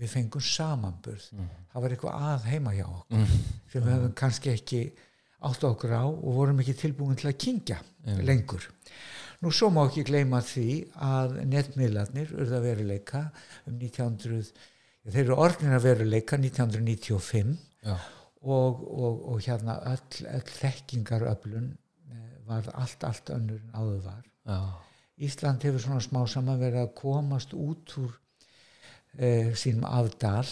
við 0.00 0.12
fengum 0.14 0.44
samanburð. 0.44 1.28
Það 1.70 1.84
var 1.84 1.94
eitthvað 1.94 2.26
að 2.30 2.48
heima 2.50 2.74
hjá 2.74 2.86
okkur 2.86 3.20
mm, 3.20 3.46
sem 3.72 3.84
við 3.84 3.94
höfum 3.96 4.18
kannski 4.18 4.52
ekki 4.54 4.82
átt 5.40 5.64
á 5.64 5.70
og 5.70 6.34
vorum 6.36 6.60
ekki 6.62 6.76
tilbúin 6.76 7.18
til 7.18 7.30
að 7.30 7.40
kingja 7.40 7.78
lengur. 8.24 8.66
Nú 9.40 9.52
svo 9.54 9.70
má 9.72 9.86
ekki 9.86 10.04
gleyma 10.04 10.42
því 10.44 10.66
að 11.00 11.38
netmiðlarnir 11.48 12.32
urða 12.36 12.60
veruleika 12.60 13.22
um 13.68 13.78
1900, 13.78 14.50
ja, 15.00 15.12
þeir 15.14 15.22
eru 15.22 15.38
orðnir 15.40 15.76
að 15.78 15.86
veruleika 15.86 16.36
1995 16.36 17.54
já, 17.86 17.94
og, 18.44 18.82
og, 18.84 19.22
og 19.32 19.40
hérna 19.46 19.78
öll, 19.94 20.26
öll 20.28 20.52
þekkingaröflun 20.58 21.70
eh, 22.12 22.34
var 22.48 22.68
allt, 22.74 23.08
allt 23.08 23.32
önnur 23.32 23.62
en 23.62 23.72
áður 23.72 24.02
var. 24.10 24.22
já, 24.44 24.60
Ísland 25.20 25.64
hefur 25.64 25.82
svona 25.84 26.04
smá 26.04 26.20
saman 26.28 26.60
verið 26.60 26.84
að 26.84 26.94
komast 27.00 27.56
út 27.56 27.96
úr 28.00 28.12
e, 29.16 29.52
sínum 29.56 29.84
afdal 29.84 30.46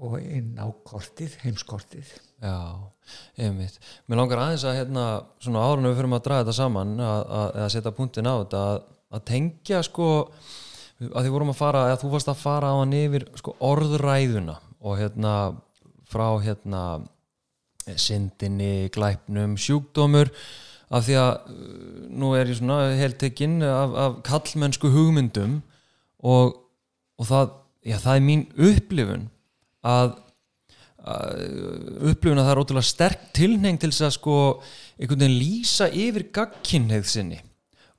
og 0.00 0.18
inn 0.22 0.54
á 0.56 0.66
kortið, 0.86 1.36
heimskortið 1.42 2.12
Já, 2.42 2.58
einmitt. 3.38 3.76
Mér 4.10 4.18
langar 4.18 4.40
aðeins 4.42 4.64
að 4.66 4.80
hérna, 4.80 5.04
svona 5.42 5.62
árunum 5.62 5.92
við 5.92 6.00
fyrir 6.00 6.16
að 6.16 6.24
draga 6.24 6.42
þetta 6.42 6.56
saman 6.56 6.96
að, 7.06 7.58
setja 7.70 7.94
punktin 7.94 8.26
á 8.26 8.34
þetta 8.40 8.62
að, 8.70 8.80
að 9.14 9.24
tengja 9.30 9.82
sko 9.86 10.08
að 11.02 11.24
því 11.24 11.32
vorum 11.34 11.52
að 11.52 11.60
fara, 11.60 11.84
að 11.92 12.00
þú 12.02 12.10
varst 12.16 12.30
að 12.32 12.42
fara 12.42 12.72
á 12.74 12.76
hann 12.80 12.96
yfir 12.98 13.28
sko 13.38 13.54
orðræðuna 13.62 14.56
og 14.82 14.98
hérna 14.98 15.34
frá 16.10 16.26
hérna 16.42 16.82
syndinni, 17.98 18.90
glæpnum, 18.94 19.56
sjúkdómur 19.58 20.30
af 20.92 21.06
því 21.06 21.18
að 21.18 21.30
uh, 21.32 22.08
nú 22.10 22.32
er 22.38 22.50
ég 22.50 22.58
svona 22.58 22.92
heltekinn 22.98 23.62
af, 23.66 23.94
af 23.94 24.18
kallmennsku 24.26 24.90
hugmyndum 24.92 25.60
og, 26.22 26.58
og 27.18 27.28
það, 27.30 27.54
já, 27.86 27.96
það 28.02 28.18
er 28.18 28.26
mín 28.26 28.44
upplifun 28.58 29.30
að 29.82 30.18
að 31.10 32.44
það 32.46 32.50
er 32.52 32.60
ótrúlega 32.62 32.86
sterk 32.86 33.22
tilneng 33.34 33.78
til 33.82 33.90
þess 33.90 34.04
að 34.06 34.12
sko 34.14 34.34
einhvern 35.00 35.24
veginn 35.24 35.40
lýsa 35.40 35.88
yfir 35.90 36.28
gagkinnheið 36.34 37.08
sinni. 37.10 37.40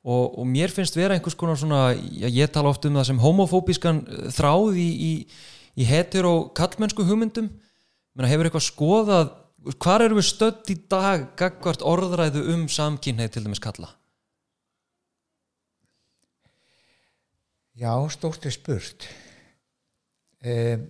Og, 0.04 0.38
og 0.40 0.48
mér 0.48 0.72
finnst 0.72 0.96
vera 0.96 1.16
einhvers 1.16 1.36
konar 1.40 1.60
svona, 1.60 1.94
já, 1.96 2.28
ég 2.28 2.52
tala 2.52 2.72
oft 2.72 2.84
um 2.88 2.96
það 2.96 3.10
sem 3.10 3.20
homofóbískan 3.20 4.02
þráð 4.36 4.80
í, 4.80 4.88
í, 4.88 5.12
í 5.80 5.88
hetero 5.88 6.50
kallmennsku 6.56 7.06
hugmyndum. 7.08 7.48
Menn 8.14 8.28
að 8.28 8.34
hefur 8.34 8.50
eitthvað 8.50 8.66
skoðað 8.68 9.32
hvar 9.84 10.04
eru 10.04 10.20
við 10.20 10.28
stödd 10.28 10.72
í 10.74 10.78
dag 10.92 11.30
gagvart 11.40 11.86
orðræðu 11.88 12.44
um 12.52 12.66
samkynneið 12.72 13.36
til 13.36 13.46
dæmis 13.46 13.64
kalla? 13.64 13.94
Já, 17.80 17.96
stórt 18.14 18.44
er 18.46 18.54
spurt. 18.54 19.08
Um, 20.44 20.84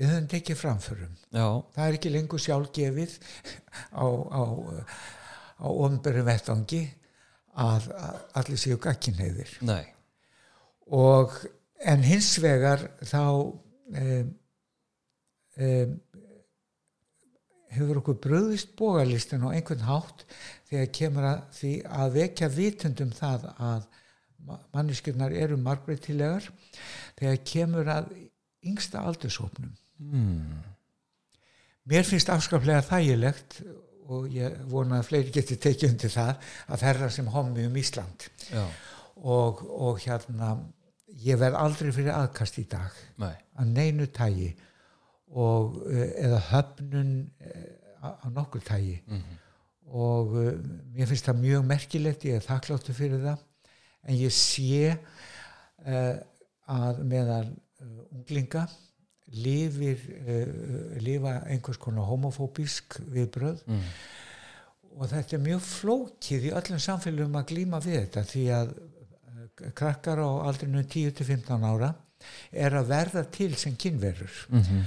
við 0.00 0.08
höfum 0.08 0.28
tekið 0.32 0.56
framförum. 0.56 1.16
Já, 1.28 1.46
það 1.74 1.86
er 1.86 1.98
ekki 1.98 2.12
lengur 2.14 2.40
sjálfgefið 2.40 3.16
á, 3.92 4.06
á, 4.08 4.42
á 5.60 5.66
omberum 5.68 6.28
vettvangi 6.28 6.82
að, 7.60 7.90
að 7.92 8.20
allir 8.40 8.62
séu 8.62 8.78
gagkinheyðir 8.80 9.56
nei. 9.68 9.84
Og 10.90 11.34
en 11.84 12.04
hins 12.04 12.32
vegar 12.42 12.86
þá 13.04 13.22
um, 13.28 14.30
um, 15.60 15.94
hefur 17.70 18.00
okkur 18.00 18.18
bröðist 18.24 18.72
bógarlistin 18.78 19.44
á 19.46 19.52
einhvern 19.52 19.86
hátt 19.86 20.24
þegar 20.70 20.92
kemur 20.96 21.28
að 21.28 21.42
því 21.60 21.74
að 22.00 22.16
vekja 22.16 22.50
vitundum 22.56 23.12
það 23.14 23.46
að 23.54 23.86
manneskjurnar 24.72 25.36
eru 25.36 25.58
margbreytilegar 25.60 26.48
þegar 27.18 27.44
kemur 27.52 27.92
að 27.92 28.10
yngsta 28.66 29.04
aldurshópnum 29.04 29.76
hmm. 30.00 30.58
mér 31.90 32.08
finnst 32.08 32.32
afskaplega 32.32 32.82
þægilegt 32.88 33.60
og 34.10 34.26
ég 34.34 34.56
vona 34.70 34.98
að 34.98 35.06
fleiri 35.10 35.30
geti 35.34 35.56
tekið 35.60 35.92
undir 35.92 36.10
það 36.10 36.32
að 36.66 36.82
ferra 36.82 37.10
sem 37.14 37.28
hommi 37.30 37.66
um 37.68 37.76
Ísland 37.78 38.26
og, 39.20 39.60
og 39.68 40.00
hérna 40.02 40.56
ég 41.20 41.38
verð 41.38 41.58
aldrei 41.60 41.92
fyrir 41.94 42.16
aðkast 42.16 42.58
í 42.62 42.64
dag 42.70 42.96
nei 43.22 43.34
að 43.60 43.70
neinu 43.76 44.06
tægi 44.14 44.50
og 45.30 45.76
eh, 45.92 46.10
eða 46.26 46.40
höfnun 46.48 47.12
eh, 47.38 47.68
á 48.02 48.08
á 48.18 48.26
nokkur 48.34 48.64
tægi 48.66 48.96
Mhm. 49.06 49.36
og 49.90 50.26
uh, 50.38 50.52
mér 50.94 51.06
finnst 51.10 51.26
það 51.26 51.40
mjög 51.42 51.64
merkilegt 51.66 52.24
ég 52.24 52.36
er 52.38 52.44
þakkláttu 52.46 52.94
fyrir 52.94 53.22
það 53.24 53.40
en 54.06 54.14
ég 54.16 54.30
sé 54.32 54.94
uh, 55.86 56.16
að 56.70 57.00
meðal 57.10 57.48
uh, 57.82 58.04
unglinga 58.14 58.68
lifir 59.30 60.00
uh, 60.20 60.96
lifa 61.02 61.36
einhvers 61.46 61.78
konar 61.82 62.08
homofóbísk 62.10 62.98
viðbröð 63.14 63.62
mm. 63.66 63.86
og 64.96 65.12
þetta 65.12 65.36
er 65.36 65.44
mjög 65.44 65.64
flókið 65.68 66.48
í 66.50 66.54
öllum 66.60 66.82
samfélagum 66.82 67.38
að 67.38 67.48
glíma 67.52 67.82
við 67.84 68.00
þetta 68.02 68.26
því 68.32 68.44
að 68.58 68.74
uh, 68.74 69.70
krakkar 69.78 70.22
á 70.22 70.30
aldrinu 70.50 70.82
10-15 70.82 71.70
ára 71.70 71.94
er 72.50 72.74
að 72.76 72.90
verða 72.90 73.24
til 73.32 73.54
sem 73.56 73.78
kynverur. 73.80 74.44
Mm 74.52 74.84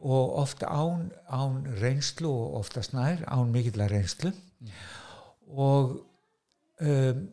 og 0.00 0.36
ofta 0.38 0.66
án, 0.66 1.08
án 1.26 1.64
reynslu 1.80 2.30
og 2.30 2.60
ofta 2.60 2.82
snær 2.82 3.24
án 3.26 3.50
mikillar 3.50 3.90
reynslu. 3.90 4.32
Og 5.48 5.96
um, 6.80 7.24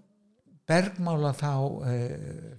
bergmála 0.69 1.31
þá 1.37 1.51
uh, 1.55 1.85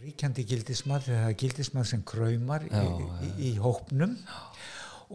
ríkjandi 0.05 0.47
gildismar 0.49 1.05
þegar 1.05 1.25
það 1.25 1.33
er 1.33 1.41
gildismar 1.43 1.89
sem 1.91 2.05
kræmar 2.07 2.69
Já, 2.71 2.85
í, 2.85 3.09
í, 3.27 3.33
í 3.51 3.57
hópnum. 3.63 4.17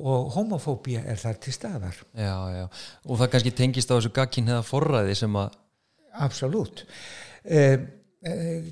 Og 0.01 0.29
homofóbía 0.37 1.01
er 1.11 1.17
þar 1.19 1.39
til 1.43 1.51
staðar. 1.51 1.97
Já, 2.15 2.35
já, 2.55 2.65
og 3.03 3.17
það 3.19 3.31
kannski 3.33 3.51
tengist 3.55 3.91
á 3.91 3.97
þessu 3.97 4.13
gagkinnheða 4.15 4.63
forræði 4.63 5.17
sem 5.19 5.35
að 5.35 5.57
Absolutt. 6.21 6.85
Um, 7.47 7.89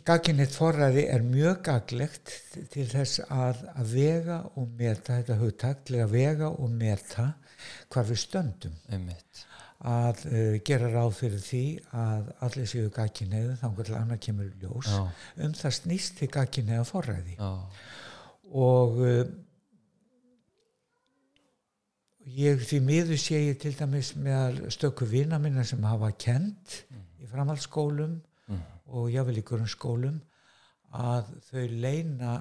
Gagginnitt 0.06 0.54
forræði 0.54 1.08
er 1.10 1.24
mjög 1.26 1.64
gaglegt 1.66 2.36
til 2.70 2.84
þess 2.86 3.24
að, 3.34 3.64
að 3.74 3.94
vega 3.96 4.36
og 4.54 4.76
meta 4.78 5.16
þetta 5.18 5.38
hugtak 5.40 5.80
til 5.88 6.04
að 6.04 6.12
vega 6.14 6.52
og 6.52 6.70
meta 6.70 7.32
hvar 7.90 8.06
við 8.06 8.22
stöndum. 8.28 8.76
Einmitt 8.94 9.49
að 9.80 10.24
uh, 10.28 10.56
gera 10.68 10.90
ráð 10.92 11.14
fyrir 11.22 11.44
því 11.44 11.64
að 11.96 12.32
allir 12.48 12.68
séu 12.68 12.90
gagginniðu 12.92 13.54
þannig 13.62 13.86
til 13.88 13.96
annað 14.00 14.24
kemur 14.26 14.50
ljós. 14.60 14.90
Já, 14.92 15.06
um 15.46 15.54
það 15.56 15.76
snýst 15.78 16.18
til 16.20 16.32
gagginniða 16.34 16.88
forræði. 16.90 17.38
Já, 17.40 17.52
og 18.60 19.00
uh, 19.00 19.22
ég 22.36 22.66
því 22.68 22.82
miður 22.86 23.22
sé 23.22 23.40
ég 23.46 23.60
til 23.62 23.74
dæmis 23.78 24.14
með 24.20 24.66
stöku 24.76 25.08
vina 25.08 25.40
minna 25.40 25.64
sem 25.64 25.84
hafa 25.88 26.12
kent 26.20 26.82
í 27.20 27.30
framhaldsskólum 27.30 28.20
mm. 28.52 28.62
og 29.00 29.10
jável 29.14 29.40
í 29.40 29.46
grunnskólum 29.48 30.20
að 30.90 31.32
þau 31.50 31.66
leina 31.80 32.38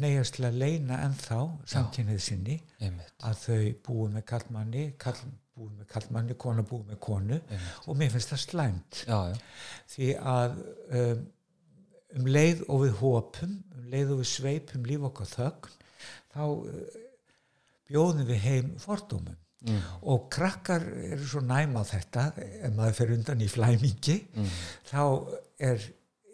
neyjast 0.00 0.36
til 0.36 0.46
að 0.48 0.58
leina 0.60 0.98
ennþá 1.06 1.40
samkynnið 1.72 2.22
sinni. 2.22 2.56
Einmitt. 2.80 3.12
Að 3.24 3.38
þau 3.44 3.60
búið 3.86 4.16
með 4.16 4.26
kallmanni 4.28 4.84
kall, 5.00 5.16
búið 5.60 5.74
með 5.80 5.88
kallmanni, 5.94 6.36
kona 6.40 6.64
búið 6.66 6.88
með 6.94 6.98
konu 7.06 7.36
Einmitt. 7.38 7.76
og 7.86 8.00
mér 8.00 8.10
finnst 8.16 8.32
það 8.34 8.42
slæmt 8.46 9.02
Já, 9.06 9.18
já, 9.30 9.36
því 9.94 10.08
að 10.34 10.56
um, 11.00 11.20
um 12.20 12.30
leið 12.34 12.64
og 12.68 12.82
við 12.86 12.96
hópum 13.02 13.52
um 13.76 13.86
leið 13.92 14.14
og 14.16 14.22
við 14.24 14.30
sveipum 14.32 14.88
líf 14.88 15.06
okkar 15.10 15.30
þögn 15.36 15.76
þá 16.34 16.42
uh, 16.48 16.98
bjóðum 17.90 18.26
við 18.30 18.42
heim 18.46 18.68
fordómum 18.80 19.36
mm. 19.66 19.80
og 20.12 20.28
krakkar 20.32 20.84
eru 21.10 21.26
svo 21.26 21.40
næm 21.44 21.74
á 21.76 21.82
þetta 21.90 22.26
ef 22.38 22.74
maður 22.76 22.98
fer 23.00 23.14
undan 23.18 23.42
í 23.46 23.48
flæmingi 23.50 24.18
Mm. 24.34 24.46
þá 24.90 25.02
er, 25.70 25.82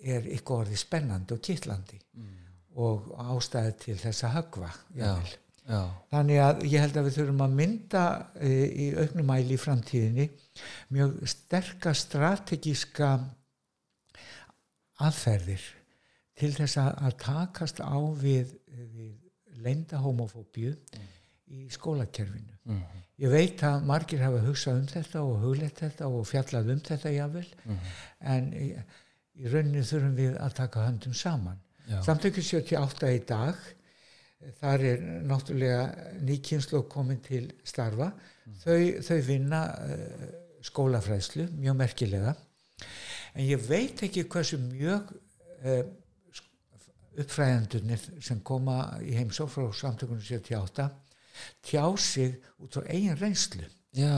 er 0.07 0.29
ykkur 0.37 0.63
orðið 0.65 0.83
spennandi 0.85 1.35
og 1.37 1.41
kittlandi 1.49 2.01
Mm. 2.17 2.33
og 2.77 3.09
ástæði 3.33 3.73
til 3.87 3.95
þess 4.01 4.25
að 4.29 4.35
högva 4.37 4.69
jafnvel. 5.01 5.35
Já, 5.69 5.81
þannig 6.13 6.43
að 6.43 6.65
ég 6.71 6.85
held 6.85 6.99
að 7.01 7.09
við 7.09 7.17
þurfum 7.21 7.45
að 7.47 7.57
mynda 7.61 8.05
e, 8.41 8.51
í 8.67 8.87
auknum 9.03 9.31
mæli 9.33 9.57
í 9.57 9.61
framtíðinni 9.63 10.29
mjög 10.95 11.17
sterka 11.31 11.95
strategíska 11.97 13.11
aðferðir 15.07 15.65
til 16.37 16.53
þess 16.57 16.79
að, 16.81 16.93
að 17.09 17.17
takast 17.23 17.81
á 17.81 17.97
við, 18.21 18.53
við 18.73 19.61
leinda 19.65 20.01
homofóbíu 20.05 20.75
í 21.47 21.67
skólakerfinu 21.73 22.57
mm. 22.67 22.85
Ég 23.17 23.31
veit 23.33 23.63
að 23.65 23.85
margir 23.89 24.21
hafa 24.21 24.43
hugsað 24.45 24.83
um 24.83 24.89
þetta 24.91 25.21
og 25.25 25.39
hugleitt 25.41 25.79
þetta 25.81 26.09
og 26.13 26.27
fjallað 26.29 26.73
um 26.75 26.81
þetta 26.85 27.13
jável 27.15 27.47
Mm. 27.65 27.79
en 28.33 28.51
í, 28.53 28.67
í 29.41 29.49
rauninni 29.49 29.85
þurfum 29.89 30.13
við 30.19 30.37
að 30.37 30.53
taka 30.59 30.85
höndum 30.85 31.15
saman. 31.17 31.57
já, 31.89 31.97
Samtökju 32.05 32.43
78 32.45 33.13
í 33.15 33.23
dag, 33.27 33.57
þar 34.61 34.85
er 34.85 35.05
náttúrulega 35.27 35.85
nýkynslu 36.27 36.83
komin 36.91 37.21
til 37.25 37.49
starfa, 37.67 38.11
þau, 38.63 38.81
þau 39.07 39.21
vinna 39.27 39.63
uh, 39.73 40.27
skólafræðslu, 40.67 41.49
mjög 41.57 41.79
merkilega, 41.79 42.35
en 43.35 43.47
ég 43.47 43.63
veit 43.69 44.03
ekki 44.07 44.27
hversu 44.31 44.59
mjög 44.63 45.15
uh, 45.65 45.83
uppfræðandunir 47.17 48.03
sem 48.21 48.43
koma 48.45 48.81
í 49.01 49.17
heimsók 49.17 49.51
frá 49.53 49.67
samtökunum 49.73 50.21
78 50.21 50.91
tjá 51.65 51.85
sig 52.01 52.37
út 52.61 52.77
frá 52.77 52.87
eigin 52.93 53.17
reynslu. 53.17 53.65
Já, 53.97 54.13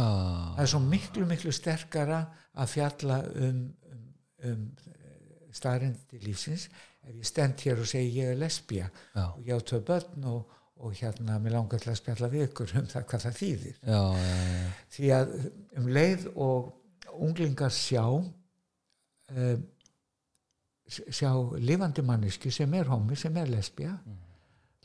það 0.57 0.63
er 0.65 0.71
svo 0.73 0.81
miklu 0.83 1.27
miklu 1.31 1.53
sterkara 1.55 2.25
að 2.59 2.73
fjalla 2.73 3.19
um, 3.47 3.61
um, 3.95 4.07
um 4.51 4.65
staðrindi 5.55 6.19
lífsins 6.25 6.67
ef 7.09 7.17
ég 7.17 7.27
stend 7.27 7.65
hér 7.65 7.83
og 7.83 7.89
segi 7.89 8.21
ég 8.21 8.33
er 8.33 8.39
lesbía 8.39 8.89
já, 9.15 9.25
og 9.25 9.43
ég 9.45 9.57
á 9.57 9.61
tvö 9.61 9.81
börn 9.89 10.29
og, 10.31 10.59
og 10.79 10.93
hérna 11.01 11.39
mér 11.43 11.57
langar 11.57 11.81
til 11.83 11.93
að 11.93 12.01
spjalla 12.03 12.31
við 12.33 12.47
ykkur 12.49 12.75
um 12.81 12.91
það 12.91 13.09
hvað 13.11 13.25
það 13.27 13.39
þýðir. 13.41 13.81
Já, 13.83 14.03
já, 14.19 14.69
því 14.97 15.11
að 15.17 15.33
um 15.81 15.89
leið 15.99 16.29
og 16.35 16.69
unglingar 17.19 17.75
sjá 17.75 18.05
um, 18.13 19.67
sjá 20.89 21.31
lifandi 21.61 22.05
manneski 22.05 22.53
sem 22.55 22.75
er 22.75 22.89
homi, 22.89 23.17
sem 23.17 23.37
er 23.37 23.51
lesbija 23.51 23.97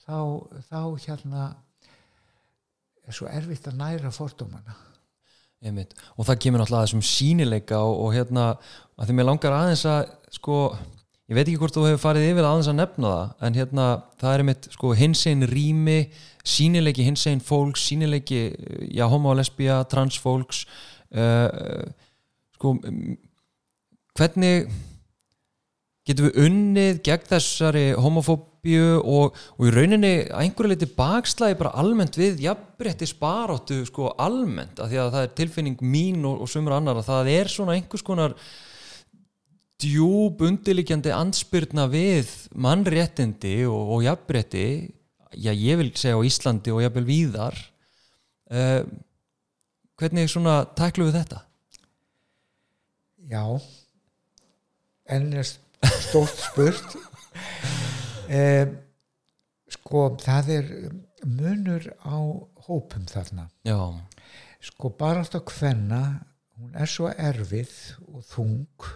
þá, 0.04 0.18
þá 0.68 0.82
hérna 1.06 1.46
er 3.04 3.16
svo 3.16 3.30
erfitt 3.32 3.68
að 3.68 3.80
næra 3.80 4.12
fordómana. 4.16 4.76
Einmitt. 5.64 5.94
og 6.20 6.28
það 6.28 6.40
kemur 6.44 6.60
náttúrulega 6.60 6.84
að 6.84 6.90
þessum 6.90 7.06
sínileika 7.08 7.78
og, 7.80 7.94
og 8.04 8.10
hérna, 8.18 8.48
að 9.00 9.08
því 9.08 9.14
mér 9.16 9.28
langar 9.30 9.54
aðeins 9.56 9.86
að 9.88 10.02
sko, 10.36 10.58
ég 11.32 11.38
veit 11.38 11.46
ekki 11.48 11.60
hvort 11.62 11.76
þú 11.76 11.86
hefur 11.88 12.02
farið 12.04 12.30
yfir 12.34 12.48
aðeins 12.48 12.70
að 12.72 12.80
nefna 12.82 13.12
það 13.14 13.48
en 13.48 13.60
hérna, 13.60 13.90
það 14.20 14.34
er 14.34 14.44
einmitt, 14.44 14.70
sko, 14.76 14.94
hinsegin 15.00 15.48
rými 15.48 16.00
sínileiki 16.44 17.06
hinsegin 17.08 17.44
fólks 17.44 17.86
sínileiki, 17.88 18.42
já, 18.92 19.06
homo, 19.12 19.36
lesbía 19.38 19.80
transfólks 19.92 20.66
uh, 21.16 21.86
sko 22.58 22.76
hvernig 24.18 24.68
getum 26.04 26.28
við 26.28 26.42
unnið 26.44 27.00
gegn 27.08 27.30
þessari 27.30 27.86
homofóbíu 27.96 29.00
og, 29.00 29.38
og 29.56 29.70
í 29.70 29.72
rauninni 29.72 30.12
einhverju 30.28 30.74
leiti 30.74 30.90
bakslægi 30.98 31.58
bara 31.62 31.72
almennt 31.80 32.20
við 32.20 32.44
jafnrétti 32.44 33.08
sparáttu 33.08 33.80
sko 33.88 34.12
almennt 34.20 34.84
af 34.84 34.92
því 34.92 35.00
að 35.00 35.16
það 35.16 35.28
er 35.30 35.34
tilfinning 35.40 35.80
mín 35.88 36.28
og, 36.28 36.44
og 36.44 36.52
sumur 36.52 36.76
annar 36.76 37.00
að 37.00 37.08
það 37.08 37.32
er 37.38 37.52
svona 37.56 37.78
einhvers 37.78 38.04
konar 38.04 38.36
djúb 39.82 40.44
undirlikjandi 40.46 41.14
anspyrna 41.16 41.88
við 41.92 42.30
mannréttindi 42.56 43.64
og, 43.68 43.96
og 43.98 44.04
jafnrétti 44.06 44.68
já 45.34 45.52
ég 45.52 45.80
vil 45.82 45.92
segja 45.98 46.20
á 46.20 46.26
Íslandi 46.28 46.74
og 46.74 46.84
jafnvel 46.84 47.08
víðar 47.08 47.58
uh, 48.54 48.84
hvernig 49.98 50.30
svona 50.32 50.62
tæklu 50.78 51.10
við 51.10 51.22
þetta? 51.22 51.42
Já 53.32 53.46
en 55.10 55.34
er 55.34 55.48
stórt 55.48 56.38
spurt. 56.50 56.96
Eh, 58.34 58.66
sko 59.70 60.06
það 60.18 60.48
er 60.56 60.68
munur 61.28 61.84
á 62.02 62.18
hópum 62.66 63.04
þarna. 63.06 63.50
Já, 63.68 63.76
sko 64.64 64.90
bara 64.98 65.22
alltaf 65.22 65.52
hvenna 65.60 66.00
hún 66.56 66.72
er 66.80 66.90
svo 66.90 67.12
erfið 67.12 67.74
og 68.08 68.24
þung 68.32 68.88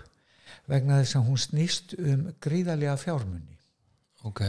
vegna 0.67 1.01
þess 1.01 1.19
að 1.19 1.29
hún 1.29 1.39
snýst 1.41 1.95
um 1.99 2.27
gríðarlega 2.43 2.97
fjármunni 2.99 3.57
ok. 4.27 4.43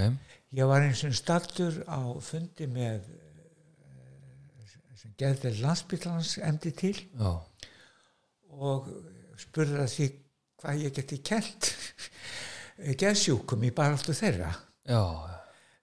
Ég 0.57 0.69
var 0.69 0.85
eins 0.85 1.03
og 1.05 1.17
stattur 1.17 1.83
á 1.85 2.01
fundi 2.25 2.69
með 2.71 3.05
eh, 3.05 4.69
sem 4.97 5.13
geðið 5.21 5.61
landsbytlands 5.63 6.39
emdi 6.45 6.73
til 6.77 6.97
Já, 6.97 7.33
og 8.59 8.89
spurði 9.39 9.83
að 9.83 9.93
því 9.95 10.09
hvað 10.59 10.85
ég 10.85 10.97
geti 10.97 11.21
kent 11.23 11.73
geðsjúkum 13.03 13.67
í 13.67 13.75
baráttu 13.75 14.15
þeirra 14.17 14.51
já, 14.89 15.03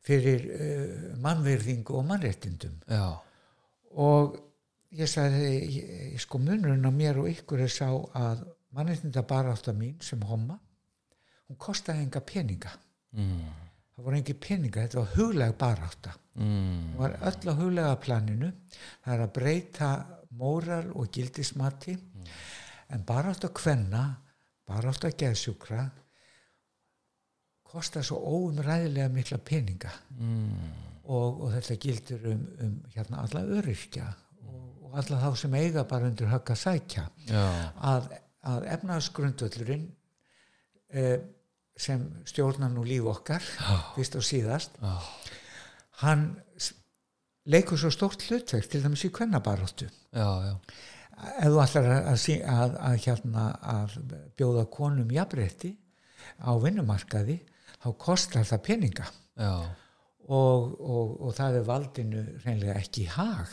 fyrir 0.06 0.50
uh, 0.56 1.14
mannverðingu 1.22 1.96
og 2.00 2.06
mannréttindum. 2.10 2.76
Já. 2.90 3.16
Og 3.96 4.36
ég 4.96 5.10
sagði 5.10 5.54
ég, 5.76 6.20
sko 6.24 6.40
munurinn 6.42 6.88
á 6.88 6.92
mér 6.96 7.22
og 7.22 7.30
ykkur 7.32 7.64
er 7.66 7.72
sá 7.72 7.88
að 7.92 8.46
mannréttinda 8.76 9.24
barátta 9.28 9.74
mín 9.74 9.96
sem 10.04 10.22
homma 10.28 10.60
hún 11.50 11.60
kostaði 11.62 12.06
enga 12.06 12.22
peninga. 12.26 12.74
Mm, 13.16 13.50
það 13.96 14.08
voru 14.08 14.20
engi 14.20 14.36
peninga, 14.46 14.86
þetta 14.86 15.02
var 15.02 15.12
huglega 15.16 15.58
barátta. 15.60 16.16
Mm, 16.36 16.94
hún 16.94 17.00
var 17.00 17.18
öll 17.30 17.52
á 17.52 17.54
huglega 17.60 17.98
planinu. 18.02 18.52
Það 19.04 19.14
er 19.16 19.26
að 19.26 19.36
breyta 19.38 19.92
móral 20.36 20.90
og 20.94 21.12
gildismati. 21.14 21.96
En 22.94 23.06
barátta 23.06 23.50
kvenna 23.54 24.08
barátta 24.66 25.12
geðsjúkra 25.14 25.86
kostar 27.66 28.06
svo 28.06 28.18
óumræðilega 28.18 29.10
mikla 29.14 29.40
peninga. 29.44 29.94
Mm, 30.18 30.76
og, 31.06 31.42
og 31.46 31.56
þetta 31.58 31.80
gildir 31.82 32.30
um, 32.32 32.46
um 32.66 32.78
hérna 32.96 33.22
alla 33.26 33.44
öryrkja 33.58 34.06
og, 34.48 34.62
og 34.88 34.96
alla 35.02 35.20
þá 35.22 35.42
sem 35.42 35.58
eiga 35.60 35.84
bara 35.90 36.10
undir 36.10 36.32
högg 36.32 36.54
að 36.56 36.62
sækja. 36.62 37.04
Já, 37.30 37.44
að, 37.92 38.14
að 38.46 38.68
efnaðsgrundvöllurinn 38.76 39.86
eh, 40.94 41.20
sem 41.76 42.04
stjórnar 42.28 42.72
nú 42.72 42.86
líf 42.88 43.08
okkar 43.12 43.44
fyrst 43.96 44.18
og 44.20 44.26
síðast 44.26 44.78
já, 44.80 44.94
hann 46.06 46.28
leikur 47.52 47.80
svo 47.80 47.92
stórt 47.94 48.24
hlutverk 48.30 48.70
til 48.72 48.84
dæmis 48.84 49.06
í 49.08 49.12
kvennabaróttu 49.14 49.90
ef 51.16 51.50
þú 51.50 51.60
ætlar 51.64 51.90
að, 51.90 52.08
að, 52.12 52.78
að, 52.90 52.96
hérna, 53.06 53.46
að 53.76 53.98
bjóða 54.38 54.66
konum 54.72 55.12
jafnrétti 55.16 55.76
á 56.44 56.52
vinnumarkaði 56.60 57.38
þá 57.86 57.90
kostar 58.02 58.48
það 58.48 58.64
peninga. 58.66 59.08
Og, 60.26 60.72
og, 60.82 61.10
og 61.22 61.34
það 61.38 61.60
er 61.60 61.66
valdinu 61.68 62.22
reynlega 62.42 62.80
ekki 62.82 63.04
í 63.06 63.12
hag 63.14 63.52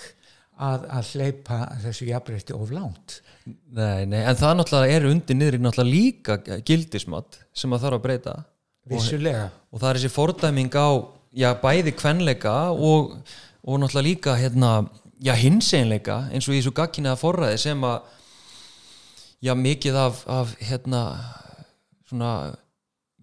að, 0.60 0.86
að 0.92 1.10
hleypa 1.16 1.58
þessu 1.82 2.08
jafnrétti 2.08 2.56
of 2.56 2.72
langt. 2.74 3.20
Nei, 3.46 4.04
nei 4.06 4.20
en 4.20 4.38
það 4.38 4.56
náttúrulega 4.58 4.96
er 4.96 5.08
undir 5.08 5.38
niður 5.38 5.58
náttúrulega 5.62 5.90
líka 5.90 6.60
gildismat 6.66 7.40
sem 7.56 7.72
að 7.72 7.86
þarf 7.86 7.98
að 7.98 8.04
breyta. 8.06 8.36
Vissulega. 8.92 9.46
Og 9.70 9.82
það 9.82 9.88
er 9.90 10.00
þessi 10.00 10.12
fordæming 10.12 10.74
á 10.74 10.88
já, 11.32 11.48
bæði 11.62 11.94
kvenleika 11.98 12.56
og, 12.72 13.16
og 13.62 13.80
náttúrulega 13.82 14.08
líka 14.08 14.36
hérna, 14.38 14.72
já, 15.22 15.34
hinseinleika 15.38 16.26
eins 16.30 16.48
og 16.48 16.56
í 16.56 16.60
þessu 16.60 16.74
gagkinniða 16.76 17.20
forræði 17.20 17.62
sem 17.62 17.86
að 17.86 18.10
já, 19.42 19.54
mikið 19.58 20.00
af, 20.02 20.24
af 20.30 20.54
hérna 20.62 21.02
svona 22.10 22.32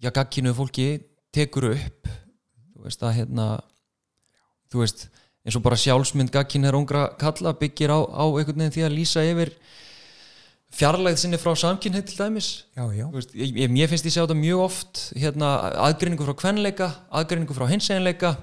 já, 0.00 0.10
gagkinniðu 0.10 0.58
fólki 0.58 0.88
tekur 1.34 1.70
upp. 1.74 2.10
Þú 2.74 2.88
veist 2.88 3.04
að 3.04 3.18
hérna 3.20 3.48
þú 4.70 4.84
veist, 4.84 5.08
eins 5.44 5.56
og 5.56 5.64
bara 5.64 5.78
sjálfsmynd 5.80 6.32
gagkinniðar 6.34 6.78
ungra 6.78 7.04
kalla 7.20 7.54
byggir 7.56 7.92
á, 7.92 7.98
á 7.98 8.24
einhvern 8.28 8.60
veginn 8.60 8.74
því 8.76 8.84
að 8.86 8.96
lýsa 8.96 9.24
yfir 9.24 9.54
fjarlægð 10.76 11.18
sinni 11.22 11.40
frá 11.40 11.54
samkynneið 11.58 12.06
til 12.10 12.20
dæmis. 12.20 12.50
Já, 12.76 12.84
já, 12.94 13.06
veist, 13.10 13.34
ég, 13.34 13.56
ég, 13.58 13.72
mér 13.72 13.90
finnst 13.90 14.06
ég 14.06 14.14
sjá 14.14 14.22
þetta 14.22 14.38
mjög 14.38 14.62
oft 14.68 15.02
hérna, 15.18 15.50
aðgreiningu 15.88 16.28
frá 16.28 16.36
kvenleika 16.44 16.92
aðgreiningu 17.10 17.56
frá 17.56 17.66
hinseginleika 17.72 18.36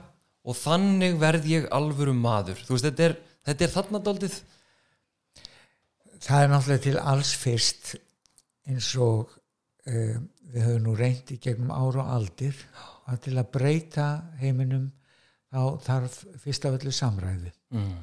og 0.48 0.58
þannig 0.60 1.16
verð 1.22 1.48
ég 1.52 1.72
alvöru 1.76 2.16
maður. 2.18 2.60
Veist, 2.68 2.88
þetta 2.90 3.10
er, 3.12 3.18
þetta 3.48 3.68
er 3.68 3.76
þarna 3.78 4.04
daldið 4.04 4.38
það 6.24 6.44
er 6.44 6.52
náttúrulega 6.52 6.84
til 6.88 7.00
alls 7.02 7.34
fyrst 7.38 7.94
eins 8.68 8.90
og 9.02 9.32
uh, 9.88 10.18
við 10.48 10.64
höfum 10.66 10.86
nú 10.88 10.96
reynt 10.98 11.32
í 11.34 11.40
gegnum 11.42 11.74
ára 11.74 12.04
og 12.04 12.14
aldir 12.18 12.58
að 13.08 13.22
til 13.28 13.36
að 13.38 13.52
breyta 13.54 14.08
heiminum 14.42 14.90
þá 15.58 15.88
þarf 15.88 16.22
fyrst 16.44 16.68
af 16.68 16.78
öllu 16.78 16.94
samræði 16.94 17.52
mm. 17.74 17.94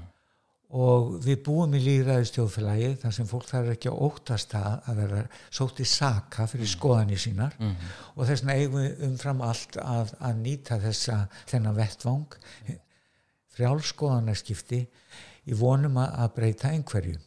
og 0.80 1.12
við 1.24 1.42
búum 1.46 1.76
í 1.78 1.82
líðræðistjóðfélagi 1.84 2.88
þar 3.04 3.16
sem 3.18 3.28
fólk 3.30 3.46
þarf 3.50 3.74
ekki 3.74 3.92
að 3.92 4.00
óttast 4.08 4.56
að 4.58 5.02
vera 5.02 5.24
sótt 5.48 5.82
í 5.84 5.86
saka 5.88 6.48
fyrir 6.50 6.70
skoðanir 6.70 7.22
sínar. 7.22 7.54
Og 8.16 8.24
þess 8.26 8.42
vegna 8.42 8.58
eigum 8.58 8.80
við 8.82 9.04
umfram 9.08 9.44
allt 9.46 9.78
að, 9.82 10.16
að 10.18 10.40
nýta 10.42 10.80
þessa 10.82 11.20
þennan 11.50 11.78
vettvang 11.78 12.40
frjálskoðanarskipti 13.54 14.80
í 15.44 15.58
vonum 15.58 16.00
að, 16.02 16.16
að 16.24 16.34
breyta 16.40 16.72
einhverju. 16.74 17.20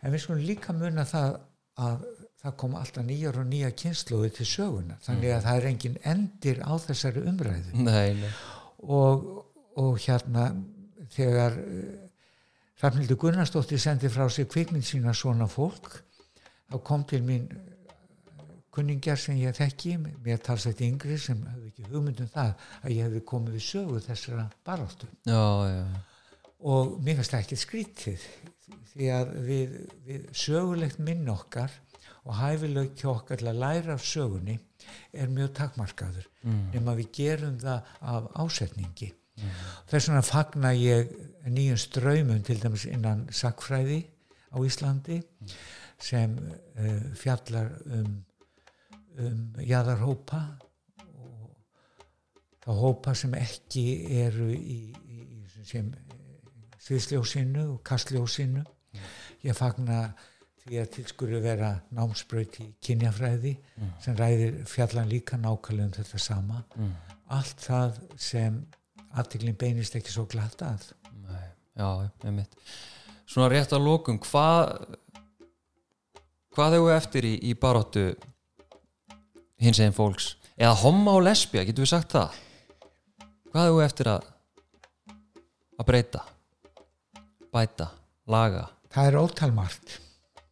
En 0.00 0.14
við 0.14 0.24
skulum 0.24 0.46
líka 0.46 0.72
muna 0.72 1.04
það 1.08 1.40
að 1.78 2.06
það 2.38 2.54
kom 2.60 2.76
alltaf 2.78 3.06
nýjar 3.06 3.40
og 3.40 3.48
nýja 3.50 3.72
kynsluði 3.74 4.30
til 4.36 4.46
söguna 4.46 4.98
þannig 5.02 5.32
að 5.34 5.44
það 5.46 5.56
er 5.58 5.68
engin 5.72 5.96
endir 6.06 6.60
á 6.62 6.72
þessari 6.84 7.24
umræðu. 7.26 7.72
Nei, 7.82 8.14
nei. 8.20 8.30
og, 8.86 9.26
og 9.78 9.98
hérna 10.02 10.50
þegar 11.14 11.56
Rafnildur 12.82 13.18
Gunnarsdóttir 13.18 13.80
sendi 13.82 14.10
frá 14.10 14.28
sig 14.30 14.46
kvikmynd 14.50 14.86
sína 14.86 15.14
svona 15.14 15.48
fólk 15.50 15.96
þá 16.68 16.76
kom 16.84 17.04
til 17.08 17.24
mín 17.26 17.48
eh, 17.50 17.64
kunningjar 18.74 19.18
sem 19.18 19.38
ég 19.40 19.56
þekki 19.56 19.96
mér 19.98 20.38
talsætt 20.44 20.84
yngri 20.86 21.18
sem 21.18 21.40
hefði 21.48 21.72
ekki 21.72 21.88
hugmyndum 21.88 22.30
það 22.34 22.52
að 22.82 22.94
ég 22.94 23.08
hefði 23.08 23.24
komið 23.32 23.58
við 23.58 23.66
sögu 23.66 24.04
þessara 24.04 24.46
já, 25.26 25.82
og 26.70 26.94
mér 27.02 27.18
finnst 27.18 27.34
það 27.34 27.44
ekki 27.44 27.60
skrítið 27.64 28.28
því 28.92 29.12
að 29.16 29.34
við, 29.48 29.76
við 30.06 30.30
sögulegt 30.44 31.02
minn 31.02 31.26
okkar 31.34 31.74
og 32.28 32.36
hæfileg 32.38 32.94
hjá 32.98 33.10
okkar 33.16 33.40
til 33.40 33.50
að 33.50 33.62
læra 33.64 33.94
af 33.96 34.04
sögunni 34.04 34.58
er 35.12 35.30
mjög 35.32 35.54
takmarkaður. 35.56 36.26
Mm. 36.44 36.68
nema 36.72 36.94
við 36.96 37.08
gerum 37.18 37.56
það 37.58 37.88
af 38.14 38.28
ásetningi 38.44 39.10
mm. 39.38 39.58
þess 39.90 40.10
vegna 40.10 40.22
fagna 40.26 40.72
ég 40.76 41.12
nýjum 41.48 41.80
ströymum 41.80 42.42
til 42.44 42.58
dæmis 42.62 42.86
innan 42.90 43.26
sakfræði 43.32 44.02
á 44.52 44.56
Íslandi 44.64 45.20
sem 45.98 46.34
uh, 46.38 47.02
fjallar 47.18 47.72
um, 47.86 48.24
um 49.18 49.44
jaðarhópa 49.64 50.42
og 51.18 51.54
þá 52.64 52.70
hópa 52.82 53.14
sem 53.18 53.34
ekki 53.38 53.86
eru 54.22 54.50
í, 54.54 54.80
í, 54.94 55.22
í 55.22 55.64
sem 55.66 55.90
sviðsljósinu 56.88 57.64
og 57.74 57.80
kastljósinu 57.86 58.64
ég 59.44 59.56
fagna 59.56 60.08
því 60.62 60.80
að 60.82 60.90
til 60.94 61.04
skulu 61.08 61.40
vera 61.42 61.72
námsbraut 61.96 62.58
í 62.62 62.68
kynjafræði 62.84 63.54
sem 64.04 64.16
ræðir 64.18 64.62
fjallan 64.68 65.10
líka 65.10 65.38
nákvæmlega 65.40 65.86
um 65.86 65.94
þetta 65.96 66.20
sama 66.22 66.62
mm. 66.76 66.90
allt 67.36 67.64
það 67.64 68.00
sem 68.20 68.58
aðtiklinn 69.18 69.58
beinist 69.58 69.98
ekki 69.98 70.14
svo 70.14 70.24
glatt 70.30 70.62
að. 70.64 70.88
Nei, 71.26 71.44
já, 71.78 71.88
einmitt. 72.24 72.56
Svona 73.28 73.50
rétt 73.52 73.74
að 73.76 73.84
lókum, 73.84 74.18
hvað 74.24 74.72
hvað 76.56 76.78
hefur 76.78 76.96
eftir 76.96 77.28
í, 77.28 77.34
í 77.50 77.54
baróttu 77.54 78.08
hins 79.62 79.78
eginn 79.78 79.96
fólks? 79.96 80.32
Eða 80.58 80.74
homma 80.80 81.14
og 81.18 81.22
lesbía, 81.26 81.66
getur 81.66 81.84
við 81.84 81.92
sagt 81.92 82.16
það? 82.16 82.40
Hvað 83.52 83.70
hefur 83.70 83.84
eftir 83.84 84.10
að 84.16 84.34
að 85.78 85.86
breyta 85.86 86.24
bæta, 87.54 87.88
laga? 88.28 88.66
Það 88.92 89.10
er 89.10 89.18
ótalmart 89.20 89.96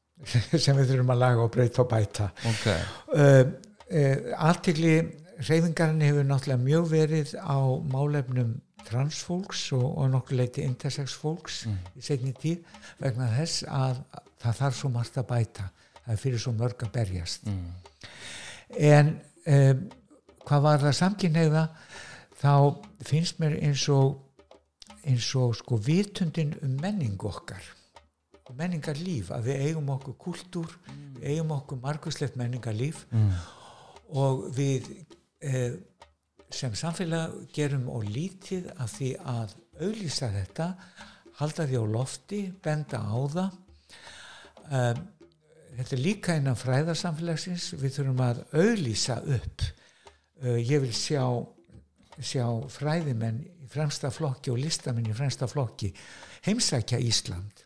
sem 0.64 0.76
við 0.78 0.92
þurfum 0.92 1.12
að 1.14 1.22
laga 1.22 1.44
og 1.44 1.52
breyta 1.54 1.82
og 1.82 1.90
bæta. 1.90 2.28
Ok, 2.48 2.66
uh, 2.70 3.42
uh, 3.90 4.16
aðtikli 4.48 4.96
reyfingarinn 5.40 6.04
hefur 6.04 6.26
náttúrulega 6.26 6.62
mjög 6.62 6.88
verið 6.90 7.34
á 7.40 7.58
málefnum 7.92 8.54
transfólks 8.86 9.72
og, 9.76 9.86
og 9.98 10.10
nokkur 10.12 10.38
leiti 10.40 10.64
intersex 10.64 11.16
fólks 11.18 11.64
í 11.96 12.04
segni 12.04 12.32
tíð 12.38 12.62
vegna 13.02 13.28
þess 13.34 13.66
að 13.68 14.02
það 14.42 14.60
þarf 14.60 14.78
svo 14.78 14.90
margt 14.94 15.18
að 15.18 15.28
bæta 15.32 15.68
það 16.04 16.12
er 16.14 16.20
fyrir 16.22 16.42
svo 16.42 16.52
mörg 16.56 16.84
að 16.86 16.92
berjast 16.94 17.48
mm. 17.50 17.70
en 18.78 19.16
um, 19.46 19.82
hvað 20.46 20.68
var 20.68 20.84
það 20.84 20.98
samkynheiða 21.00 21.64
þá 22.40 22.52
finnst 23.08 23.42
mér 23.42 23.58
eins 23.66 23.88
og 23.92 24.22
eins 25.06 25.28
og 25.38 25.56
sko 25.58 25.80
vitundin 25.82 26.54
um 26.62 26.78
menning 26.82 27.18
okkar 27.26 27.72
menningarlíf, 28.54 29.32
að 29.34 29.48
við 29.48 29.62
eigum 29.66 29.88
okkur 29.96 30.14
kultúr, 30.22 30.74
við 31.18 31.32
eigum 31.32 31.54
okkur 31.56 31.80
marguslegt 31.82 32.36
menningarlíf 32.38 33.06
Mm. 33.10 33.32
og 34.14 34.44
við 34.54 34.86
sem 36.56 36.74
samfélag 36.78 37.34
gerum 37.54 37.88
og 37.92 38.06
lítið 38.08 38.70
af 38.76 38.94
því 38.96 39.10
að 39.24 39.54
auðlýsa 39.80 40.30
þetta 40.34 40.70
halda 41.40 41.66
því 41.68 41.82
á 41.82 41.84
lofti, 41.92 42.40
benda 42.64 43.02
á 43.02 43.18
það. 43.34 43.58
Um, 44.66 45.02
þetta 45.76 45.96
er 45.96 46.02
líka 46.02 46.36
innan 46.38 46.58
fræðarsamfélagsins 46.58 47.74
við 47.76 47.98
þurfum 47.98 48.22
að 48.24 48.40
auðlýsa 48.56 49.18
upp. 49.36 49.66
Uh, 50.42 50.56
ég 50.60 50.82
vil 50.84 50.94
sjá 50.96 51.22
sjá 52.16 52.46
fræðimenn 52.72 53.42
í 53.44 53.68
fremsta 53.68 54.10
flokki 54.14 54.52
og 54.52 54.60
listamenn 54.62 55.10
í 55.10 55.16
fremsta 55.16 55.48
flokki 55.50 55.90
heimsækja 56.46 57.00
Ísland 57.02 57.64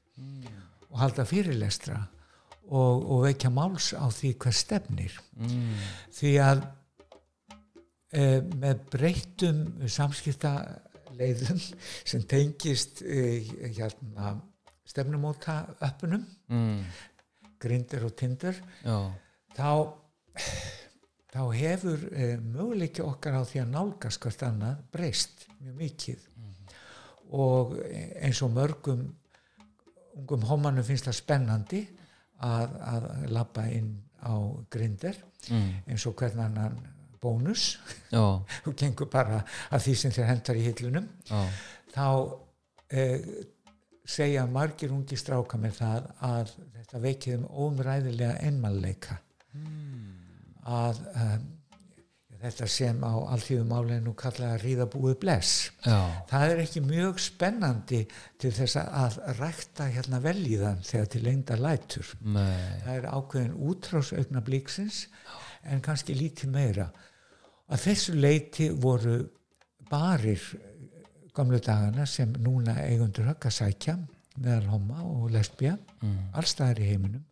og 0.90 0.96
halda 0.98 1.26
fyrirlestra 1.28 2.00
og, 2.70 3.04
og 3.04 3.24
vekja 3.28 3.50
máls 3.54 3.92
á 3.94 4.06
því 4.10 4.32
hvað 4.42 4.56
stefnir. 4.58 5.16
Mm. 5.38 5.76
því 6.14 6.32
að 6.42 6.64
e, 8.12 8.40
með 8.40 8.84
breyttum 8.92 9.64
samskipta 9.88 10.54
leiðum 11.18 11.60
sem 12.10 12.22
tengist 12.28 13.02
e, 13.02 13.40
hérna 13.70 14.36
stefnumóta 14.90 15.62
öppunum, 15.86 16.26
Mm. 16.50 16.82
grindir 17.62 18.02
og 18.04 18.16
tindur 18.18 18.56
þá 19.54 19.92
þá 21.30 21.42
hefur 21.54 22.08
e, 22.10 22.36
möguleiki 22.42 23.04
okkar 23.04 23.36
á 23.38 23.42
því 23.46 23.60
að 23.62 23.72
nálgast 23.76 24.20
hvert 24.24 24.42
annað 24.42 24.80
breyst 24.90 25.44
mjög 25.60 25.76
mikið 25.78 26.24
og 27.30 27.76
eins 28.18 28.40
og 28.42 28.50
mörgum 28.50 29.04
ungum 30.18 30.42
homanum 30.48 30.84
finnst 30.84 31.06
það 31.06 31.18
spennandi 31.20 31.82
að, 32.42 32.72
að 32.82 33.06
labba 33.30 33.68
inn 33.70 33.92
á 34.26 34.34
grindir 34.72 35.20
mm. 35.50 35.68
eins 35.86 36.06
og 36.10 36.16
hvern 36.18 36.42
annan 36.48 36.80
bónus. 37.22 37.78
Þú 38.64 38.74
gengur 38.76 39.10
bara 39.12 39.42
að 39.70 39.86
því 39.86 39.96
sem 40.02 40.16
þér 40.16 40.30
hendar 40.32 40.60
í 40.60 40.66
hillunum. 40.68 41.08
Já. 41.30 41.40
þá 41.94 42.06
eh, 42.94 43.30
segja 44.10 44.46
margir 44.50 44.92
ungi 44.94 45.18
stráka 45.18 45.58
með 45.60 45.80
það 45.80 46.10
að 46.26 46.52
þetta 46.74 47.04
veikið 47.06 47.38
um 47.38 47.48
óumræðilega 47.50 48.36
einmannleika. 48.46 49.18
Að 50.70 51.00
um, 51.14 51.48
þetta 52.40 52.66
sem 52.70 53.02
á 53.04 53.14
alltíðum 53.34 53.72
áleginu 53.74 54.14
kalla 54.18 54.54
að 54.54 54.62
ríða 54.64 54.86
búið 54.90 55.16
bless. 55.22 55.70
Já. 55.84 55.98
það 56.30 56.54
er 56.54 56.62
ekki 56.64 56.82
mjög 56.86 57.20
spennandi 57.22 58.00
til 58.40 58.52
þess 58.56 58.80
að 58.80 59.18
rækta 59.40 59.90
hérna 59.92 60.22
velíðan 60.24 60.80
þegar 60.86 61.10
til 61.12 61.22
lengda 61.26 61.58
lætur. 61.60 62.14
Nei. 62.24 62.80
það 62.86 62.94
er 62.96 63.08
ákveðin 63.12 63.58
útrás 63.70 64.12
augna 64.16 64.42
blíksins 64.46 65.04
en 65.68 65.84
kannski 65.84 66.16
lítið 66.16 66.54
meira 66.54 66.88
að 67.70 67.84
þessu 67.86 68.14
leiti 68.18 68.70
voru 68.70 69.18
barir 69.90 70.42
gamlu 71.34 71.60
dagana 71.62 72.06
sem 72.06 72.32
núna 72.42 72.74
eigundur 72.84 73.28
högg 73.30 73.46
að 73.46 73.56
sækja 73.60 73.96
meðal 74.40 74.66
homma 74.72 75.02
og 75.04 75.30
lesbía 75.34 75.76
Mm. 76.00 76.30
allstaðar 76.32 76.78
í 76.80 76.86
heiminum 76.88 77.24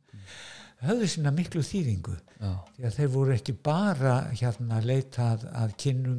höfðu 0.85 1.07
sína 1.09 1.31
miklu 1.33 1.63
þýðingu 1.65 2.13
já, 2.37 2.51
því 2.77 2.85
að 2.85 2.97
þeir 2.99 3.09
voru 3.15 3.33
ekki 3.33 3.55
bara 3.65 4.17
hérna 4.29 4.77
að 4.77 4.89
leita 4.91 5.29
að, 5.57 5.73
kynum, 5.81 6.19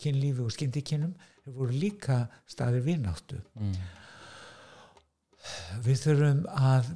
kynlífi 0.00 0.40
og 0.40 0.54
skyndikinnum 0.54 1.12
þeir 1.44 1.58
voru 1.58 1.76
líka 1.76 2.16
staðir 2.48 2.86
vinnáttu 2.86 3.42
mm. 3.60 3.74
við 5.84 6.00
þurfum 6.06 6.40
að 6.48 6.88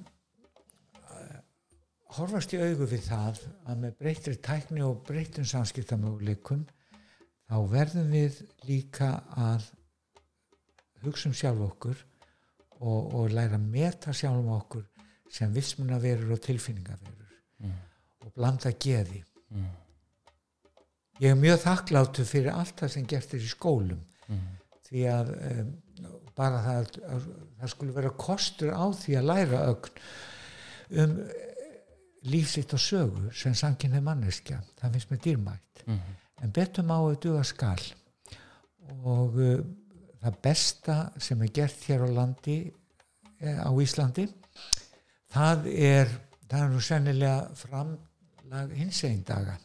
horfast 2.14 2.52
í 2.54 2.60
augu 2.62 2.86
við 2.86 3.02
það 3.08 3.40
að 3.66 3.80
með 3.82 3.96
breytri 4.00 4.36
tækni 4.46 4.82
og 4.86 5.00
breytum 5.08 5.44
samskiptamöguleikum 5.48 6.62
þá 7.50 7.56
verðum 7.70 8.10
við 8.14 8.38
líka 8.68 9.08
að 9.36 9.66
hugsa 11.02 11.28
um 11.30 11.34
sjálf 11.36 11.60
okkur 11.66 11.96
og, 12.80 13.14
og 13.14 13.32
læra 13.34 13.58
að 13.58 13.66
meta 13.72 14.14
sjálf 14.14 14.38
um 14.42 14.52
okkur 14.56 14.84
sem 15.32 15.52
vissmuna 15.54 15.98
verur 16.02 16.36
og 16.36 16.42
tilfinninga 16.46 16.98
verur 17.02 17.22
Mm. 17.56 17.72
og 18.20 18.32
blanda 18.36 18.68
geði 18.76 19.22
Mm. 19.50 19.68
ég 21.20 21.30
er 21.30 21.38
mjög 21.40 21.62
þakkláttu 21.62 22.24
fyrir 22.28 22.52
allt 22.52 22.76
það 22.82 22.90
sem 22.92 23.06
gert 23.08 23.32
er 23.34 23.40
í 23.40 23.48
skólum 23.48 24.02
Mm. 24.28 24.42
því 24.90 25.04
að 25.08 25.30
um, 25.60 25.70
bara 26.36 26.60
það 26.66 27.00
að 27.14 27.26
það 27.60 27.68
skulle 27.72 27.92
vera 27.96 28.10
kostur 28.10 28.74
á 28.76 28.84
því 28.92 29.16
að 29.16 29.24
læra 29.30 29.62
ögn 29.72 29.90
um 31.02 31.16
eh, 32.26 32.30
líf 32.32 32.50
sitt 32.52 32.74
og 32.74 32.82
sögu 32.82 33.32
sem 33.34 33.54
samkynni 33.54 34.02
manneskja, 34.04 34.60
það 34.80 34.98
finnst 34.98 35.10
mér 35.14 35.24
dýrmætt. 35.24 35.86
Mm. 35.86 36.14
en 36.42 36.52
betum 36.52 36.90
á 36.92 36.98
að 37.00 37.20
duga 37.22 37.42
skal. 37.44 37.80
Og 39.06 39.38
uh, 39.40 39.60
það 40.26 40.40
besta 40.42 40.96
sem 41.22 41.42
er 41.44 41.52
gert 41.54 41.86
hér 41.88 42.04
á 42.06 42.08
landi 42.10 42.56
eh, 43.40 43.60
á 43.62 43.70
Íslandi 43.70 44.26
það 45.32 45.68
er 45.70 46.10
það 46.46 46.60
er 46.62 46.72
nú 46.72 46.82
sennilega 46.82 47.56
framlag 47.58 48.74
hinsegin 48.78 49.24
daga 49.26 49.56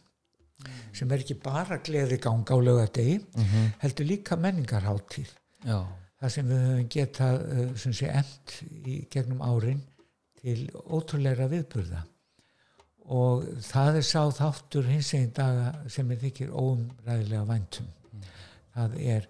sem 0.94 1.10
er 1.10 1.24
ekki 1.24 1.38
bara 1.42 1.80
gleði 1.82 2.20
ganga 2.22 2.54
á 2.54 2.58
lögadegi 2.62 3.18
Mm 3.18 3.70
heldur 3.82 4.06
líka 4.06 4.36
menningarháttíð 4.36 5.32
það 6.20 6.30
sem 6.36 6.46
við 6.46 6.62
höfum 6.66 6.88
getað 6.96 7.40
uh, 7.42 7.76
sem 7.76 7.92
sé 7.92 8.12
emt 8.12 8.56
í 8.86 9.00
gegnum 9.10 9.42
árin 9.42 9.82
til 10.42 10.70
ótrúleira 10.86 11.48
viðburða 11.50 12.04
og 13.10 13.44
það 13.66 14.00
er 14.00 14.06
sá 14.06 14.22
þáttur 14.38 14.88
hins 14.90 15.12
eginn 15.14 15.34
daga 15.36 15.72
sem 15.90 16.10
er 16.10 16.20
þykir 16.22 16.52
óumræðilega 16.54 17.44
væntum 17.48 17.88
það 18.74 18.98
er 19.02 19.28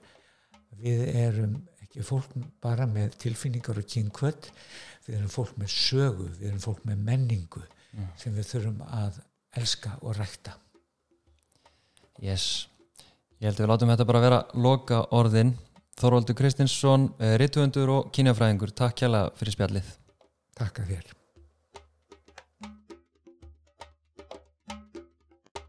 við 0.82 1.04
erum 1.12 1.58
ekki 1.82 2.04
fólk 2.06 2.34
bara 2.62 2.86
með 2.88 3.16
tilfinningar 3.22 3.80
og 3.80 3.88
kynkvöld 3.88 4.50
við 5.06 5.18
erum 5.18 5.32
fólk 5.32 5.56
með 5.60 5.72
sögu 5.74 6.28
við 6.38 6.48
erum 6.50 6.64
fólk 6.64 6.84
með 6.88 7.06
menningu 7.10 7.64
sem 8.20 8.34
við 8.36 8.48
þurfum 8.48 8.82
að 8.88 9.20
elska 9.58 9.96
og 10.02 10.16
rækta. 10.16 10.54
Yes. 12.22 12.68
Ég 13.40 13.50
held 13.50 13.58
að 13.58 13.64
við 13.64 13.72
látum 13.72 13.92
þetta 13.92 14.08
bara 14.08 14.24
vera 14.26 14.42
loka 14.54 15.04
orðin 15.18 15.56
Þorvaldur 16.00 16.38
Kristinsson, 16.38 17.10
rituöndur 17.36 17.90
og 17.92 18.12
kynjafræðingur. 18.16 18.72
Takk 18.72 19.04
hjá 19.04 19.10
fyrir 19.36 19.58
spjallið. 19.58 19.96
Takk 20.56 20.80
að 20.80 20.94
þér 20.94 21.18